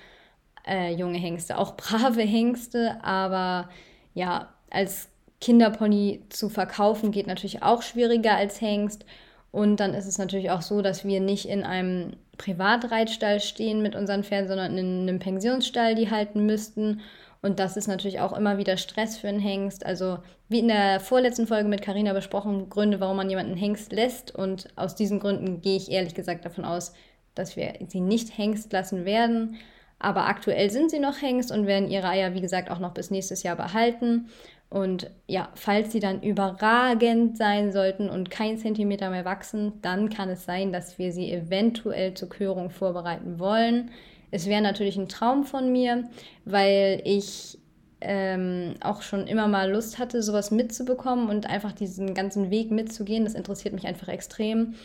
äh, 0.65 0.93
junge 0.93 1.17
Hengste, 1.17 1.57
auch 1.57 1.75
brave 1.75 2.21
Hengste. 2.21 3.03
Aber 3.03 3.69
ja, 4.13 4.53
als 4.69 5.10
Kinderpony 5.41 6.21
zu 6.29 6.49
verkaufen 6.49 7.11
geht 7.11 7.27
natürlich 7.27 7.63
auch 7.63 7.81
schwieriger 7.81 8.35
als 8.35 8.61
Hengst. 8.61 9.05
Und 9.51 9.81
dann 9.81 9.93
ist 9.93 10.05
es 10.05 10.17
natürlich 10.17 10.51
auch 10.51 10.61
so, 10.61 10.81
dass 10.81 11.03
wir 11.03 11.19
nicht 11.19 11.45
in 11.45 11.63
einem 11.63 12.13
Privatreitstall 12.37 13.41
stehen 13.41 13.81
mit 13.81 13.95
unseren 13.95 14.23
Pferden, 14.23 14.47
sondern 14.47 14.77
in 14.77 15.01
einem 15.01 15.19
Pensionsstall 15.19 15.95
die 15.95 16.09
halten 16.09 16.45
müssten. 16.45 17.01
Und 17.41 17.59
das 17.59 17.75
ist 17.75 17.87
natürlich 17.87 18.19
auch 18.19 18.37
immer 18.37 18.57
wieder 18.57 18.77
Stress 18.77 19.17
für 19.17 19.27
einen 19.27 19.39
Hengst. 19.39 19.85
Also 19.85 20.19
wie 20.47 20.59
in 20.59 20.67
der 20.67 20.99
vorletzten 20.99 21.47
Folge 21.47 21.67
mit 21.67 21.81
Carina 21.81 22.13
besprochen, 22.13 22.69
Gründe, 22.69 22.99
warum 22.99 23.17
man 23.17 23.29
jemanden 23.29 23.57
Hengst 23.57 23.91
lässt. 23.91 24.33
Und 24.33 24.67
aus 24.75 24.95
diesen 24.95 25.19
Gründen 25.19 25.61
gehe 25.61 25.75
ich 25.75 25.91
ehrlich 25.91 26.13
gesagt 26.13 26.45
davon 26.45 26.65
aus, 26.65 26.93
dass 27.33 27.55
wir 27.55 27.73
sie 27.87 27.99
nicht 27.99 28.37
Hengst 28.37 28.71
lassen 28.71 29.05
werden. 29.05 29.57
Aber 29.97 30.27
aktuell 30.27 30.69
sind 30.69 30.91
sie 30.91 30.99
noch 30.99 31.21
Hengst 31.21 31.51
und 31.51 31.67
werden 31.67 31.89
ihre 31.89 32.07
Eier, 32.07 32.33
wie 32.33 32.41
gesagt, 32.41 32.71
auch 32.71 32.79
noch 32.79 32.93
bis 32.93 33.11
nächstes 33.11 33.43
Jahr 33.43 33.55
behalten. 33.55 34.29
Und 34.71 35.11
ja, 35.27 35.49
falls 35.53 35.91
sie 35.91 35.99
dann 35.99 36.23
überragend 36.23 37.37
sein 37.37 37.73
sollten 37.73 38.09
und 38.09 38.31
kein 38.31 38.57
Zentimeter 38.57 39.09
mehr 39.09 39.25
wachsen, 39.25 39.73
dann 39.81 40.09
kann 40.09 40.29
es 40.29 40.45
sein, 40.45 40.71
dass 40.71 40.97
wir 40.97 41.11
sie 41.11 41.29
eventuell 41.29 42.13
zur 42.13 42.29
Körung 42.29 42.69
vorbereiten 42.69 43.37
wollen. 43.37 43.91
Es 44.31 44.47
wäre 44.47 44.61
natürlich 44.61 44.95
ein 44.95 45.09
Traum 45.09 45.43
von 45.43 45.73
mir, 45.73 46.05
weil 46.45 47.01
ich 47.03 47.59
ähm, 47.99 48.75
auch 48.79 49.01
schon 49.01 49.27
immer 49.27 49.49
mal 49.49 49.69
Lust 49.69 49.99
hatte, 49.99 50.23
sowas 50.23 50.51
mitzubekommen 50.51 51.27
und 51.27 51.49
einfach 51.49 51.73
diesen 51.73 52.13
ganzen 52.13 52.49
Weg 52.49 52.71
mitzugehen. 52.71 53.25
Das 53.25 53.33
interessiert 53.33 53.73
mich 53.73 53.85
einfach 53.85 54.07
extrem, 54.07 54.75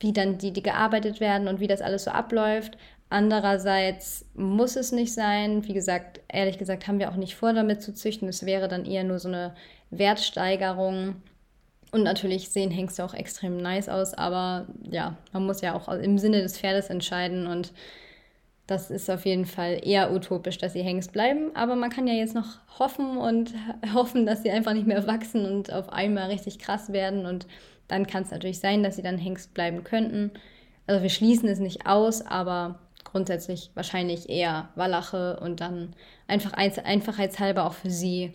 wie 0.00 0.14
dann 0.14 0.38
die, 0.38 0.54
die 0.54 0.62
gearbeitet 0.62 1.20
werden 1.20 1.46
und 1.46 1.60
wie 1.60 1.66
das 1.66 1.82
alles 1.82 2.04
so 2.04 2.10
abläuft. 2.10 2.78
Andererseits 3.08 4.24
muss 4.34 4.76
es 4.76 4.90
nicht 4.92 5.14
sein. 5.14 5.66
Wie 5.66 5.74
gesagt, 5.74 6.20
ehrlich 6.28 6.58
gesagt, 6.58 6.88
haben 6.88 6.98
wir 6.98 7.10
auch 7.10 7.16
nicht 7.16 7.36
vor, 7.36 7.52
damit 7.52 7.82
zu 7.82 7.94
züchten. 7.94 8.28
Es 8.28 8.44
wäre 8.44 8.68
dann 8.68 8.84
eher 8.84 9.04
nur 9.04 9.18
so 9.18 9.28
eine 9.28 9.54
Wertsteigerung. 9.90 11.16
Und 11.92 12.02
natürlich 12.02 12.50
sehen 12.50 12.70
Hengste 12.70 13.04
auch 13.04 13.14
extrem 13.14 13.56
nice 13.58 13.88
aus, 13.88 14.12
aber 14.12 14.66
ja, 14.90 15.16
man 15.32 15.46
muss 15.46 15.60
ja 15.60 15.74
auch 15.74 15.88
im 15.88 16.18
Sinne 16.18 16.42
des 16.42 16.58
Pferdes 16.58 16.90
entscheiden 16.90 17.46
und 17.46 17.72
das 18.66 18.90
ist 18.90 19.08
auf 19.08 19.24
jeden 19.24 19.46
Fall 19.46 19.80
eher 19.82 20.12
utopisch, 20.12 20.58
dass 20.58 20.72
sie 20.72 20.82
Hengst 20.82 21.12
bleiben. 21.12 21.54
Aber 21.54 21.76
man 21.76 21.90
kann 21.90 22.08
ja 22.08 22.14
jetzt 22.14 22.34
noch 22.34 22.58
hoffen 22.80 23.16
und 23.16 23.54
hoffen, 23.94 24.26
dass 24.26 24.42
sie 24.42 24.50
einfach 24.50 24.72
nicht 24.72 24.88
mehr 24.88 25.06
wachsen 25.06 25.46
und 25.46 25.72
auf 25.72 25.88
einmal 25.92 26.28
richtig 26.30 26.58
krass 26.58 26.92
werden. 26.92 27.26
Und 27.26 27.46
dann 27.86 28.08
kann 28.08 28.24
es 28.24 28.32
natürlich 28.32 28.58
sein, 28.58 28.82
dass 28.82 28.96
sie 28.96 29.02
dann 29.02 29.18
Hengst 29.18 29.54
bleiben 29.54 29.84
könnten. 29.84 30.32
Also 30.88 31.02
wir 31.02 31.10
schließen 31.10 31.48
es 31.48 31.60
nicht 31.60 31.86
aus, 31.86 32.22
aber 32.26 32.80
grundsätzlich 33.16 33.70
wahrscheinlich 33.72 34.28
eher 34.28 34.68
Wallache 34.74 35.40
und 35.40 35.62
dann 35.62 35.94
einfach 36.28 36.52
einfachheitshalber 36.52 37.64
auch 37.64 37.72
für 37.72 37.88
sie 37.88 38.34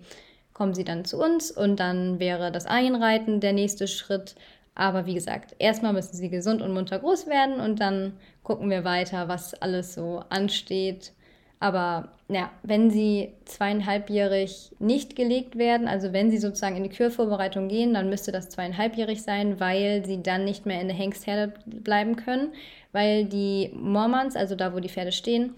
kommen 0.54 0.74
sie 0.74 0.84
dann 0.84 1.06
zu 1.06 1.22
uns 1.22 1.52
und 1.52 1.80
dann 1.80 2.20
wäre 2.20 2.52
das 2.52 2.66
Einreiten 2.66 3.42
der 3.42 3.54
nächste 3.54 3.88
Schritt. 3.88 4.34
Aber 4.74 5.06
wie 5.06 5.14
gesagt, 5.14 5.56
erstmal 5.60 5.94
müssen 5.94 6.16
sie 6.16 6.32
gesund 6.32 6.64
und 6.64 6.74
munter 6.74 6.98
groß 6.98 7.28
werden 7.28 7.60
und 7.60 7.80
dann 7.80 8.14
gucken 8.42 8.72
wir 8.72 8.84
weiter, 8.84 9.28
was 9.28 9.54
alles 9.54 9.94
so 9.94 10.24
ansteht. 10.30 11.14
Aber 11.62 12.10
ja, 12.28 12.50
wenn 12.64 12.90
sie 12.90 13.34
zweieinhalbjährig 13.46 14.72
nicht 14.80 15.16
gelegt 15.16 15.58
werden, 15.58 15.88
also 15.88 16.12
wenn 16.12 16.32
sie 16.32 16.40
sozusagen 16.40 16.76
in 16.76 16.84
die 16.84 16.90
Kürvorbereitung 16.90 17.68
gehen, 17.68 17.94
dann 17.94 18.10
müsste 18.10 18.32
das 18.32 18.50
zweieinhalbjährig 18.50 19.22
sein, 19.22 19.60
weil 19.60 20.04
sie 20.04 20.24
dann 20.24 20.44
nicht 20.44 20.66
mehr 20.66 20.82
in 20.82 20.88
der 20.88 20.98
Hengstherde 20.98 21.54
bleiben 21.66 22.16
können. 22.16 22.50
Weil 22.94 23.26
die 23.26 23.70
Mormons, 23.76 24.36
also 24.36 24.56
da, 24.56 24.74
wo 24.74 24.80
die 24.80 24.90
Pferde 24.90 25.12
stehen, 25.12 25.54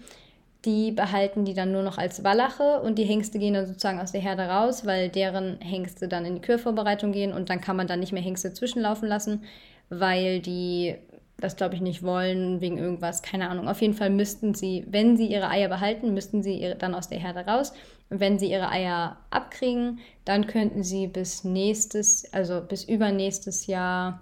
die 0.66 0.92
behalten 0.92 1.46
die 1.46 1.54
dann 1.54 1.72
nur 1.72 1.82
noch 1.82 1.96
als 1.96 2.22
Wallache 2.22 2.82
und 2.82 2.98
die 2.98 3.04
Hengste 3.04 3.38
gehen 3.38 3.54
dann 3.54 3.66
sozusagen 3.66 3.98
aus 3.98 4.12
der 4.12 4.20
Herde 4.20 4.42
raus, 4.42 4.84
weil 4.84 5.08
deren 5.08 5.58
Hengste 5.62 6.06
dann 6.06 6.26
in 6.26 6.34
die 6.34 6.42
Kürvorbereitung 6.42 7.12
gehen 7.12 7.32
und 7.32 7.48
dann 7.48 7.62
kann 7.62 7.76
man 7.76 7.86
dann 7.86 8.00
nicht 8.00 8.12
mehr 8.12 8.22
Hengste 8.22 8.52
zwischenlaufen 8.52 9.08
lassen, 9.08 9.42
weil 9.88 10.40
die 10.40 10.96
das 11.38 11.56
glaube 11.56 11.74
ich 11.74 11.80
nicht 11.80 12.02
wollen, 12.02 12.60
wegen 12.60 12.78
irgendwas, 12.78 13.22
keine 13.22 13.48
Ahnung. 13.48 13.68
Auf 13.68 13.80
jeden 13.80 13.94
Fall 13.94 14.10
müssten 14.10 14.54
sie, 14.54 14.84
wenn 14.88 15.16
sie 15.16 15.26
ihre 15.26 15.48
Eier 15.48 15.68
behalten, 15.68 16.14
müssten 16.14 16.42
sie 16.42 16.58
ihre, 16.58 16.76
dann 16.76 16.94
aus 16.94 17.08
der 17.08 17.18
Herde 17.18 17.40
raus. 17.40 17.72
Und 18.10 18.20
wenn 18.20 18.38
sie 18.38 18.50
ihre 18.50 18.70
Eier 18.70 19.16
abkriegen, 19.30 19.98
dann 20.24 20.46
könnten 20.46 20.82
sie 20.82 21.06
bis 21.06 21.44
nächstes, 21.44 22.32
also 22.32 22.60
bis 22.60 22.84
übernächstes 22.84 23.66
Jahr 23.66 24.20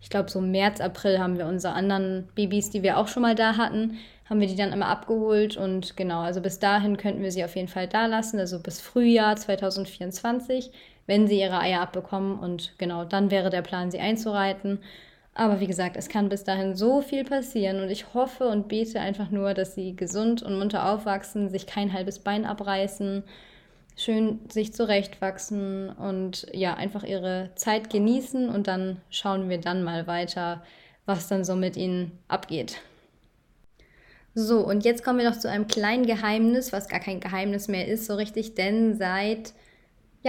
ich 0.00 0.10
glaube, 0.10 0.30
so 0.30 0.40
März, 0.40 0.80
April 0.80 1.18
haben 1.18 1.38
wir 1.38 1.46
unsere 1.46 1.74
anderen 1.74 2.28
Babys, 2.34 2.70
die 2.70 2.82
wir 2.82 2.98
auch 2.98 3.08
schon 3.08 3.22
mal 3.22 3.34
da 3.34 3.56
hatten, 3.56 3.98
haben 4.28 4.40
wir 4.40 4.46
die 4.46 4.56
dann 4.56 4.72
immer 4.72 4.86
abgeholt. 4.86 5.56
Und 5.56 5.96
genau, 5.96 6.20
also 6.20 6.40
bis 6.40 6.58
dahin 6.58 6.96
könnten 6.96 7.22
wir 7.22 7.32
sie 7.32 7.44
auf 7.44 7.56
jeden 7.56 7.68
Fall 7.68 7.88
da 7.88 8.06
lassen, 8.06 8.38
also 8.38 8.60
bis 8.60 8.80
Frühjahr 8.80 9.36
2024, 9.36 10.70
wenn 11.06 11.26
sie 11.26 11.40
ihre 11.40 11.58
Eier 11.58 11.80
abbekommen. 11.80 12.38
Und 12.38 12.74
genau, 12.78 13.04
dann 13.04 13.30
wäre 13.30 13.50
der 13.50 13.62
Plan, 13.62 13.90
sie 13.90 13.98
einzureiten. 13.98 14.78
Aber 15.38 15.60
wie 15.60 15.66
gesagt, 15.68 15.96
es 15.96 16.08
kann 16.08 16.28
bis 16.28 16.44
dahin 16.44 16.74
so 16.74 17.00
viel 17.00 17.24
passieren 17.24 17.80
und 17.80 17.90
ich 17.90 18.12
hoffe 18.12 18.48
und 18.48 18.68
bete 18.68 19.00
einfach 19.00 19.30
nur, 19.30 19.54
dass 19.54 19.74
sie 19.74 19.94
gesund 19.94 20.42
und 20.42 20.58
munter 20.58 20.92
aufwachsen, 20.92 21.48
sich 21.48 21.66
kein 21.66 21.92
halbes 21.92 22.18
Bein 22.18 22.44
abreißen 22.44 23.22
schön 23.98 24.38
sich 24.48 24.72
zurechtwachsen 24.72 25.90
und 25.90 26.46
ja, 26.52 26.74
einfach 26.74 27.02
ihre 27.02 27.50
Zeit 27.56 27.90
genießen 27.90 28.48
und 28.48 28.68
dann 28.68 29.00
schauen 29.10 29.48
wir 29.50 29.58
dann 29.58 29.82
mal 29.82 30.06
weiter, 30.06 30.62
was 31.04 31.28
dann 31.28 31.44
so 31.44 31.56
mit 31.56 31.76
ihnen 31.76 32.12
abgeht. 32.28 32.80
So, 34.34 34.60
und 34.64 34.84
jetzt 34.84 35.02
kommen 35.02 35.18
wir 35.18 35.28
noch 35.28 35.38
zu 35.38 35.50
einem 35.50 35.66
kleinen 35.66 36.06
Geheimnis, 36.06 36.72
was 36.72 36.88
gar 36.88 37.00
kein 37.00 37.18
Geheimnis 37.18 37.66
mehr 37.66 37.88
ist, 37.88 38.06
so 38.06 38.14
richtig, 38.14 38.54
denn 38.54 38.96
seit 38.96 39.52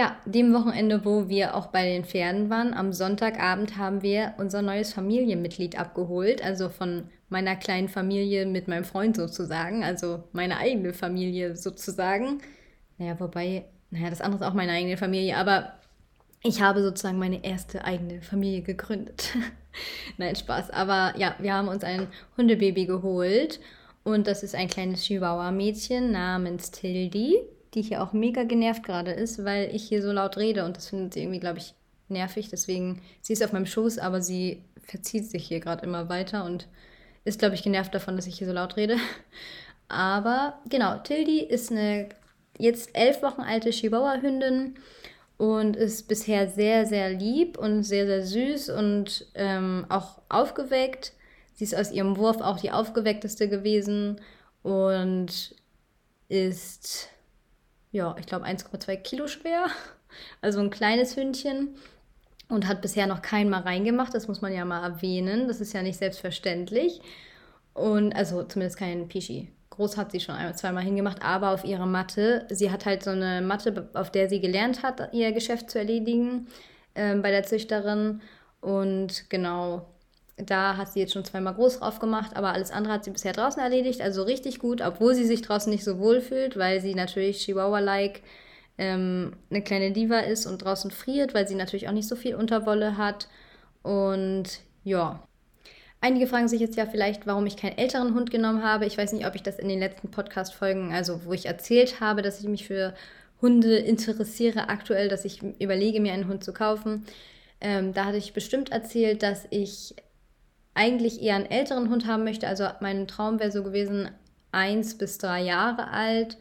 ja, 0.00 0.16
dem 0.24 0.54
Wochenende, 0.54 1.04
wo 1.04 1.28
wir 1.28 1.54
auch 1.54 1.66
bei 1.66 1.84
den 1.84 2.06
Pferden 2.06 2.48
waren, 2.48 2.72
am 2.72 2.94
Sonntagabend 2.94 3.76
haben 3.76 4.00
wir 4.00 4.32
unser 4.38 4.62
neues 4.62 4.94
Familienmitglied 4.94 5.78
abgeholt, 5.78 6.42
also 6.42 6.70
von 6.70 7.10
meiner 7.28 7.54
kleinen 7.54 7.90
Familie 7.90 8.46
mit 8.46 8.66
meinem 8.66 8.84
Freund 8.84 9.14
sozusagen, 9.14 9.84
also 9.84 10.24
meine 10.32 10.56
eigene 10.56 10.94
Familie 10.94 11.54
sozusagen. 11.54 12.40
Naja, 12.96 13.20
wobei, 13.20 13.66
naja, 13.90 14.08
das 14.08 14.22
andere 14.22 14.42
ist 14.42 14.50
auch 14.50 14.54
meine 14.54 14.72
eigene 14.72 14.96
Familie, 14.96 15.36
aber 15.36 15.74
ich 16.42 16.62
habe 16.62 16.80
sozusagen 16.80 17.18
meine 17.18 17.44
erste 17.44 17.84
eigene 17.84 18.22
Familie 18.22 18.62
gegründet. 18.62 19.36
Nein, 20.16 20.34
Spaß. 20.34 20.70
Aber 20.70 21.12
ja, 21.18 21.34
wir 21.40 21.52
haben 21.52 21.68
uns 21.68 21.84
ein 21.84 22.06
Hundebaby 22.38 22.86
geholt 22.86 23.60
und 24.02 24.26
das 24.26 24.42
ist 24.42 24.54
ein 24.54 24.68
kleines 24.68 25.02
Chihuahua-Mädchen 25.02 26.10
namens 26.10 26.70
Tildy, 26.70 27.36
die 27.74 27.82
hier 27.82 28.02
auch 28.02 28.12
mega 28.12 28.44
genervt 28.44 28.82
gerade 28.82 29.12
ist, 29.12 29.44
weil 29.44 29.74
ich 29.74 29.84
hier 29.84 30.02
so 30.02 30.12
laut 30.12 30.36
rede 30.36 30.64
und 30.64 30.76
das 30.76 30.88
findet 30.88 31.14
sie 31.14 31.20
irgendwie, 31.20 31.40
glaube 31.40 31.58
ich, 31.58 31.74
nervig. 32.08 32.48
Deswegen, 32.50 33.00
sie 33.20 33.32
ist 33.32 33.44
auf 33.44 33.52
meinem 33.52 33.66
Schoß, 33.66 33.98
aber 33.98 34.20
sie 34.20 34.64
verzieht 34.82 35.30
sich 35.30 35.46
hier 35.46 35.60
gerade 35.60 35.84
immer 35.84 36.08
weiter 36.08 36.44
und 36.44 36.66
ist, 37.24 37.38
glaube 37.38 37.54
ich, 37.54 37.62
genervt 37.62 37.94
davon, 37.94 38.16
dass 38.16 38.26
ich 38.26 38.38
hier 38.38 38.46
so 38.46 38.52
laut 38.52 38.76
rede. 38.76 38.96
Aber 39.88 40.60
genau, 40.68 40.98
Tildy 40.98 41.40
ist 41.40 41.70
eine 41.70 42.08
jetzt 42.58 42.90
elf 42.92 43.22
Wochen 43.22 43.40
alte 43.40 43.70
Chihuahua-Hündin 43.70 44.74
und 45.36 45.76
ist 45.76 46.06
bisher 46.06 46.48
sehr, 46.48 46.86
sehr 46.86 47.10
lieb 47.10 47.58
und 47.58 47.82
sehr, 47.82 48.06
sehr 48.06 48.24
süß 48.24 48.70
und 48.70 49.26
ähm, 49.34 49.86
auch 49.88 50.20
aufgeweckt. 50.28 51.12
Sie 51.54 51.64
ist 51.64 51.74
aus 51.74 51.90
ihrem 51.90 52.16
Wurf 52.16 52.40
auch 52.40 52.60
die 52.60 52.70
aufgeweckteste 52.70 53.48
gewesen 53.48 54.20
und 54.62 55.54
ist, 56.28 57.08
ja, 57.90 58.14
ich 58.18 58.26
glaube 58.26 58.46
1,2 58.46 58.96
Kilo 58.96 59.26
schwer. 59.26 59.66
Also 60.40 60.58
ein 60.58 60.70
kleines 60.70 61.14
Hündchen 61.14 61.76
und 62.48 62.66
hat 62.66 62.82
bisher 62.82 63.06
noch 63.06 63.22
keinen 63.22 63.48
mal 63.48 63.60
reingemacht. 63.62 64.12
Das 64.12 64.26
muss 64.26 64.40
man 64.40 64.52
ja 64.52 64.64
mal 64.64 64.82
erwähnen. 64.82 65.46
Das 65.46 65.60
ist 65.60 65.72
ja 65.72 65.82
nicht 65.82 65.98
selbstverständlich. 65.98 67.00
Und 67.74 68.12
also 68.12 68.42
zumindest 68.42 68.76
kein 68.76 69.06
Pischi. 69.06 69.52
Groß 69.70 69.96
hat 69.96 70.10
sie 70.10 70.18
schon 70.18 70.34
einmal, 70.34 70.56
zweimal 70.56 70.82
hingemacht, 70.82 71.22
aber 71.22 71.50
auf 71.50 71.64
ihre 71.64 71.86
Matte. 71.86 72.44
Sie 72.50 72.72
hat 72.72 72.86
halt 72.86 73.04
so 73.04 73.10
eine 73.10 73.40
Matte, 73.40 73.88
auf 73.94 74.10
der 74.10 74.28
sie 74.28 74.40
gelernt 74.40 74.82
hat, 74.82 75.14
ihr 75.14 75.30
Geschäft 75.30 75.70
zu 75.70 75.78
erledigen 75.78 76.48
äh, 76.94 77.14
bei 77.14 77.30
der 77.30 77.44
Züchterin. 77.44 78.20
Und 78.60 79.30
genau, 79.30 79.86
da 80.46 80.76
hat 80.76 80.92
sie 80.92 81.00
jetzt 81.00 81.12
schon 81.12 81.24
zweimal 81.24 81.54
groß 81.54 81.80
drauf 81.80 81.98
gemacht, 81.98 82.32
aber 82.36 82.52
alles 82.52 82.70
andere 82.70 82.94
hat 82.94 83.04
sie 83.04 83.10
bisher 83.10 83.32
draußen 83.32 83.62
erledigt. 83.62 84.00
Also 84.00 84.22
richtig 84.22 84.58
gut, 84.58 84.80
obwohl 84.80 85.14
sie 85.14 85.26
sich 85.26 85.42
draußen 85.42 85.70
nicht 85.70 85.84
so 85.84 85.98
wohl 85.98 86.20
fühlt, 86.20 86.56
weil 86.56 86.80
sie 86.80 86.94
natürlich 86.94 87.44
Chihuahua-like 87.44 88.22
ähm, 88.78 89.32
eine 89.50 89.62
kleine 89.62 89.92
Diva 89.92 90.20
ist 90.20 90.46
und 90.46 90.58
draußen 90.64 90.90
friert, 90.90 91.34
weil 91.34 91.48
sie 91.48 91.54
natürlich 91.54 91.88
auch 91.88 91.92
nicht 91.92 92.08
so 92.08 92.16
viel 92.16 92.34
Unterwolle 92.34 92.96
hat. 92.96 93.28
Und 93.82 94.60
ja, 94.84 95.22
Einige 96.02 96.26
fragen 96.26 96.48
sich 96.48 96.60
jetzt 96.60 96.76
ja 96.76 96.86
vielleicht, 96.86 97.26
warum 97.26 97.44
ich 97.44 97.58
keinen 97.58 97.76
älteren 97.76 98.14
Hund 98.14 98.30
genommen 98.30 98.62
habe. 98.62 98.86
Ich 98.86 98.96
weiß 98.96 99.12
nicht, 99.12 99.26
ob 99.26 99.34
ich 99.34 99.42
das 99.42 99.58
in 99.58 99.68
den 99.68 99.80
letzten 99.80 100.10
Podcast-Folgen, 100.10 100.94
also 100.94 101.26
wo 101.26 101.34
ich 101.34 101.44
erzählt 101.44 102.00
habe, 102.00 102.22
dass 102.22 102.40
ich 102.40 102.48
mich 102.48 102.66
für 102.66 102.94
Hunde 103.42 103.76
interessiere 103.76 104.70
aktuell, 104.70 105.08
dass 105.08 105.26
ich 105.26 105.42
überlege, 105.58 106.00
mir 106.00 106.14
einen 106.14 106.28
Hund 106.28 106.42
zu 106.42 106.54
kaufen. 106.54 107.04
Ähm, 107.60 107.92
da 107.92 108.06
hatte 108.06 108.16
ich 108.16 108.32
bestimmt 108.32 108.72
erzählt, 108.72 109.22
dass 109.22 109.46
ich 109.50 109.94
eigentlich 110.74 111.22
eher 111.22 111.36
einen 111.36 111.50
älteren 111.50 111.90
Hund 111.90 112.06
haben 112.06 112.24
möchte. 112.24 112.48
Also 112.48 112.66
mein 112.80 113.08
Traum 113.08 113.40
wäre 113.40 113.50
so 113.50 113.62
gewesen, 113.62 114.10
eins 114.52 114.96
bis 114.96 115.18
drei 115.18 115.42
Jahre 115.42 115.88
alt. 115.88 116.38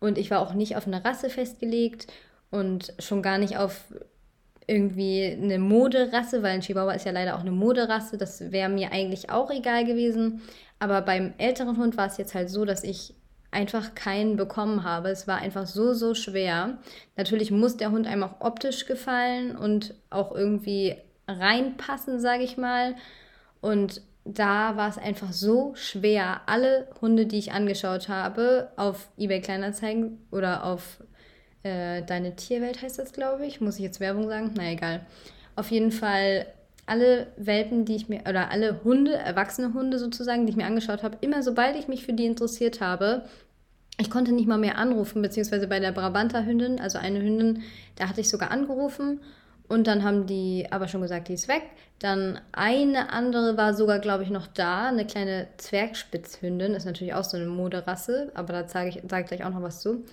Und 0.00 0.18
ich 0.18 0.30
war 0.30 0.40
auch 0.40 0.54
nicht 0.54 0.76
auf 0.76 0.86
eine 0.86 1.04
Rasse 1.04 1.30
festgelegt 1.30 2.06
und 2.50 2.92
schon 2.98 3.22
gar 3.22 3.38
nicht 3.38 3.56
auf 3.56 3.84
irgendwie 4.66 5.24
eine 5.24 5.58
Moderasse, 5.58 6.42
weil 6.42 6.52
ein 6.52 6.60
Chihuahua 6.60 6.92
ist 6.92 7.04
ja 7.04 7.12
leider 7.12 7.36
auch 7.36 7.40
eine 7.40 7.52
Moderasse. 7.52 8.16
Das 8.16 8.52
wäre 8.52 8.68
mir 8.68 8.92
eigentlich 8.92 9.30
auch 9.30 9.50
egal 9.50 9.84
gewesen. 9.84 10.42
Aber 10.78 11.02
beim 11.02 11.34
älteren 11.38 11.76
Hund 11.76 11.96
war 11.96 12.06
es 12.06 12.16
jetzt 12.16 12.34
halt 12.34 12.50
so, 12.50 12.64
dass 12.64 12.84
ich 12.84 13.14
einfach 13.50 13.94
keinen 13.94 14.36
bekommen 14.36 14.84
habe. 14.84 15.08
Es 15.10 15.28
war 15.28 15.38
einfach 15.38 15.66
so, 15.66 15.94
so 15.94 16.14
schwer. 16.14 16.78
Natürlich 17.16 17.50
muss 17.50 17.76
der 17.76 17.92
Hund 17.92 18.06
einem 18.06 18.24
auch 18.24 18.40
optisch 18.40 18.86
gefallen 18.86 19.56
und 19.56 19.94
auch 20.10 20.34
irgendwie 20.34 20.96
reinpassen, 21.28 22.20
sage 22.20 22.42
ich 22.42 22.56
mal. 22.56 22.94
Und 23.64 24.02
da 24.26 24.76
war 24.76 24.90
es 24.90 24.98
einfach 24.98 25.32
so 25.32 25.72
schwer, 25.74 26.42
alle 26.44 26.86
Hunde, 27.00 27.24
die 27.24 27.38
ich 27.38 27.52
angeschaut 27.52 28.10
habe, 28.10 28.68
auf 28.76 29.08
eBay 29.16 29.40
Kleinanzeigen 29.40 30.18
oder 30.30 30.64
auf 30.64 31.02
äh, 31.62 32.02
Deine 32.02 32.36
Tierwelt 32.36 32.82
heißt 32.82 32.98
das, 32.98 33.14
glaube 33.14 33.46
ich. 33.46 33.62
Muss 33.62 33.76
ich 33.76 33.82
jetzt 33.82 34.00
Werbung 34.00 34.28
sagen? 34.28 34.50
Na 34.54 34.70
egal. 34.70 35.06
Auf 35.56 35.70
jeden 35.70 35.92
Fall 35.92 36.46
alle 36.84 37.28
Welpen, 37.38 37.86
die 37.86 37.96
ich 37.96 38.10
mir, 38.10 38.20
oder 38.28 38.50
alle 38.50 38.84
Hunde, 38.84 39.14
erwachsene 39.14 39.72
Hunde 39.72 39.98
sozusagen, 39.98 40.44
die 40.44 40.50
ich 40.50 40.56
mir 40.56 40.66
angeschaut 40.66 41.02
habe, 41.02 41.16
immer 41.22 41.42
sobald 41.42 41.74
ich 41.76 41.88
mich 41.88 42.04
für 42.04 42.12
die 42.12 42.26
interessiert 42.26 42.82
habe, 42.82 43.22
ich 43.98 44.10
konnte 44.10 44.32
nicht 44.32 44.46
mal 44.46 44.58
mehr 44.58 44.76
anrufen, 44.76 45.22
beziehungsweise 45.22 45.68
bei 45.68 45.80
der 45.80 45.92
Brabanter 45.92 46.44
Hündin, 46.44 46.80
also 46.80 46.98
eine 46.98 47.22
Hündin, 47.22 47.62
da 47.96 48.10
hatte 48.10 48.20
ich 48.20 48.28
sogar 48.28 48.50
angerufen 48.50 49.20
und 49.68 49.86
dann 49.86 50.04
haben 50.04 50.26
die 50.26 50.66
aber 50.70 50.88
schon 50.88 51.00
gesagt, 51.00 51.28
die 51.28 51.34
ist 51.34 51.48
weg. 51.48 51.62
Dann 51.98 52.40
eine 52.52 53.10
andere 53.12 53.56
war 53.56 53.74
sogar, 53.74 53.98
glaube 53.98 54.22
ich, 54.24 54.30
noch 54.30 54.46
da, 54.46 54.88
eine 54.88 55.06
kleine 55.06 55.48
Zwergspitzhündin, 55.56 56.74
ist 56.74 56.84
natürlich 56.84 57.14
auch 57.14 57.24
so 57.24 57.36
eine 57.36 57.46
Moderasse, 57.46 58.30
aber 58.34 58.52
da 58.52 58.68
sage 58.68 58.90
ich, 58.90 59.02
sag 59.08 59.22
ich 59.22 59.26
gleich 59.28 59.44
auch 59.44 59.50
noch 59.54 59.62
was 59.62 59.80
zu. 59.80 60.04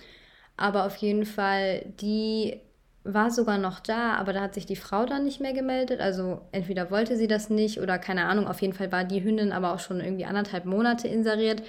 Aber 0.56 0.86
auf 0.86 0.96
jeden 0.96 1.26
Fall, 1.26 1.84
die 2.00 2.60
war 3.04 3.30
sogar 3.30 3.58
noch 3.58 3.80
da, 3.80 4.14
aber 4.14 4.32
da 4.32 4.42
hat 4.42 4.54
sich 4.54 4.66
die 4.66 4.76
Frau 4.76 5.06
dann 5.06 5.24
nicht 5.24 5.40
mehr 5.40 5.52
gemeldet. 5.52 6.00
Also 6.00 6.40
entweder 6.52 6.90
wollte 6.90 7.16
sie 7.16 7.26
das 7.26 7.50
nicht 7.50 7.80
oder 7.80 7.98
keine 7.98 8.26
Ahnung. 8.26 8.46
Auf 8.46 8.62
jeden 8.62 8.74
Fall 8.74 8.92
war 8.92 9.04
die 9.04 9.24
Hündin 9.24 9.52
aber 9.52 9.74
auch 9.74 9.80
schon 9.80 10.00
irgendwie 10.00 10.24
anderthalb 10.24 10.64
Monate 10.64 11.08
inseriert, 11.08 11.62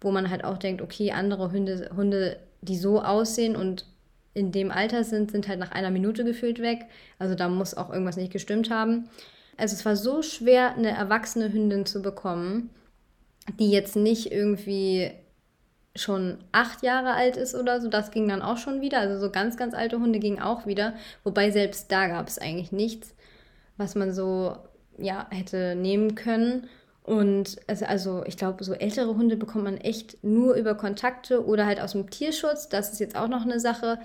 wo 0.00 0.10
man 0.10 0.30
halt 0.30 0.44
auch 0.44 0.58
denkt, 0.58 0.82
okay, 0.82 1.12
andere 1.12 1.52
Hunde, 1.52 1.90
Hunde, 1.96 2.38
die 2.60 2.76
so 2.76 3.00
aussehen 3.02 3.56
und 3.56 3.86
in 4.34 4.52
dem 4.52 4.70
Alter 4.70 5.04
sind, 5.04 5.30
sind 5.30 5.48
halt 5.48 5.58
nach 5.58 5.72
einer 5.72 5.90
Minute 5.90 6.24
gefühlt 6.24 6.60
weg. 6.60 6.86
Also 7.18 7.34
da 7.34 7.48
muss 7.48 7.74
auch 7.74 7.90
irgendwas 7.90 8.16
nicht 8.16 8.32
gestimmt 8.32 8.70
haben. 8.70 9.08
Also 9.56 9.74
es 9.74 9.84
war 9.84 9.96
so 9.96 10.22
schwer, 10.22 10.74
eine 10.74 10.90
erwachsene 10.90 11.52
Hündin 11.52 11.84
zu 11.84 12.00
bekommen, 12.00 12.70
die 13.58 13.70
jetzt 13.70 13.96
nicht 13.96 14.32
irgendwie 14.32 15.10
schon 15.96 16.38
acht 16.52 16.82
Jahre 16.82 17.14
alt 17.14 17.36
ist 17.36 17.54
oder 17.54 17.80
so, 17.80 17.88
das 17.88 18.12
ging 18.12 18.28
dann 18.28 18.42
auch 18.42 18.56
schon 18.56 18.80
wieder. 18.80 19.00
Also 19.00 19.18
so 19.18 19.30
ganz, 19.30 19.56
ganz 19.56 19.74
alte 19.74 19.98
Hunde 19.98 20.20
gingen 20.20 20.40
auch 20.40 20.66
wieder. 20.66 20.94
Wobei 21.24 21.50
selbst 21.50 21.90
da 21.90 22.06
gab 22.06 22.28
es 22.28 22.38
eigentlich 22.38 22.72
nichts, 22.72 23.14
was 23.76 23.96
man 23.96 24.12
so 24.12 24.56
ja 24.98 25.26
hätte 25.30 25.74
nehmen 25.74 26.14
können. 26.14 26.68
Und 27.02 27.56
also, 27.66 27.84
also 27.86 28.24
ich 28.26 28.36
glaube, 28.36 28.62
so 28.62 28.74
ältere 28.74 29.16
Hunde 29.16 29.36
bekommt 29.36 29.64
man 29.64 29.78
echt 29.78 30.22
nur 30.22 30.54
über 30.54 30.74
Kontakte 30.74 31.44
oder 31.44 31.66
halt 31.66 31.80
aus 31.80 31.92
dem 31.92 32.10
Tierschutz. 32.10 32.68
Das 32.68 32.92
ist 32.92 33.00
jetzt 33.00 33.16
auch 33.16 33.28
noch 33.28 33.42
eine 33.42 33.58
Sache, 33.58 33.98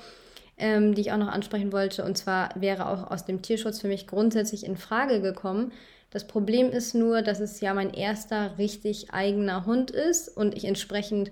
ähm, 0.57 0.95
die 0.95 1.01
ich 1.01 1.11
auch 1.11 1.17
noch 1.17 1.27
ansprechen 1.27 1.71
wollte. 1.71 2.03
Und 2.03 2.17
zwar 2.17 2.49
wäre 2.55 2.87
auch 2.87 3.11
aus 3.11 3.25
dem 3.25 3.41
Tierschutz 3.41 3.81
für 3.81 3.87
mich 3.87 4.07
grundsätzlich 4.07 4.65
in 4.65 4.77
Frage 4.77 5.21
gekommen. 5.21 5.71
Das 6.09 6.25
Problem 6.27 6.71
ist 6.71 6.95
nur, 6.95 7.21
dass 7.21 7.41
es 7.41 7.59
ja 7.59 7.73
mein 7.73 7.93
erster 7.93 8.57
richtig 8.57 9.11
eigener 9.11 9.65
Hund 9.65 9.91
ist 9.91 10.29
und 10.29 10.55
ich 10.55 10.65
entsprechend 10.65 11.31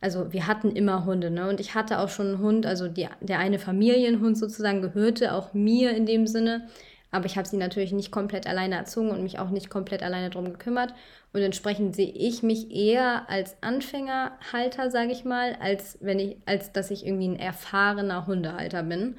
also 0.00 0.32
wir 0.32 0.46
hatten 0.46 0.70
immer 0.70 1.04
Hunde, 1.04 1.30
ne? 1.30 1.48
Und 1.48 1.60
ich 1.60 1.74
hatte 1.74 1.98
auch 1.98 2.08
schon 2.08 2.28
einen 2.28 2.38
Hund, 2.38 2.66
also 2.66 2.88
die, 2.88 3.06
der 3.20 3.38
eine 3.38 3.58
Familienhund 3.58 4.38
sozusagen 4.38 4.80
gehörte 4.80 5.34
auch 5.34 5.52
mir 5.52 5.90
in 5.94 6.06
dem 6.06 6.26
Sinne. 6.26 6.66
Aber 7.10 7.26
ich 7.26 7.36
habe 7.36 7.48
sie 7.48 7.56
natürlich 7.56 7.92
nicht 7.92 8.12
komplett 8.12 8.46
alleine 8.46 8.76
erzogen 8.76 9.10
und 9.10 9.22
mich 9.22 9.38
auch 9.38 9.50
nicht 9.50 9.68
komplett 9.68 10.02
alleine 10.02 10.30
drum 10.30 10.44
gekümmert. 10.44 10.94
Und 11.32 11.42
entsprechend 11.42 11.96
sehe 11.96 12.10
ich 12.10 12.42
mich 12.42 12.70
eher 12.70 13.28
als 13.28 13.56
Anfängerhalter, 13.62 14.90
sage 14.90 15.12
ich 15.12 15.24
mal, 15.24 15.56
als 15.60 15.98
wenn 16.00 16.18
ich, 16.18 16.36
als 16.46 16.72
dass 16.72 16.90
ich 16.90 17.04
irgendwie 17.04 17.28
ein 17.28 17.38
erfahrener 17.38 18.26
Hundehalter 18.26 18.84
bin. 18.84 19.16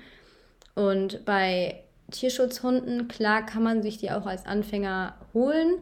Und 0.74 1.26
bei 1.26 1.84
Tierschutzhunden, 2.12 3.08
klar 3.08 3.46
kann 3.46 3.64
man 3.64 3.82
sich 3.82 3.98
die 3.98 4.12
auch 4.12 4.26
als 4.26 4.46
Anfänger 4.46 5.16
holen. 5.34 5.80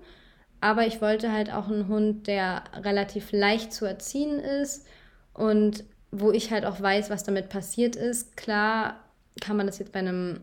Aber 0.61 0.85
ich 0.85 1.01
wollte 1.01 1.31
halt 1.31 1.51
auch 1.53 1.67
einen 1.67 1.87
Hund, 1.87 2.27
der 2.27 2.63
relativ 2.75 3.31
leicht 3.31 3.71
zu 3.71 3.85
erziehen 3.85 4.39
ist 4.39 4.85
und 5.33 5.83
wo 6.11 6.31
ich 6.31 6.51
halt 6.51 6.65
auch 6.65 6.81
weiß, 6.81 7.09
was 7.09 7.23
damit 7.23 7.49
passiert 7.49 7.95
ist. 7.95 8.35
Klar 8.35 8.99
kann 9.39 9.57
man 9.57 9.67
das 9.67 9.79
jetzt 9.79 9.93
bei 9.93 9.99
einem 9.99 10.41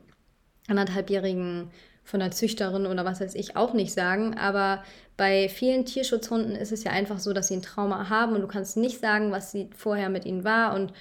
anderthalbjährigen 0.68 1.70
von 2.04 2.20
der 2.20 2.30
Züchterin 2.30 2.86
oder 2.86 3.04
was 3.04 3.20
weiß 3.20 3.34
ich 3.34 3.56
auch 3.56 3.74
nicht 3.74 3.92
sagen, 3.92 4.36
aber 4.38 4.84
bei 5.16 5.48
vielen 5.48 5.84
Tierschutzhunden 5.84 6.54
ist 6.54 6.72
es 6.72 6.84
ja 6.84 6.92
einfach 6.92 7.18
so, 7.18 7.32
dass 7.32 7.48
sie 7.48 7.54
ein 7.54 7.62
Trauma 7.62 8.08
haben 8.08 8.34
und 8.34 8.42
du 8.42 8.46
kannst 8.46 8.76
nicht 8.76 9.00
sagen, 9.00 9.32
was 9.32 9.50
sie 9.50 9.70
vorher 9.76 10.08
mit 10.08 10.24
ihnen 10.24 10.44
war 10.44 10.74
und 10.74 10.92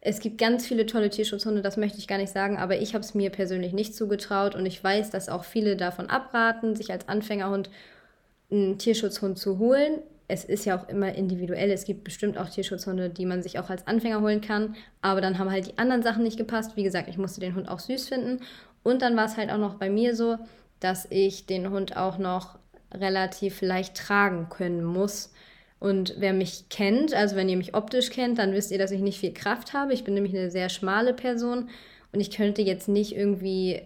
es 0.00 0.20
gibt 0.20 0.38
ganz 0.38 0.64
viele 0.64 0.86
tolle 0.86 1.10
Tierschutzhunde, 1.10 1.62
das 1.62 1.76
möchte 1.76 1.98
ich 1.98 2.06
gar 2.06 2.18
nicht 2.18 2.32
sagen, 2.32 2.58
aber 2.58 2.78
ich 2.78 2.94
habe 2.94 3.02
es 3.02 3.14
mir 3.14 3.30
persönlich 3.30 3.72
nicht 3.72 3.92
zugetraut 3.94 4.54
und 4.54 4.64
ich 4.64 4.82
weiß, 4.82 5.10
dass 5.10 5.28
auch 5.28 5.44
viele 5.44 5.76
davon 5.76 6.08
abraten, 6.08 6.76
sich 6.76 6.92
als 6.92 7.08
Anfängerhund 7.08 7.70
einen 8.50 8.78
Tierschutzhund 8.78 9.38
zu 9.38 9.58
holen. 9.58 9.98
Es 10.28 10.44
ist 10.44 10.64
ja 10.64 10.78
auch 10.78 10.88
immer 10.88 11.14
individuell. 11.14 11.70
Es 11.70 11.84
gibt 11.84 12.04
bestimmt 12.04 12.36
auch 12.38 12.48
Tierschutzhunde, 12.48 13.10
die 13.10 13.26
man 13.26 13.42
sich 13.42 13.58
auch 13.58 13.70
als 13.70 13.86
Anfänger 13.86 14.20
holen 14.20 14.40
kann. 14.40 14.74
Aber 15.00 15.20
dann 15.20 15.38
haben 15.38 15.50
halt 15.50 15.66
die 15.66 15.78
anderen 15.78 16.02
Sachen 16.02 16.24
nicht 16.24 16.36
gepasst. 16.36 16.76
Wie 16.76 16.82
gesagt, 16.82 17.08
ich 17.08 17.18
musste 17.18 17.40
den 17.40 17.54
Hund 17.54 17.68
auch 17.68 17.78
süß 17.78 18.08
finden. 18.08 18.40
Und 18.86 19.02
dann 19.02 19.16
war 19.16 19.24
es 19.24 19.36
halt 19.36 19.50
auch 19.50 19.58
noch 19.58 19.74
bei 19.74 19.90
mir 19.90 20.14
so, 20.14 20.38
dass 20.78 21.08
ich 21.10 21.46
den 21.46 21.70
Hund 21.70 21.96
auch 21.96 22.18
noch 22.18 22.56
relativ 22.94 23.60
leicht 23.60 23.96
tragen 23.96 24.48
können 24.48 24.84
muss. 24.84 25.32
Und 25.80 26.14
wer 26.18 26.32
mich 26.32 26.68
kennt, 26.68 27.12
also 27.12 27.34
wenn 27.34 27.48
ihr 27.48 27.56
mich 27.56 27.74
optisch 27.74 28.10
kennt, 28.10 28.38
dann 28.38 28.52
wisst 28.52 28.70
ihr, 28.70 28.78
dass 28.78 28.92
ich 28.92 29.00
nicht 29.00 29.18
viel 29.18 29.34
Kraft 29.34 29.72
habe. 29.72 29.92
Ich 29.92 30.04
bin 30.04 30.14
nämlich 30.14 30.36
eine 30.36 30.52
sehr 30.52 30.68
schmale 30.68 31.14
Person 31.14 31.68
und 32.12 32.20
ich 32.20 32.30
könnte 32.30 32.62
jetzt 32.62 32.86
nicht 32.86 33.16
irgendwie, 33.16 33.82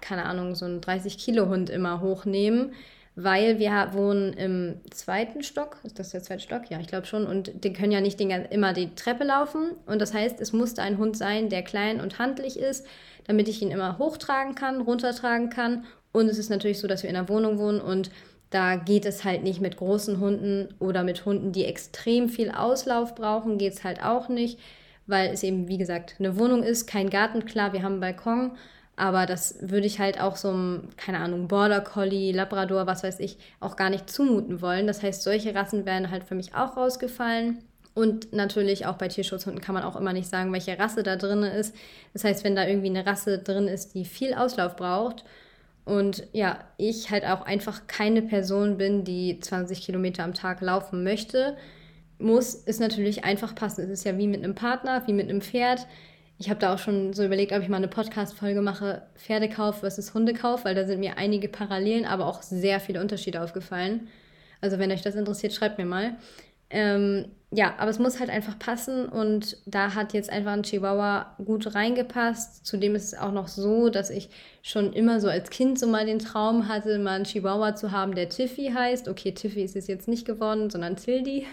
keine 0.00 0.26
Ahnung, 0.26 0.54
so 0.54 0.64
einen 0.64 0.80
30-Kilo-Hund 0.80 1.68
immer 1.68 2.00
hochnehmen 2.00 2.72
weil 3.16 3.58
wir 3.58 3.88
wohnen 3.92 4.34
im 4.34 4.80
zweiten 4.90 5.42
Stock. 5.42 5.78
Ist 5.84 5.98
das 5.98 6.10
der 6.10 6.22
zweite 6.22 6.42
Stock? 6.42 6.68
Ja, 6.68 6.78
ich 6.78 6.86
glaube 6.86 7.06
schon. 7.06 7.26
Und 7.26 7.64
die 7.64 7.72
können 7.72 7.90
ja 7.90 8.02
nicht 8.02 8.20
den, 8.20 8.30
immer 8.30 8.74
die 8.74 8.94
Treppe 8.94 9.24
laufen. 9.24 9.70
Und 9.86 10.00
das 10.00 10.12
heißt, 10.12 10.38
es 10.40 10.52
musste 10.52 10.82
ein 10.82 10.98
Hund 10.98 11.16
sein, 11.16 11.48
der 11.48 11.62
klein 11.62 12.00
und 12.00 12.18
handlich 12.18 12.58
ist, 12.58 12.86
damit 13.26 13.48
ich 13.48 13.62
ihn 13.62 13.70
immer 13.70 13.98
hochtragen 13.98 14.54
kann, 14.54 14.82
runtertragen 14.82 15.48
kann. 15.48 15.84
Und 16.12 16.28
es 16.28 16.38
ist 16.38 16.50
natürlich 16.50 16.78
so, 16.78 16.86
dass 16.86 17.02
wir 17.02 17.10
in 17.10 17.16
einer 17.16 17.28
Wohnung 17.30 17.58
wohnen 17.58 17.80
und 17.80 18.10
da 18.50 18.76
geht 18.76 19.06
es 19.06 19.24
halt 19.24 19.42
nicht 19.42 19.60
mit 19.60 19.76
großen 19.76 20.20
Hunden 20.20 20.68
oder 20.78 21.02
mit 21.02 21.24
Hunden, 21.24 21.52
die 21.52 21.64
extrem 21.64 22.28
viel 22.28 22.50
Auslauf 22.50 23.14
brauchen, 23.14 23.58
geht 23.58 23.72
es 23.72 23.84
halt 23.84 24.02
auch 24.02 24.28
nicht, 24.28 24.60
weil 25.06 25.30
es 25.30 25.42
eben, 25.42 25.68
wie 25.68 25.78
gesagt, 25.78 26.16
eine 26.18 26.38
Wohnung 26.38 26.62
ist, 26.62 26.86
kein 26.86 27.10
Garten. 27.10 27.44
Klar, 27.44 27.72
wir 27.72 27.82
haben 27.82 27.94
einen 27.94 28.00
Balkon, 28.00 28.52
aber 28.96 29.26
das 29.26 29.56
würde 29.60 29.86
ich 29.86 29.98
halt 29.98 30.20
auch 30.20 30.36
so 30.36 30.48
einem, 30.48 30.88
keine 30.96 31.18
Ahnung, 31.18 31.48
Border 31.48 31.82
Collie, 31.82 32.32
Labrador, 32.32 32.86
was 32.86 33.02
weiß 33.02 33.20
ich, 33.20 33.36
auch 33.60 33.76
gar 33.76 33.90
nicht 33.90 34.08
zumuten 34.08 34.62
wollen. 34.62 34.86
Das 34.86 35.02
heißt, 35.02 35.22
solche 35.22 35.54
Rassen 35.54 35.84
wären 35.84 36.10
halt 36.10 36.24
für 36.24 36.34
mich 36.34 36.54
auch 36.54 36.76
rausgefallen. 36.76 37.58
Und 37.94 38.32
natürlich 38.32 38.84
auch 38.86 38.96
bei 38.96 39.08
Tierschutzhunden 39.08 39.62
kann 39.62 39.74
man 39.74 39.84
auch 39.84 39.96
immer 39.96 40.12
nicht 40.12 40.28
sagen, 40.28 40.52
welche 40.52 40.78
Rasse 40.78 41.02
da 41.02 41.16
drin 41.16 41.42
ist. 41.42 41.74
Das 42.12 42.24
heißt, 42.24 42.44
wenn 42.44 42.56
da 42.56 42.66
irgendwie 42.66 42.90
eine 42.90 43.06
Rasse 43.06 43.38
drin 43.38 43.68
ist, 43.68 43.94
die 43.94 44.04
viel 44.04 44.34
Auslauf 44.34 44.76
braucht 44.76 45.24
und 45.86 46.26
ja, 46.32 46.58
ich 46.76 47.10
halt 47.10 47.24
auch 47.24 47.42
einfach 47.42 47.86
keine 47.86 48.20
Person 48.20 48.76
bin, 48.76 49.04
die 49.04 49.38
20 49.40 49.80
Kilometer 49.80 50.24
am 50.24 50.34
Tag 50.34 50.60
laufen 50.60 51.04
möchte, 51.04 51.56
muss 52.18 52.60
es 52.66 52.80
natürlich 52.80 53.24
einfach 53.24 53.54
passen. 53.54 53.84
Es 53.84 53.90
ist 53.90 54.04
ja 54.04 54.18
wie 54.18 54.26
mit 54.26 54.42
einem 54.42 54.54
Partner, 54.54 55.06
wie 55.06 55.12
mit 55.12 55.30
einem 55.30 55.40
Pferd. 55.40 55.86
Ich 56.38 56.50
habe 56.50 56.60
da 56.60 56.74
auch 56.74 56.78
schon 56.78 57.14
so 57.14 57.24
überlegt, 57.24 57.52
ob 57.52 57.62
ich 57.62 57.68
mal 57.68 57.78
eine 57.78 57.88
Podcast-Folge 57.88 58.60
mache, 58.60 59.02
Pferdekauf 59.14 59.80
versus 59.80 60.12
Hundekauf, 60.12 60.64
weil 60.64 60.74
da 60.74 60.84
sind 60.84 61.00
mir 61.00 61.16
einige 61.16 61.48
Parallelen, 61.48 62.04
aber 62.04 62.26
auch 62.26 62.42
sehr 62.42 62.78
viele 62.78 63.00
Unterschiede 63.00 63.40
aufgefallen. 63.40 64.08
Also 64.60 64.78
wenn 64.78 64.92
euch 64.92 65.02
das 65.02 65.14
interessiert, 65.14 65.54
schreibt 65.54 65.78
mir 65.78 65.86
mal. 65.86 66.16
Ähm, 66.68 67.26
ja, 67.52 67.74
aber 67.78 67.90
es 67.90 67.98
muss 68.00 68.18
halt 68.18 68.28
einfach 68.28 68.58
passen 68.58 69.06
und 69.06 69.56
da 69.66 69.94
hat 69.94 70.12
jetzt 70.12 70.30
einfach 70.30 70.52
ein 70.52 70.64
Chihuahua 70.64 71.36
gut 71.44 71.74
reingepasst. 71.74 72.66
Zudem 72.66 72.96
ist 72.96 73.12
es 73.12 73.18
auch 73.18 73.30
noch 73.30 73.46
so, 73.46 73.88
dass 73.88 74.10
ich 74.10 74.28
schon 74.62 74.92
immer 74.92 75.20
so 75.20 75.28
als 75.28 75.48
Kind 75.50 75.78
so 75.78 75.86
mal 75.86 76.06
den 76.06 76.18
Traum 76.18 76.68
hatte, 76.68 76.98
mal 76.98 77.14
einen 77.14 77.24
Chihuahua 77.24 77.76
zu 77.76 77.92
haben, 77.92 78.14
der 78.16 78.28
Tiffy 78.28 78.72
heißt. 78.74 79.08
Okay, 79.08 79.32
Tiffy 79.32 79.62
ist 79.62 79.76
es 79.76 79.86
jetzt 79.86 80.08
nicht 80.08 80.26
geworden, 80.26 80.68
sondern 80.68 80.96
Tildy. 80.96 81.46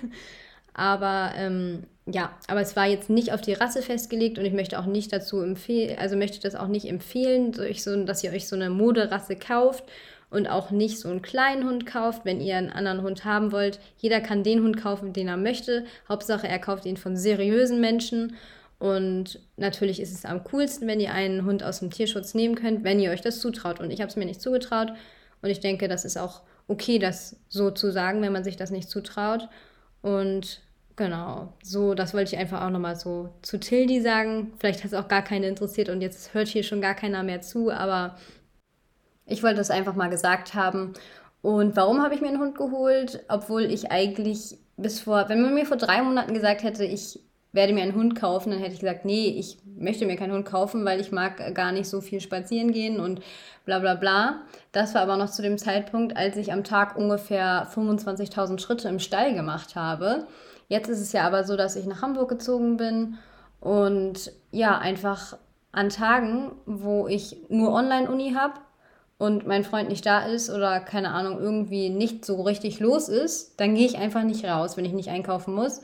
Aber 0.74 1.32
ähm, 1.36 1.84
ja, 2.06 2.38
aber 2.48 2.62
es 2.62 2.76
war 2.76 2.88
jetzt 2.88 3.10
nicht 3.10 3.32
auf 3.32 3.42
die 3.42 3.54
Rasse 3.54 3.82
festgelegt 3.82 4.38
und 4.38 4.46
ich 4.46 4.54
möchte 4.54 4.78
auch 4.80 4.86
nicht 4.86 5.14
dazu 5.14 5.42
empfehlen, 5.42 5.98
also 6.00 6.18
möchte 6.18 6.40
das 6.40 6.56
auch 6.56 6.68
nicht 6.68 6.86
empfehlen, 6.86 7.54
dass 7.54 8.24
ihr 8.24 8.32
euch 8.32 8.48
so 8.48 8.56
eine 8.56 8.70
Moderasse 8.70 9.36
kauft 9.38 9.86
und 10.34 10.48
auch 10.48 10.72
nicht 10.72 11.00
so 11.00 11.10
einen 11.10 11.22
kleinen 11.22 11.64
Hund 11.64 11.86
kauft, 11.86 12.26
wenn 12.26 12.42
ihr 12.42 12.58
einen 12.58 12.72
anderen 12.72 13.04
Hund 13.04 13.24
haben 13.24 13.52
wollt. 13.52 13.80
Jeder 13.98 14.20
kann 14.20 14.44
den 14.44 14.64
Hund 14.64 14.78
kaufen, 14.78 15.14
den 15.14 15.28
er 15.28 15.38
möchte. 15.38 15.86
Hauptsache, 16.10 16.48
er 16.48 16.58
kauft 16.58 16.86
ihn 16.86 16.98
von 16.98 17.16
seriösen 17.16 17.80
Menschen. 17.80 18.36
Und 18.80 19.40
natürlich 19.58 20.02
ist 20.02 20.12
es 20.12 20.26
am 20.26 20.44
coolsten, 20.44 20.88
wenn 20.88 21.00
ihr 21.00 21.14
einen 21.14 21.46
Hund 21.46 21.64
aus 21.64 21.80
dem 21.80 21.92
Tierschutz 21.92 22.34
nehmen 22.34 22.56
könnt, 22.56 22.84
wenn 22.84 23.00
ihr 23.00 23.12
euch 23.12 23.22
das 23.22 23.40
zutraut. 23.40 23.80
Und 23.80 23.92
ich 23.92 24.02
habe 24.02 24.10
es 24.10 24.16
mir 24.16 24.26
nicht 24.26 24.42
zugetraut. 24.42 24.92
Und 25.44 25.52
ich 25.52 25.60
denke, 25.60 25.88
das 25.88 26.04
ist 26.04 26.18
auch 26.18 26.42
okay, 26.68 26.98
das 26.98 27.36
so 27.48 27.70
zu 27.70 27.92
sagen, 27.92 28.24
wenn 28.24 28.34
man 28.34 28.44
sich 28.44 28.58
das 28.58 28.72
nicht 28.72 28.90
zutraut. 28.90 29.48
Und 30.02 30.63
genau, 30.96 31.54
so, 31.64 31.94
das 31.94 32.14
wollte 32.14 32.34
ich 32.36 32.40
einfach 32.40 32.62
auch 32.62 32.70
nochmal 32.70 32.96
so 32.96 33.30
zu 33.42 33.60
Tildi 33.60 34.02
sagen. 34.02 34.54
Vielleicht 34.60 34.84
hat 34.84 34.92
es 34.92 34.98
auch 34.98 35.08
gar 35.08 35.22
keine 35.22 35.48
interessiert 35.48 35.90
und 35.90 36.02
jetzt 36.02 36.34
hört 36.34 36.48
hier 36.48 36.64
schon 36.64 36.82
gar 36.82 36.96
keiner 36.96 37.24
mehr 37.24 37.42
zu, 37.42 37.72
aber 37.72 38.18
ich 39.26 39.44
wollte 39.44 39.58
das 39.58 39.72
einfach 39.72 39.96
mal 39.96 40.10
gesagt 40.10 40.54
haben. 40.54 40.94
Und 41.42 41.76
warum 41.76 42.02
habe 42.02 42.16
ich 42.16 42.22
mir 42.22 42.28
einen 42.28 42.40
Hund 42.40 42.58
geholt? 42.58 43.24
Obwohl 43.28 43.64
ich 43.64 43.92
eigentlich 43.92 44.58
bis 44.78 45.02
vor, 45.02 45.30
wenn 45.30 45.42
man 45.42 45.54
mir 45.54 45.66
vor 45.66 45.78
drei 45.78 46.02
Monaten 46.02 46.34
gesagt 46.34 46.64
hätte, 46.64 46.86
ich 46.86 47.20
werde 47.52 47.74
mir 47.74 47.84
einen 47.84 47.96
Hund 47.96 48.16
kaufen, 48.16 48.50
dann 48.50 48.60
hätte 48.60 48.74
ich 48.74 48.80
gesagt, 48.80 49.06
nee, 49.06 49.28
ich 49.38 49.60
möchte 49.78 50.06
mir 50.06 50.16
keinen 50.18 50.34
Hund 50.34 50.46
kaufen, 50.46 50.84
weil 50.86 51.00
ich 51.00 51.12
mag 51.12 51.54
gar 51.54 51.72
nicht 51.72 51.88
so 51.88 52.02
viel 52.02 52.20
spazieren 52.20 52.72
gehen 52.72 53.00
und 53.00 53.22
bla 53.66 53.80
bla 53.80 53.94
bla. 53.94 54.42
Das 54.72 54.96
war 54.96 55.04
aber 55.04 55.18
noch 55.18 55.30
zu 55.30 55.44
dem 55.44 55.60
Zeitpunkt, 55.60 56.18
als 56.18 56.36
ich 56.36 56.52
am 56.52 56.64
Tag 56.64 56.98
ungefähr 56.98 57.68
25.000 57.74 58.60
Schritte 58.60 58.90
im 58.90 59.00
Stall 59.00 59.36
gemacht 59.36 59.76
habe. 59.76 60.26
Jetzt 60.68 60.90
ist 60.90 61.02
es 61.02 61.14
ja 61.14 61.26
aber 61.26 61.44
so, 61.44 61.56
dass 61.56 61.76
ich 61.76 61.86
nach 61.86 62.02
Hamburg 62.02 62.30
gezogen 62.30 62.78
bin 62.78 63.18
und 63.60 64.32
ja, 64.52 64.78
einfach 64.78 65.38
an 65.72 65.90
Tagen, 65.90 66.52
wo 66.66 67.08
ich 67.08 67.38
nur 67.50 67.74
Online-Uni 67.74 68.34
habe, 68.34 68.54
und 69.24 69.48
mein 69.48 69.64
Freund 69.64 69.88
nicht 69.88 70.06
da 70.06 70.26
ist 70.26 70.50
oder 70.50 70.82
keine 70.82 71.12
Ahnung, 71.12 71.40
irgendwie 71.40 71.90
nicht 71.90 72.26
so 72.26 72.42
richtig 72.42 72.82
los 72.82 73.08
ist, 73.08 73.58
dann 73.58 73.74
gehe 73.74 73.86
ich 73.86 73.98
einfach 73.98 74.24
nicht 74.24 74.44
raus, 74.44 74.76
wenn 74.76 74.84
ich 74.84 74.92
nicht 74.92 75.10
einkaufen 75.10 75.54
muss. 75.54 75.82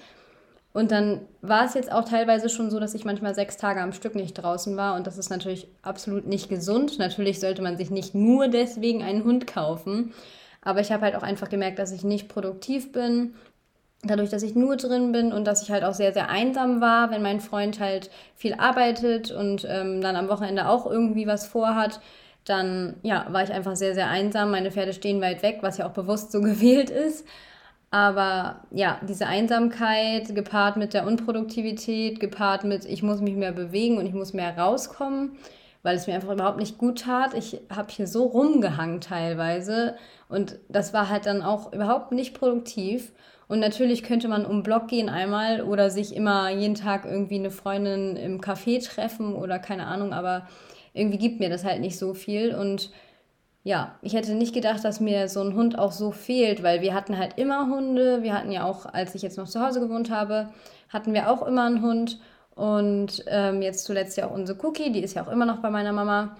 Und 0.73 0.91
dann 0.91 1.21
war 1.41 1.65
es 1.65 1.73
jetzt 1.73 1.89
auch 1.89 2.03
teilweise 2.03 2.49
schon 2.49 2.69
so, 2.69 2.82
dass 2.82 2.93
ich 2.95 3.05
manchmal 3.05 3.34
sechs 3.34 3.55
Tage 3.55 3.82
am 3.82 3.93
Stück 3.93 4.13
nicht 4.13 4.34
draußen 4.34 4.75
war. 4.75 4.95
Und 4.95 5.07
das 5.07 5.17
ist 5.17 5.30
natürlich 5.30 5.67
absolut 5.82 6.27
nicht 6.27 6.49
gesund. 6.49 6.99
Natürlich 6.99 7.39
sollte 7.39 7.61
man 7.61 7.77
sich 7.77 7.89
nicht 7.89 8.13
nur 8.13 8.49
deswegen 8.49 9.01
einen 9.01 9.23
Hund 9.23 9.47
kaufen. 9.47 10.13
Aber 10.61 10.82
ich 10.82 10.91
habe 10.91 11.03
halt 11.03 11.15
auch 11.15 11.23
einfach 11.23 11.49
gemerkt, 11.49 11.80
dass 11.80 11.93
ich 11.93 12.03
nicht 12.03 12.27
produktiv 12.27 12.91
bin. 12.91 13.36
Dadurch, 14.04 14.30
dass 14.30 14.43
ich 14.43 14.56
nur 14.56 14.78
drin 14.78 15.12
bin 15.12 15.34
und 15.34 15.45
dass 15.45 15.62
ich 15.62 15.72
halt 15.72 15.84
auch 15.84 15.93
sehr, 15.93 16.14
sehr 16.14 16.30
einsam 16.30 16.80
war, 16.80 17.12
wenn 17.12 17.22
mein 17.22 17.41
Freund 17.41 17.82
halt 17.82 18.10
viel 18.36 18.54
arbeitet 18.54 19.32
und 19.32 19.68
ähm, 19.70 20.00
dann 20.02 20.16
am 20.16 20.30
Wochenende 20.30 20.70
auch 20.70 20.86
irgendwie 20.86 21.28
was 21.28 21.45
vorhat, 21.45 22.00
dann 22.45 22.95
ja, 23.04 23.28
war 23.30 23.43
ich 23.43 23.52
einfach 23.52 23.76
sehr, 23.76 23.93
sehr 23.93 24.08
einsam. 24.08 24.52
Meine 24.52 24.72
Pferde 24.72 24.93
stehen 24.93 25.22
weit 25.22 25.43
weg, 25.43 25.60
was 25.62 25.78
ja 25.78 25.88
auch 25.88 25.93
bewusst 25.93 26.32
so 26.32 26.41
gewählt 26.41 26.89
ist. 26.89 27.26
Aber 27.91 28.62
ja, 28.72 29.00
diese 29.08 29.26
Einsamkeit 29.26 30.34
gepaart 30.36 30.78
mit 30.78 30.93
der 30.93 31.08
Unproduktivität, 31.08 32.20
gepaart 32.20 32.64
mit, 32.64 32.86
ich 32.86 33.02
muss 33.02 33.20
mich 33.20 33.36
mehr 33.36 33.52
bewegen 33.52 33.97
und 33.97 34.06
ich 34.06 34.14
muss 34.14 34.34
mehr 34.34 34.56
rauskommen, 34.58 35.38
weil 35.82 35.95
es 35.95 36.06
mir 36.06 36.14
einfach 36.14 36.32
überhaupt 36.32 36.60
nicht 36.60 36.78
gut 36.78 37.00
tat. 37.02 37.34
Ich 37.34 37.60
habe 37.76 37.91
hier 37.91 38.06
so 38.06 38.26
rumgehangen 38.26 39.02
teilweise 39.02 39.95
und 40.28 40.60
das 40.70 40.93
war 40.93 41.10
halt 41.10 41.26
dann 41.26 41.41
auch 41.41 41.74
überhaupt 41.74 42.12
nicht 42.12 42.36
produktiv. 42.36 43.12
Und 43.50 43.60
natürlich 43.60 44.04
könnte 44.04 44.28
man 44.28 44.45
um 44.45 44.62
Block 44.62 44.88
gehen 44.88 45.10
einmal 45.10 45.62
oder 45.64 45.89
sich 45.89 46.16
immer 46.16 46.52
jeden 46.52 46.76
Tag 46.76 47.06
irgendwie 47.06 47.39
eine 47.39 47.50
Freundin 47.50 48.16
im 48.16 48.41
Café 48.41 48.80
treffen 48.86 49.34
oder 49.34 49.58
keine 49.58 49.88
Ahnung, 49.88 50.14
aber 50.14 50.47
irgendwie 50.93 51.18
gibt 51.18 51.39
mir 51.39 51.50
das 51.50 51.66
halt 51.66 51.82
nicht 51.82 51.97
so 51.97 52.14
viel. 52.14 52.54
Und 52.54 52.91
ja, 53.64 53.97
ich 54.04 54.14
hätte 54.14 54.36
nicht 54.36 54.54
gedacht, 54.54 54.86
dass 54.86 55.00
mir 55.00 55.28
so 55.30 55.41
ein 55.41 55.56
Hund 55.56 55.80
auch 55.80 55.91
so 55.91 56.12
fehlt, 56.12 56.62
weil 56.62 56.82
wir 56.82 56.93
hatten 56.93 57.18
halt 57.18 57.39
immer 57.39 57.68
Hunde. 57.76 58.22
Wir 58.22 58.36
hatten 58.36 58.52
ja 58.52 58.66
auch, 58.66 58.86
als 58.86 59.16
ich 59.16 59.24
jetzt 59.24 59.39
noch 59.39 59.50
zu 59.50 59.60
Hause 59.66 59.80
gewohnt 59.80 60.12
habe, 60.12 60.50
hatten 60.89 61.16
wir 61.16 61.32
auch 61.32 61.41
immer 61.41 61.66
einen 61.66 61.82
Hund. 61.82 62.20
Und 62.54 63.24
ähm, 63.26 63.64
jetzt 63.64 63.84
zuletzt 63.86 64.16
ja 64.16 64.28
auch 64.28 64.34
unsere 64.34 64.64
Cookie, 64.64 64.91
die 64.91 65.02
ist 65.02 65.16
ja 65.16 65.24
auch 65.24 65.32
immer 65.32 65.47
noch 65.47 65.58
bei 65.58 65.72
meiner 65.72 65.91
Mama. 65.91 66.38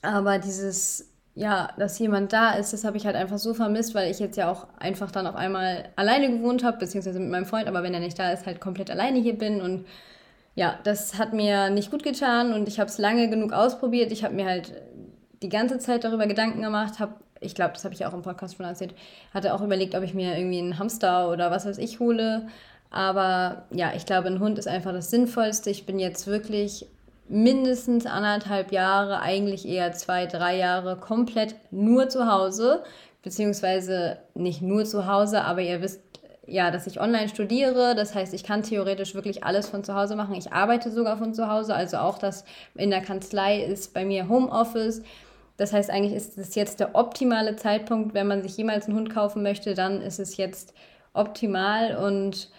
Aber 0.00 0.38
dieses, 0.38 1.11
ja, 1.34 1.70
dass 1.78 1.98
jemand 1.98 2.32
da 2.32 2.52
ist, 2.52 2.72
das 2.72 2.84
habe 2.84 2.96
ich 2.98 3.06
halt 3.06 3.16
einfach 3.16 3.38
so 3.38 3.54
vermisst, 3.54 3.94
weil 3.94 4.10
ich 4.10 4.18
jetzt 4.18 4.36
ja 4.36 4.50
auch 4.50 4.66
einfach 4.78 5.10
dann 5.10 5.26
auf 5.26 5.34
einmal 5.34 5.88
alleine 5.96 6.30
gewohnt 6.30 6.62
habe, 6.62 6.78
beziehungsweise 6.78 7.20
mit 7.20 7.30
meinem 7.30 7.46
Freund, 7.46 7.68
aber 7.68 7.82
wenn 7.82 7.94
er 7.94 8.00
nicht 8.00 8.18
da 8.18 8.32
ist, 8.32 8.44
halt 8.44 8.60
komplett 8.60 8.90
alleine 8.90 9.18
hier 9.18 9.38
bin 9.38 9.62
und 9.62 9.86
ja, 10.54 10.78
das 10.84 11.18
hat 11.18 11.32
mir 11.32 11.70
nicht 11.70 11.90
gut 11.90 12.02
getan 12.02 12.52
und 12.52 12.68
ich 12.68 12.78
habe 12.78 12.90
es 12.90 12.98
lange 12.98 13.30
genug 13.30 13.54
ausprobiert. 13.54 14.12
Ich 14.12 14.22
habe 14.22 14.34
mir 14.34 14.44
halt 14.44 14.72
die 15.42 15.48
ganze 15.48 15.78
Zeit 15.78 16.04
darüber 16.04 16.26
Gedanken 16.26 16.60
gemacht, 16.60 16.98
habe, 17.00 17.14
ich 17.40 17.54
glaube, 17.54 17.72
das 17.72 17.84
habe 17.84 17.94
ich 17.94 18.04
auch 18.04 18.12
im 18.12 18.22
Podcast 18.22 18.56
schon 18.56 18.66
erzählt, 18.66 18.94
hatte 19.32 19.54
auch 19.54 19.62
überlegt, 19.62 19.94
ob 19.94 20.02
ich 20.02 20.12
mir 20.12 20.36
irgendwie 20.36 20.58
einen 20.58 20.78
Hamster 20.78 21.30
oder 21.30 21.50
was 21.50 21.64
weiß 21.64 21.78
ich 21.78 21.98
hole. 22.00 22.46
Aber 22.90 23.64
ja, 23.70 23.92
ich 23.96 24.04
glaube, 24.04 24.28
ein 24.28 24.38
Hund 24.38 24.58
ist 24.58 24.68
einfach 24.68 24.92
das 24.92 25.10
Sinnvollste. 25.10 25.70
Ich 25.70 25.86
bin 25.86 25.98
jetzt 25.98 26.26
wirklich 26.26 26.86
mindestens 27.32 28.06
anderthalb 28.06 28.72
Jahre, 28.72 29.20
eigentlich 29.20 29.66
eher 29.66 29.92
zwei, 29.92 30.26
drei 30.26 30.56
Jahre 30.56 30.96
komplett 30.96 31.56
nur 31.70 32.08
zu 32.08 32.30
Hause. 32.30 32.84
Beziehungsweise 33.22 34.18
nicht 34.34 34.62
nur 34.62 34.84
zu 34.84 35.06
Hause, 35.06 35.42
aber 35.42 35.60
ihr 35.60 35.80
wisst 35.80 36.00
ja, 36.44 36.70
dass 36.70 36.88
ich 36.88 37.00
online 37.00 37.28
studiere. 37.28 37.94
Das 37.94 38.14
heißt, 38.14 38.34
ich 38.34 38.44
kann 38.44 38.62
theoretisch 38.62 39.14
wirklich 39.14 39.44
alles 39.44 39.68
von 39.68 39.84
zu 39.84 39.94
Hause 39.94 40.16
machen. 40.16 40.34
Ich 40.34 40.52
arbeite 40.52 40.90
sogar 40.90 41.16
von 41.16 41.34
zu 41.34 41.48
Hause. 41.48 41.74
Also 41.74 41.98
auch 41.98 42.18
das 42.18 42.44
in 42.74 42.90
der 42.90 43.00
Kanzlei 43.00 43.62
ist 43.62 43.94
bei 43.94 44.04
mir 44.04 44.28
Homeoffice. 44.28 45.02
Das 45.56 45.72
heißt, 45.72 45.90
eigentlich 45.90 46.14
ist 46.14 46.36
es 46.38 46.54
jetzt 46.54 46.80
der 46.80 46.94
optimale 46.94 47.56
Zeitpunkt, 47.56 48.14
wenn 48.14 48.26
man 48.26 48.42
sich 48.42 48.56
jemals 48.56 48.86
einen 48.86 48.96
Hund 48.96 49.10
kaufen 49.10 49.42
möchte, 49.42 49.74
dann 49.74 50.02
ist 50.02 50.18
es 50.18 50.36
jetzt 50.36 50.74
optimal 51.12 51.96
und 51.96 52.50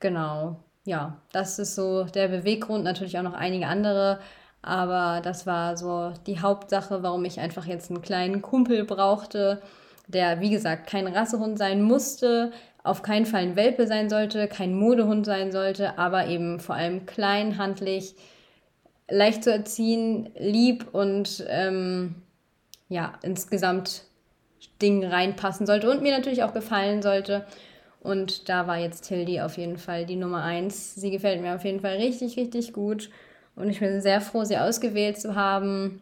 genau, 0.00 0.56
ja, 0.84 1.16
das 1.32 1.58
ist 1.58 1.74
so 1.74 2.04
der 2.04 2.28
Beweggrund, 2.28 2.84
natürlich 2.84 3.18
auch 3.18 3.22
noch 3.22 3.34
einige 3.34 3.66
andere, 3.66 4.18
aber 4.62 5.20
das 5.22 5.46
war 5.46 5.76
so 5.76 6.12
die 6.26 6.40
Hauptsache, 6.40 7.02
warum 7.02 7.24
ich 7.24 7.40
einfach 7.40 7.66
jetzt 7.66 7.90
einen 7.90 8.02
kleinen 8.02 8.42
Kumpel 8.42 8.84
brauchte, 8.84 9.62
der 10.08 10.40
wie 10.40 10.50
gesagt 10.50 10.88
kein 10.88 11.06
Rassehund 11.06 11.58
sein 11.58 11.82
musste, 11.82 12.52
auf 12.84 13.02
keinen 13.02 13.26
Fall 13.26 13.42
ein 13.42 13.56
Welpe 13.56 13.86
sein 13.86 14.10
sollte, 14.10 14.48
kein 14.48 14.74
Modehund 14.74 15.24
sein 15.24 15.52
sollte, 15.52 15.98
aber 15.98 16.26
eben 16.26 16.58
vor 16.58 16.74
allem 16.74 17.06
klein, 17.06 17.58
handlich, 17.58 18.14
leicht 19.08 19.44
zu 19.44 19.52
erziehen, 19.52 20.30
lieb 20.38 20.86
und 20.92 21.44
ähm, 21.48 22.16
ja, 22.88 23.14
insgesamt 23.22 24.04
Ding 24.80 25.04
reinpassen 25.04 25.66
sollte 25.66 25.90
und 25.90 26.02
mir 26.02 26.16
natürlich 26.16 26.42
auch 26.42 26.52
gefallen 26.52 27.02
sollte. 27.02 27.46
Und 28.02 28.48
da 28.48 28.66
war 28.66 28.78
jetzt 28.78 29.02
Tildy 29.02 29.40
auf 29.40 29.56
jeden 29.56 29.78
Fall 29.78 30.04
die 30.06 30.16
Nummer 30.16 30.42
eins. 30.42 30.94
Sie 30.96 31.10
gefällt 31.10 31.40
mir 31.40 31.54
auf 31.54 31.64
jeden 31.64 31.80
Fall 31.80 31.96
richtig, 31.96 32.36
richtig 32.36 32.72
gut. 32.72 33.10
Und 33.54 33.70
ich 33.70 33.80
bin 33.80 34.00
sehr 34.00 34.20
froh, 34.20 34.44
sie 34.44 34.58
ausgewählt 34.58 35.20
zu 35.20 35.36
haben. 35.36 36.00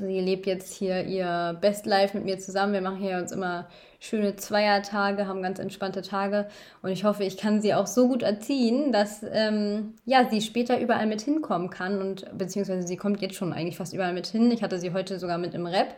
Sie 0.00 0.20
lebt 0.20 0.46
jetzt 0.46 0.72
hier 0.74 1.04
ihr 1.04 1.56
Best 1.60 1.86
Life 1.86 2.16
mit 2.16 2.24
mir 2.24 2.38
zusammen. 2.38 2.72
Wir 2.72 2.80
machen 2.80 2.98
hier 2.98 3.18
uns 3.18 3.32
immer 3.32 3.68
schöne 4.00 4.36
Zweiertage, 4.36 5.26
haben 5.26 5.42
ganz 5.42 5.58
entspannte 5.58 6.02
Tage. 6.02 6.46
Und 6.82 6.90
ich 6.90 7.04
hoffe, 7.04 7.24
ich 7.24 7.36
kann 7.36 7.60
sie 7.60 7.74
auch 7.74 7.86
so 7.86 8.08
gut 8.08 8.22
erziehen, 8.22 8.92
dass 8.92 9.24
ähm, 9.30 9.94
ja, 10.04 10.28
sie 10.30 10.40
später 10.40 10.80
überall 10.80 11.06
mit 11.06 11.20
hinkommen 11.20 11.68
kann. 11.68 12.00
Und 12.00 12.26
beziehungsweise 12.36 12.86
sie 12.86 12.96
kommt 12.96 13.20
jetzt 13.20 13.34
schon 13.34 13.52
eigentlich 13.52 13.76
fast 13.76 13.92
überall 13.92 14.12
mit 14.12 14.26
hin. 14.26 14.50
Ich 14.50 14.62
hatte 14.62 14.78
sie 14.78 14.92
heute 14.92 15.18
sogar 15.18 15.38
mit 15.38 15.54
im 15.54 15.66
Rap. 15.66 15.94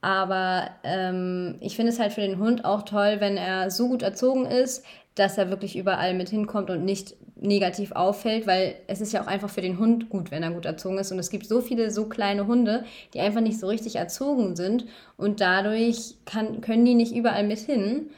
Aber 0.00 0.70
ähm, 0.84 1.56
ich 1.60 1.76
finde 1.76 1.92
es 1.92 1.98
halt 1.98 2.12
für 2.12 2.20
den 2.20 2.38
Hund 2.38 2.64
auch 2.64 2.82
toll, 2.82 3.16
wenn 3.18 3.36
er 3.36 3.70
so 3.70 3.88
gut 3.88 4.02
erzogen 4.02 4.46
ist, 4.46 4.84
dass 5.16 5.38
er 5.38 5.50
wirklich 5.50 5.76
überall 5.76 6.14
mit 6.14 6.28
hinkommt 6.28 6.70
und 6.70 6.84
nicht 6.84 7.16
negativ 7.40 7.92
auffällt, 7.92 8.46
weil 8.46 8.76
es 8.86 9.00
ist 9.00 9.12
ja 9.12 9.22
auch 9.22 9.26
einfach 9.26 9.50
für 9.50 9.60
den 9.60 9.78
Hund 9.78 10.08
gut, 10.08 10.30
wenn 10.30 10.42
er 10.42 10.52
gut 10.52 10.66
erzogen 10.66 10.98
ist. 10.98 11.10
Und 11.12 11.18
es 11.18 11.30
gibt 11.30 11.46
so 11.46 11.60
viele 11.60 11.90
so 11.90 12.06
kleine 12.06 12.46
Hunde, 12.46 12.84
die 13.14 13.20
einfach 13.20 13.40
nicht 13.40 13.58
so 13.58 13.66
richtig 13.66 13.96
erzogen 13.96 14.56
sind 14.56 14.86
und 15.16 15.40
dadurch 15.40 16.14
kann, 16.24 16.60
können 16.60 16.84
die 16.84 16.94
nicht 16.94 17.14
überall 17.14 17.44
mit 17.44 17.58
hin 17.58 18.10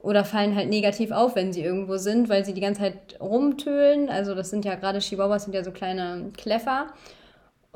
oder 0.00 0.24
fallen 0.24 0.54
halt 0.54 0.68
negativ 0.68 1.10
auf, 1.10 1.34
wenn 1.36 1.52
sie 1.52 1.62
irgendwo 1.62 1.96
sind, 1.96 2.28
weil 2.28 2.44
sie 2.44 2.54
die 2.54 2.60
ganze 2.60 2.82
Zeit 2.82 3.20
rumtölen. 3.20 4.08
Also 4.08 4.34
das 4.34 4.50
sind 4.50 4.64
ja 4.64 4.76
gerade 4.76 5.00
Chihuahuas, 5.00 5.44
sind 5.44 5.54
ja 5.54 5.64
so 5.64 5.72
kleine 5.72 6.30
Kläffer. 6.36 6.86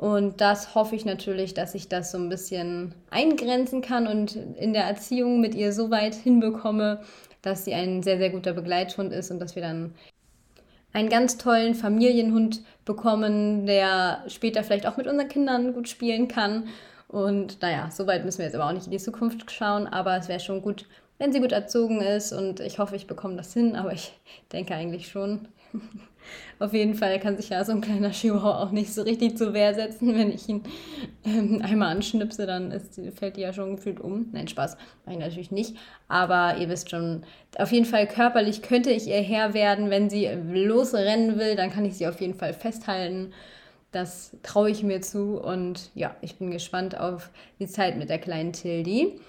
Und 0.03 0.41
das 0.41 0.75
hoffe 0.75 0.97
ich 0.97 1.05
natürlich, 1.05 1.55
dass 1.55 1.77
ich 1.77 1.89
das 1.89 2.11
so 2.11 2.19
ein 2.19 2.29
bisschen 2.29 2.93
eingrenzen 3.11 3.83
kann 3.83 4.09
und 4.09 4.35
in 4.35 4.73
der 4.73 4.83
Erziehung 4.83 5.41
mit 5.41 5.55
ihr 5.55 5.73
so 5.73 5.93
weit 5.93 6.17
hinbekomme, 6.17 7.03
dass 7.41 7.65
sie 7.65 7.73
ein 7.73 8.03
sehr, 8.03 8.19
sehr 8.19 8.31
guter 8.31 8.53
Begleithund 8.53 9.13
ist 9.13 9.31
und 9.31 9.39
dass 9.39 9.55
wir 9.55 9.63
dann 9.63 9.95
einen 10.93 11.09
ganz 11.09 11.39
tollen 11.39 11.77
Familienhund 11.77 12.63
bekommen, 12.85 13.65
der 13.65 14.25
später 14.27 14.65
vielleicht 14.65 14.89
auch 14.89 14.97
mit 14.97 15.07
unseren 15.07 15.29
Kindern 15.29 15.73
gut 15.73 15.89
spielen 15.89 16.27
kann. 16.27 16.65
Und 17.07 17.63
naja, 17.63 17.89
so 17.93 18.05
weit 18.09 18.25
müssen 18.25 18.39
wir 18.39 18.47
jetzt 18.47 18.57
aber 18.57 18.67
auch 18.67 18.73
nicht 18.73 18.87
in 18.87 18.91
die 18.91 18.99
Zukunft 18.99 19.53
schauen, 19.53 19.87
aber 19.87 20.17
es 20.17 20.27
wäre 20.27 20.41
schon 20.41 20.63
gut, 20.63 20.87
wenn 21.19 21.33
sie 21.33 21.39
gut 21.39 21.53
erzogen 21.53 22.01
ist 22.01 22.33
und 22.33 22.59
ich 22.59 22.81
hoffe, 22.81 22.97
ich 22.97 23.07
bekomme 23.07 23.37
das 23.37 23.53
hin, 23.53 23.77
aber 23.77 23.93
ich 23.93 24.19
denke 24.51 24.75
eigentlich 24.75 25.07
schon. 25.07 25.47
Auf 26.59 26.73
jeden 26.73 26.95
Fall 26.95 27.19
kann 27.19 27.37
sich 27.37 27.49
ja 27.49 27.65
so 27.65 27.73
ein 27.73 27.81
kleiner 27.81 28.11
Chihuahua 28.11 28.63
auch 28.63 28.71
nicht 28.71 28.93
so 28.93 29.03
richtig 29.03 29.37
zur 29.37 29.53
Wehr 29.53 29.75
setzen. 29.75 30.15
Wenn 30.15 30.31
ich 30.31 30.49
ihn 30.49 30.63
ähm, 31.25 31.61
einmal 31.63 31.95
anschnipse, 31.95 32.47
dann 32.47 32.71
ist, 32.71 33.01
fällt 33.17 33.37
die 33.37 33.41
ja 33.41 33.53
schon 33.53 33.77
gefühlt 33.77 34.01
um. 34.01 34.27
Nein, 34.33 34.49
Spaß, 34.49 34.77
mache 35.05 35.17
ich 35.17 35.21
natürlich 35.21 35.51
nicht. 35.51 35.77
Aber 36.09 36.57
ihr 36.59 36.69
wisst 36.69 36.91
schon, 36.91 37.25
auf 37.59 37.73
jeden 37.73 37.87
Fall 37.87 38.07
körperlich 38.07 38.63
könnte 38.63 38.91
ich 38.91 39.09
ihr 39.09 39.23
Herr 39.23 39.55
werden. 39.55 39.91
Wenn 39.91 40.11
sie 40.11 40.29
losrennen 40.53 41.39
will, 41.39 41.57
dann 41.57 41.71
kann 41.71 41.85
ich 41.85 41.97
sie 41.97 42.07
auf 42.07 42.21
jeden 42.21 42.35
Fall 42.35 42.55
festhalten. 42.55 43.33
Das 43.91 44.37
traue 44.43 44.71
ich 44.71 44.83
mir 44.83 45.03
zu 45.03 45.39
und 45.39 45.91
ja, 45.95 46.17
ich 46.23 46.37
bin 46.37 46.51
gespannt 46.51 46.99
auf 46.99 47.31
die 47.59 47.67
Zeit 47.67 47.99
mit 47.99 48.09
der 48.09 48.19
kleinen 48.19 48.53
Tildi. 48.53 49.21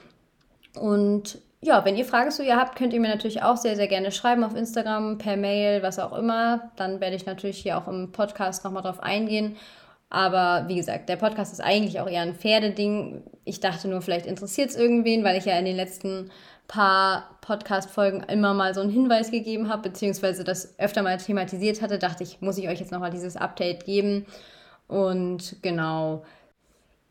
Und 0.80 1.40
ja, 1.64 1.86
wenn 1.86 1.96
ihr 1.96 2.06
Fragen 2.06 2.30
zu 2.30 2.44
ihr 2.44 2.58
habt, 2.58 2.76
könnt 2.76 2.94
ihr 2.94 3.00
mir 3.00 3.10
natürlich 3.10 3.42
auch 3.42 3.56
sehr, 3.56 3.76
sehr 3.76 3.88
gerne 3.88 4.12
schreiben 4.12 4.44
auf 4.44 4.56
Instagram, 4.56 5.18
per 5.18 5.38
Mail, 5.38 5.82
was 5.82 5.98
auch 5.98 6.12
immer. 6.12 6.72
Dann 6.76 7.00
werde 7.00 7.16
ich 7.16 7.26
natürlich 7.26 7.58
hier 7.58 7.78
auch 7.78 7.88
im 7.88 8.12
Podcast 8.12 8.66
nochmal 8.66 8.84
drauf 8.84 9.02
eingehen. 9.02 9.56
Aber 10.10 10.68
wie 10.68 10.76
gesagt, 10.76 11.10
der 11.10 11.16
Podcast 11.16 11.54
ist 11.54 11.62
eigentlich 11.62 12.00
auch 12.00 12.08
eher 12.08 12.22
ein 12.22 12.36
Pferdeding. 12.36 13.24
Ich 13.46 13.62
dachte 13.62 13.88
nur, 13.88 14.02
vielleicht 14.02 14.26
interessiert 14.26 14.72
es 14.72 14.76
irgendwen, 14.76 15.24
weil 15.24 15.38
ich 15.38 15.46
ja 15.46 15.58
in 15.58 15.66
den 15.66 15.78
letzten 15.78 16.30
paar 16.68 17.30
Podcast-Folgen 17.42 18.24
immer 18.24 18.54
mal 18.54 18.76
so 18.76 18.82
einen 18.82 18.90
Hinweis 18.90 19.32
gegeben 19.32 19.70
habe, 19.70 19.90
beziehungsweise 19.90 20.44
das 20.44 20.78
öfter 20.80 21.02
mal 21.02 21.18
thematisiert 21.18 21.82
hatte, 21.82 21.98
dachte 21.98 22.24
ich, 22.24 22.42
muss 22.42 22.58
ich 22.58 22.68
euch 22.68 22.80
jetzt 22.80 22.92
nochmal 22.92 23.12
dieses 23.12 23.38
Update 23.38 23.86
geben. 23.86 24.26
Und 24.88 25.56
genau, 25.62 26.24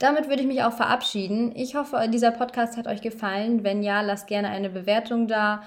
damit 0.03 0.29
würde 0.29 0.43
ich 0.43 0.49
mich 0.49 0.65
auch 0.65 0.73
verabschieden. 0.73 1.53
Ich 1.55 1.77
hoffe, 1.77 2.09
dieser 2.09 2.33
Podcast 2.33 2.77
hat 2.77 2.89
euch 2.89 3.03
gefallen. 3.03 3.63
Wenn 3.63 3.85
ja, 3.85 4.01
lasst 4.01 4.27
gerne 4.27 4.49
eine 4.49 4.69
Bewertung 4.69 5.29
da. 5.29 5.63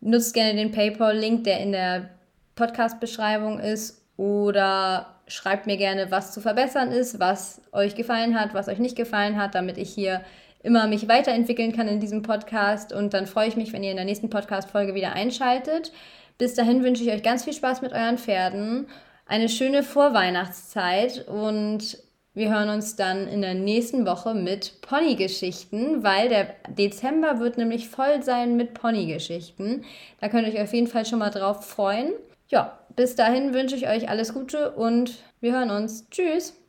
Nutzt 0.00 0.34
gerne 0.34 0.54
den 0.54 0.72
PayPal-Link, 0.72 1.44
der 1.44 1.60
in 1.60 1.72
der 1.72 2.10
Podcast-Beschreibung 2.54 3.60
ist. 3.60 4.04
Oder 4.18 5.14
schreibt 5.26 5.66
mir 5.66 5.78
gerne, 5.78 6.10
was 6.10 6.32
zu 6.32 6.42
verbessern 6.42 6.92
ist, 6.92 7.18
was 7.18 7.62
euch 7.72 7.94
gefallen 7.94 8.38
hat, 8.38 8.52
was 8.52 8.68
euch 8.68 8.78
nicht 8.78 8.94
gefallen 8.94 9.40
hat, 9.40 9.54
damit 9.54 9.78
ich 9.78 9.88
hier 9.88 10.20
immer 10.62 10.86
mich 10.86 11.08
weiterentwickeln 11.08 11.72
kann 11.72 11.88
in 11.88 11.98
diesem 11.98 12.20
Podcast. 12.20 12.92
Und 12.92 13.14
dann 13.14 13.26
freue 13.26 13.48
ich 13.48 13.56
mich, 13.56 13.72
wenn 13.72 13.82
ihr 13.82 13.90
in 13.90 13.96
der 13.96 14.04
nächsten 14.04 14.28
Podcast-Folge 14.28 14.94
wieder 14.94 15.14
einschaltet. 15.14 15.92
Bis 16.36 16.54
dahin 16.54 16.82
wünsche 16.82 17.04
ich 17.04 17.10
euch 17.10 17.22
ganz 17.22 17.44
viel 17.44 17.54
Spaß 17.54 17.80
mit 17.80 17.92
euren 17.92 18.18
Pferden, 18.18 18.86
eine 19.26 19.48
schöne 19.48 19.82
Vorweihnachtszeit 19.82 21.26
und 21.26 21.96
wir 22.34 22.50
hören 22.50 22.70
uns 22.70 22.96
dann 22.96 23.28
in 23.28 23.42
der 23.42 23.54
nächsten 23.54 24.06
Woche 24.06 24.34
mit 24.34 24.80
Pony-Geschichten, 24.80 26.02
weil 26.02 26.28
der 26.28 26.54
Dezember 26.68 27.40
wird 27.40 27.58
nämlich 27.58 27.88
voll 27.88 28.22
sein 28.22 28.56
mit 28.56 28.72
Pony-Geschichten. 28.74 29.84
Da 30.20 30.28
könnt 30.28 30.46
ihr 30.46 30.54
euch 30.54 30.62
auf 30.62 30.72
jeden 30.72 30.86
Fall 30.86 31.04
schon 31.04 31.18
mal 31.18 31.30
drauf 31.30 31.66
freuen. 31.66 32.12
Ja, 32.48 32.78
bis 32.96 33.16
dahin 33.16 33.52
wünsche 33.52 33.76
ich 33.76 33.88
euch 33.88 34.08
alles 34.08 34.32
Gute 34.32 34.72
und 34.72 35.22
wir 35.40 35.52
hören 35.52 35.70
uns. 35.70 36.08
Tschüss! 36.10 36.61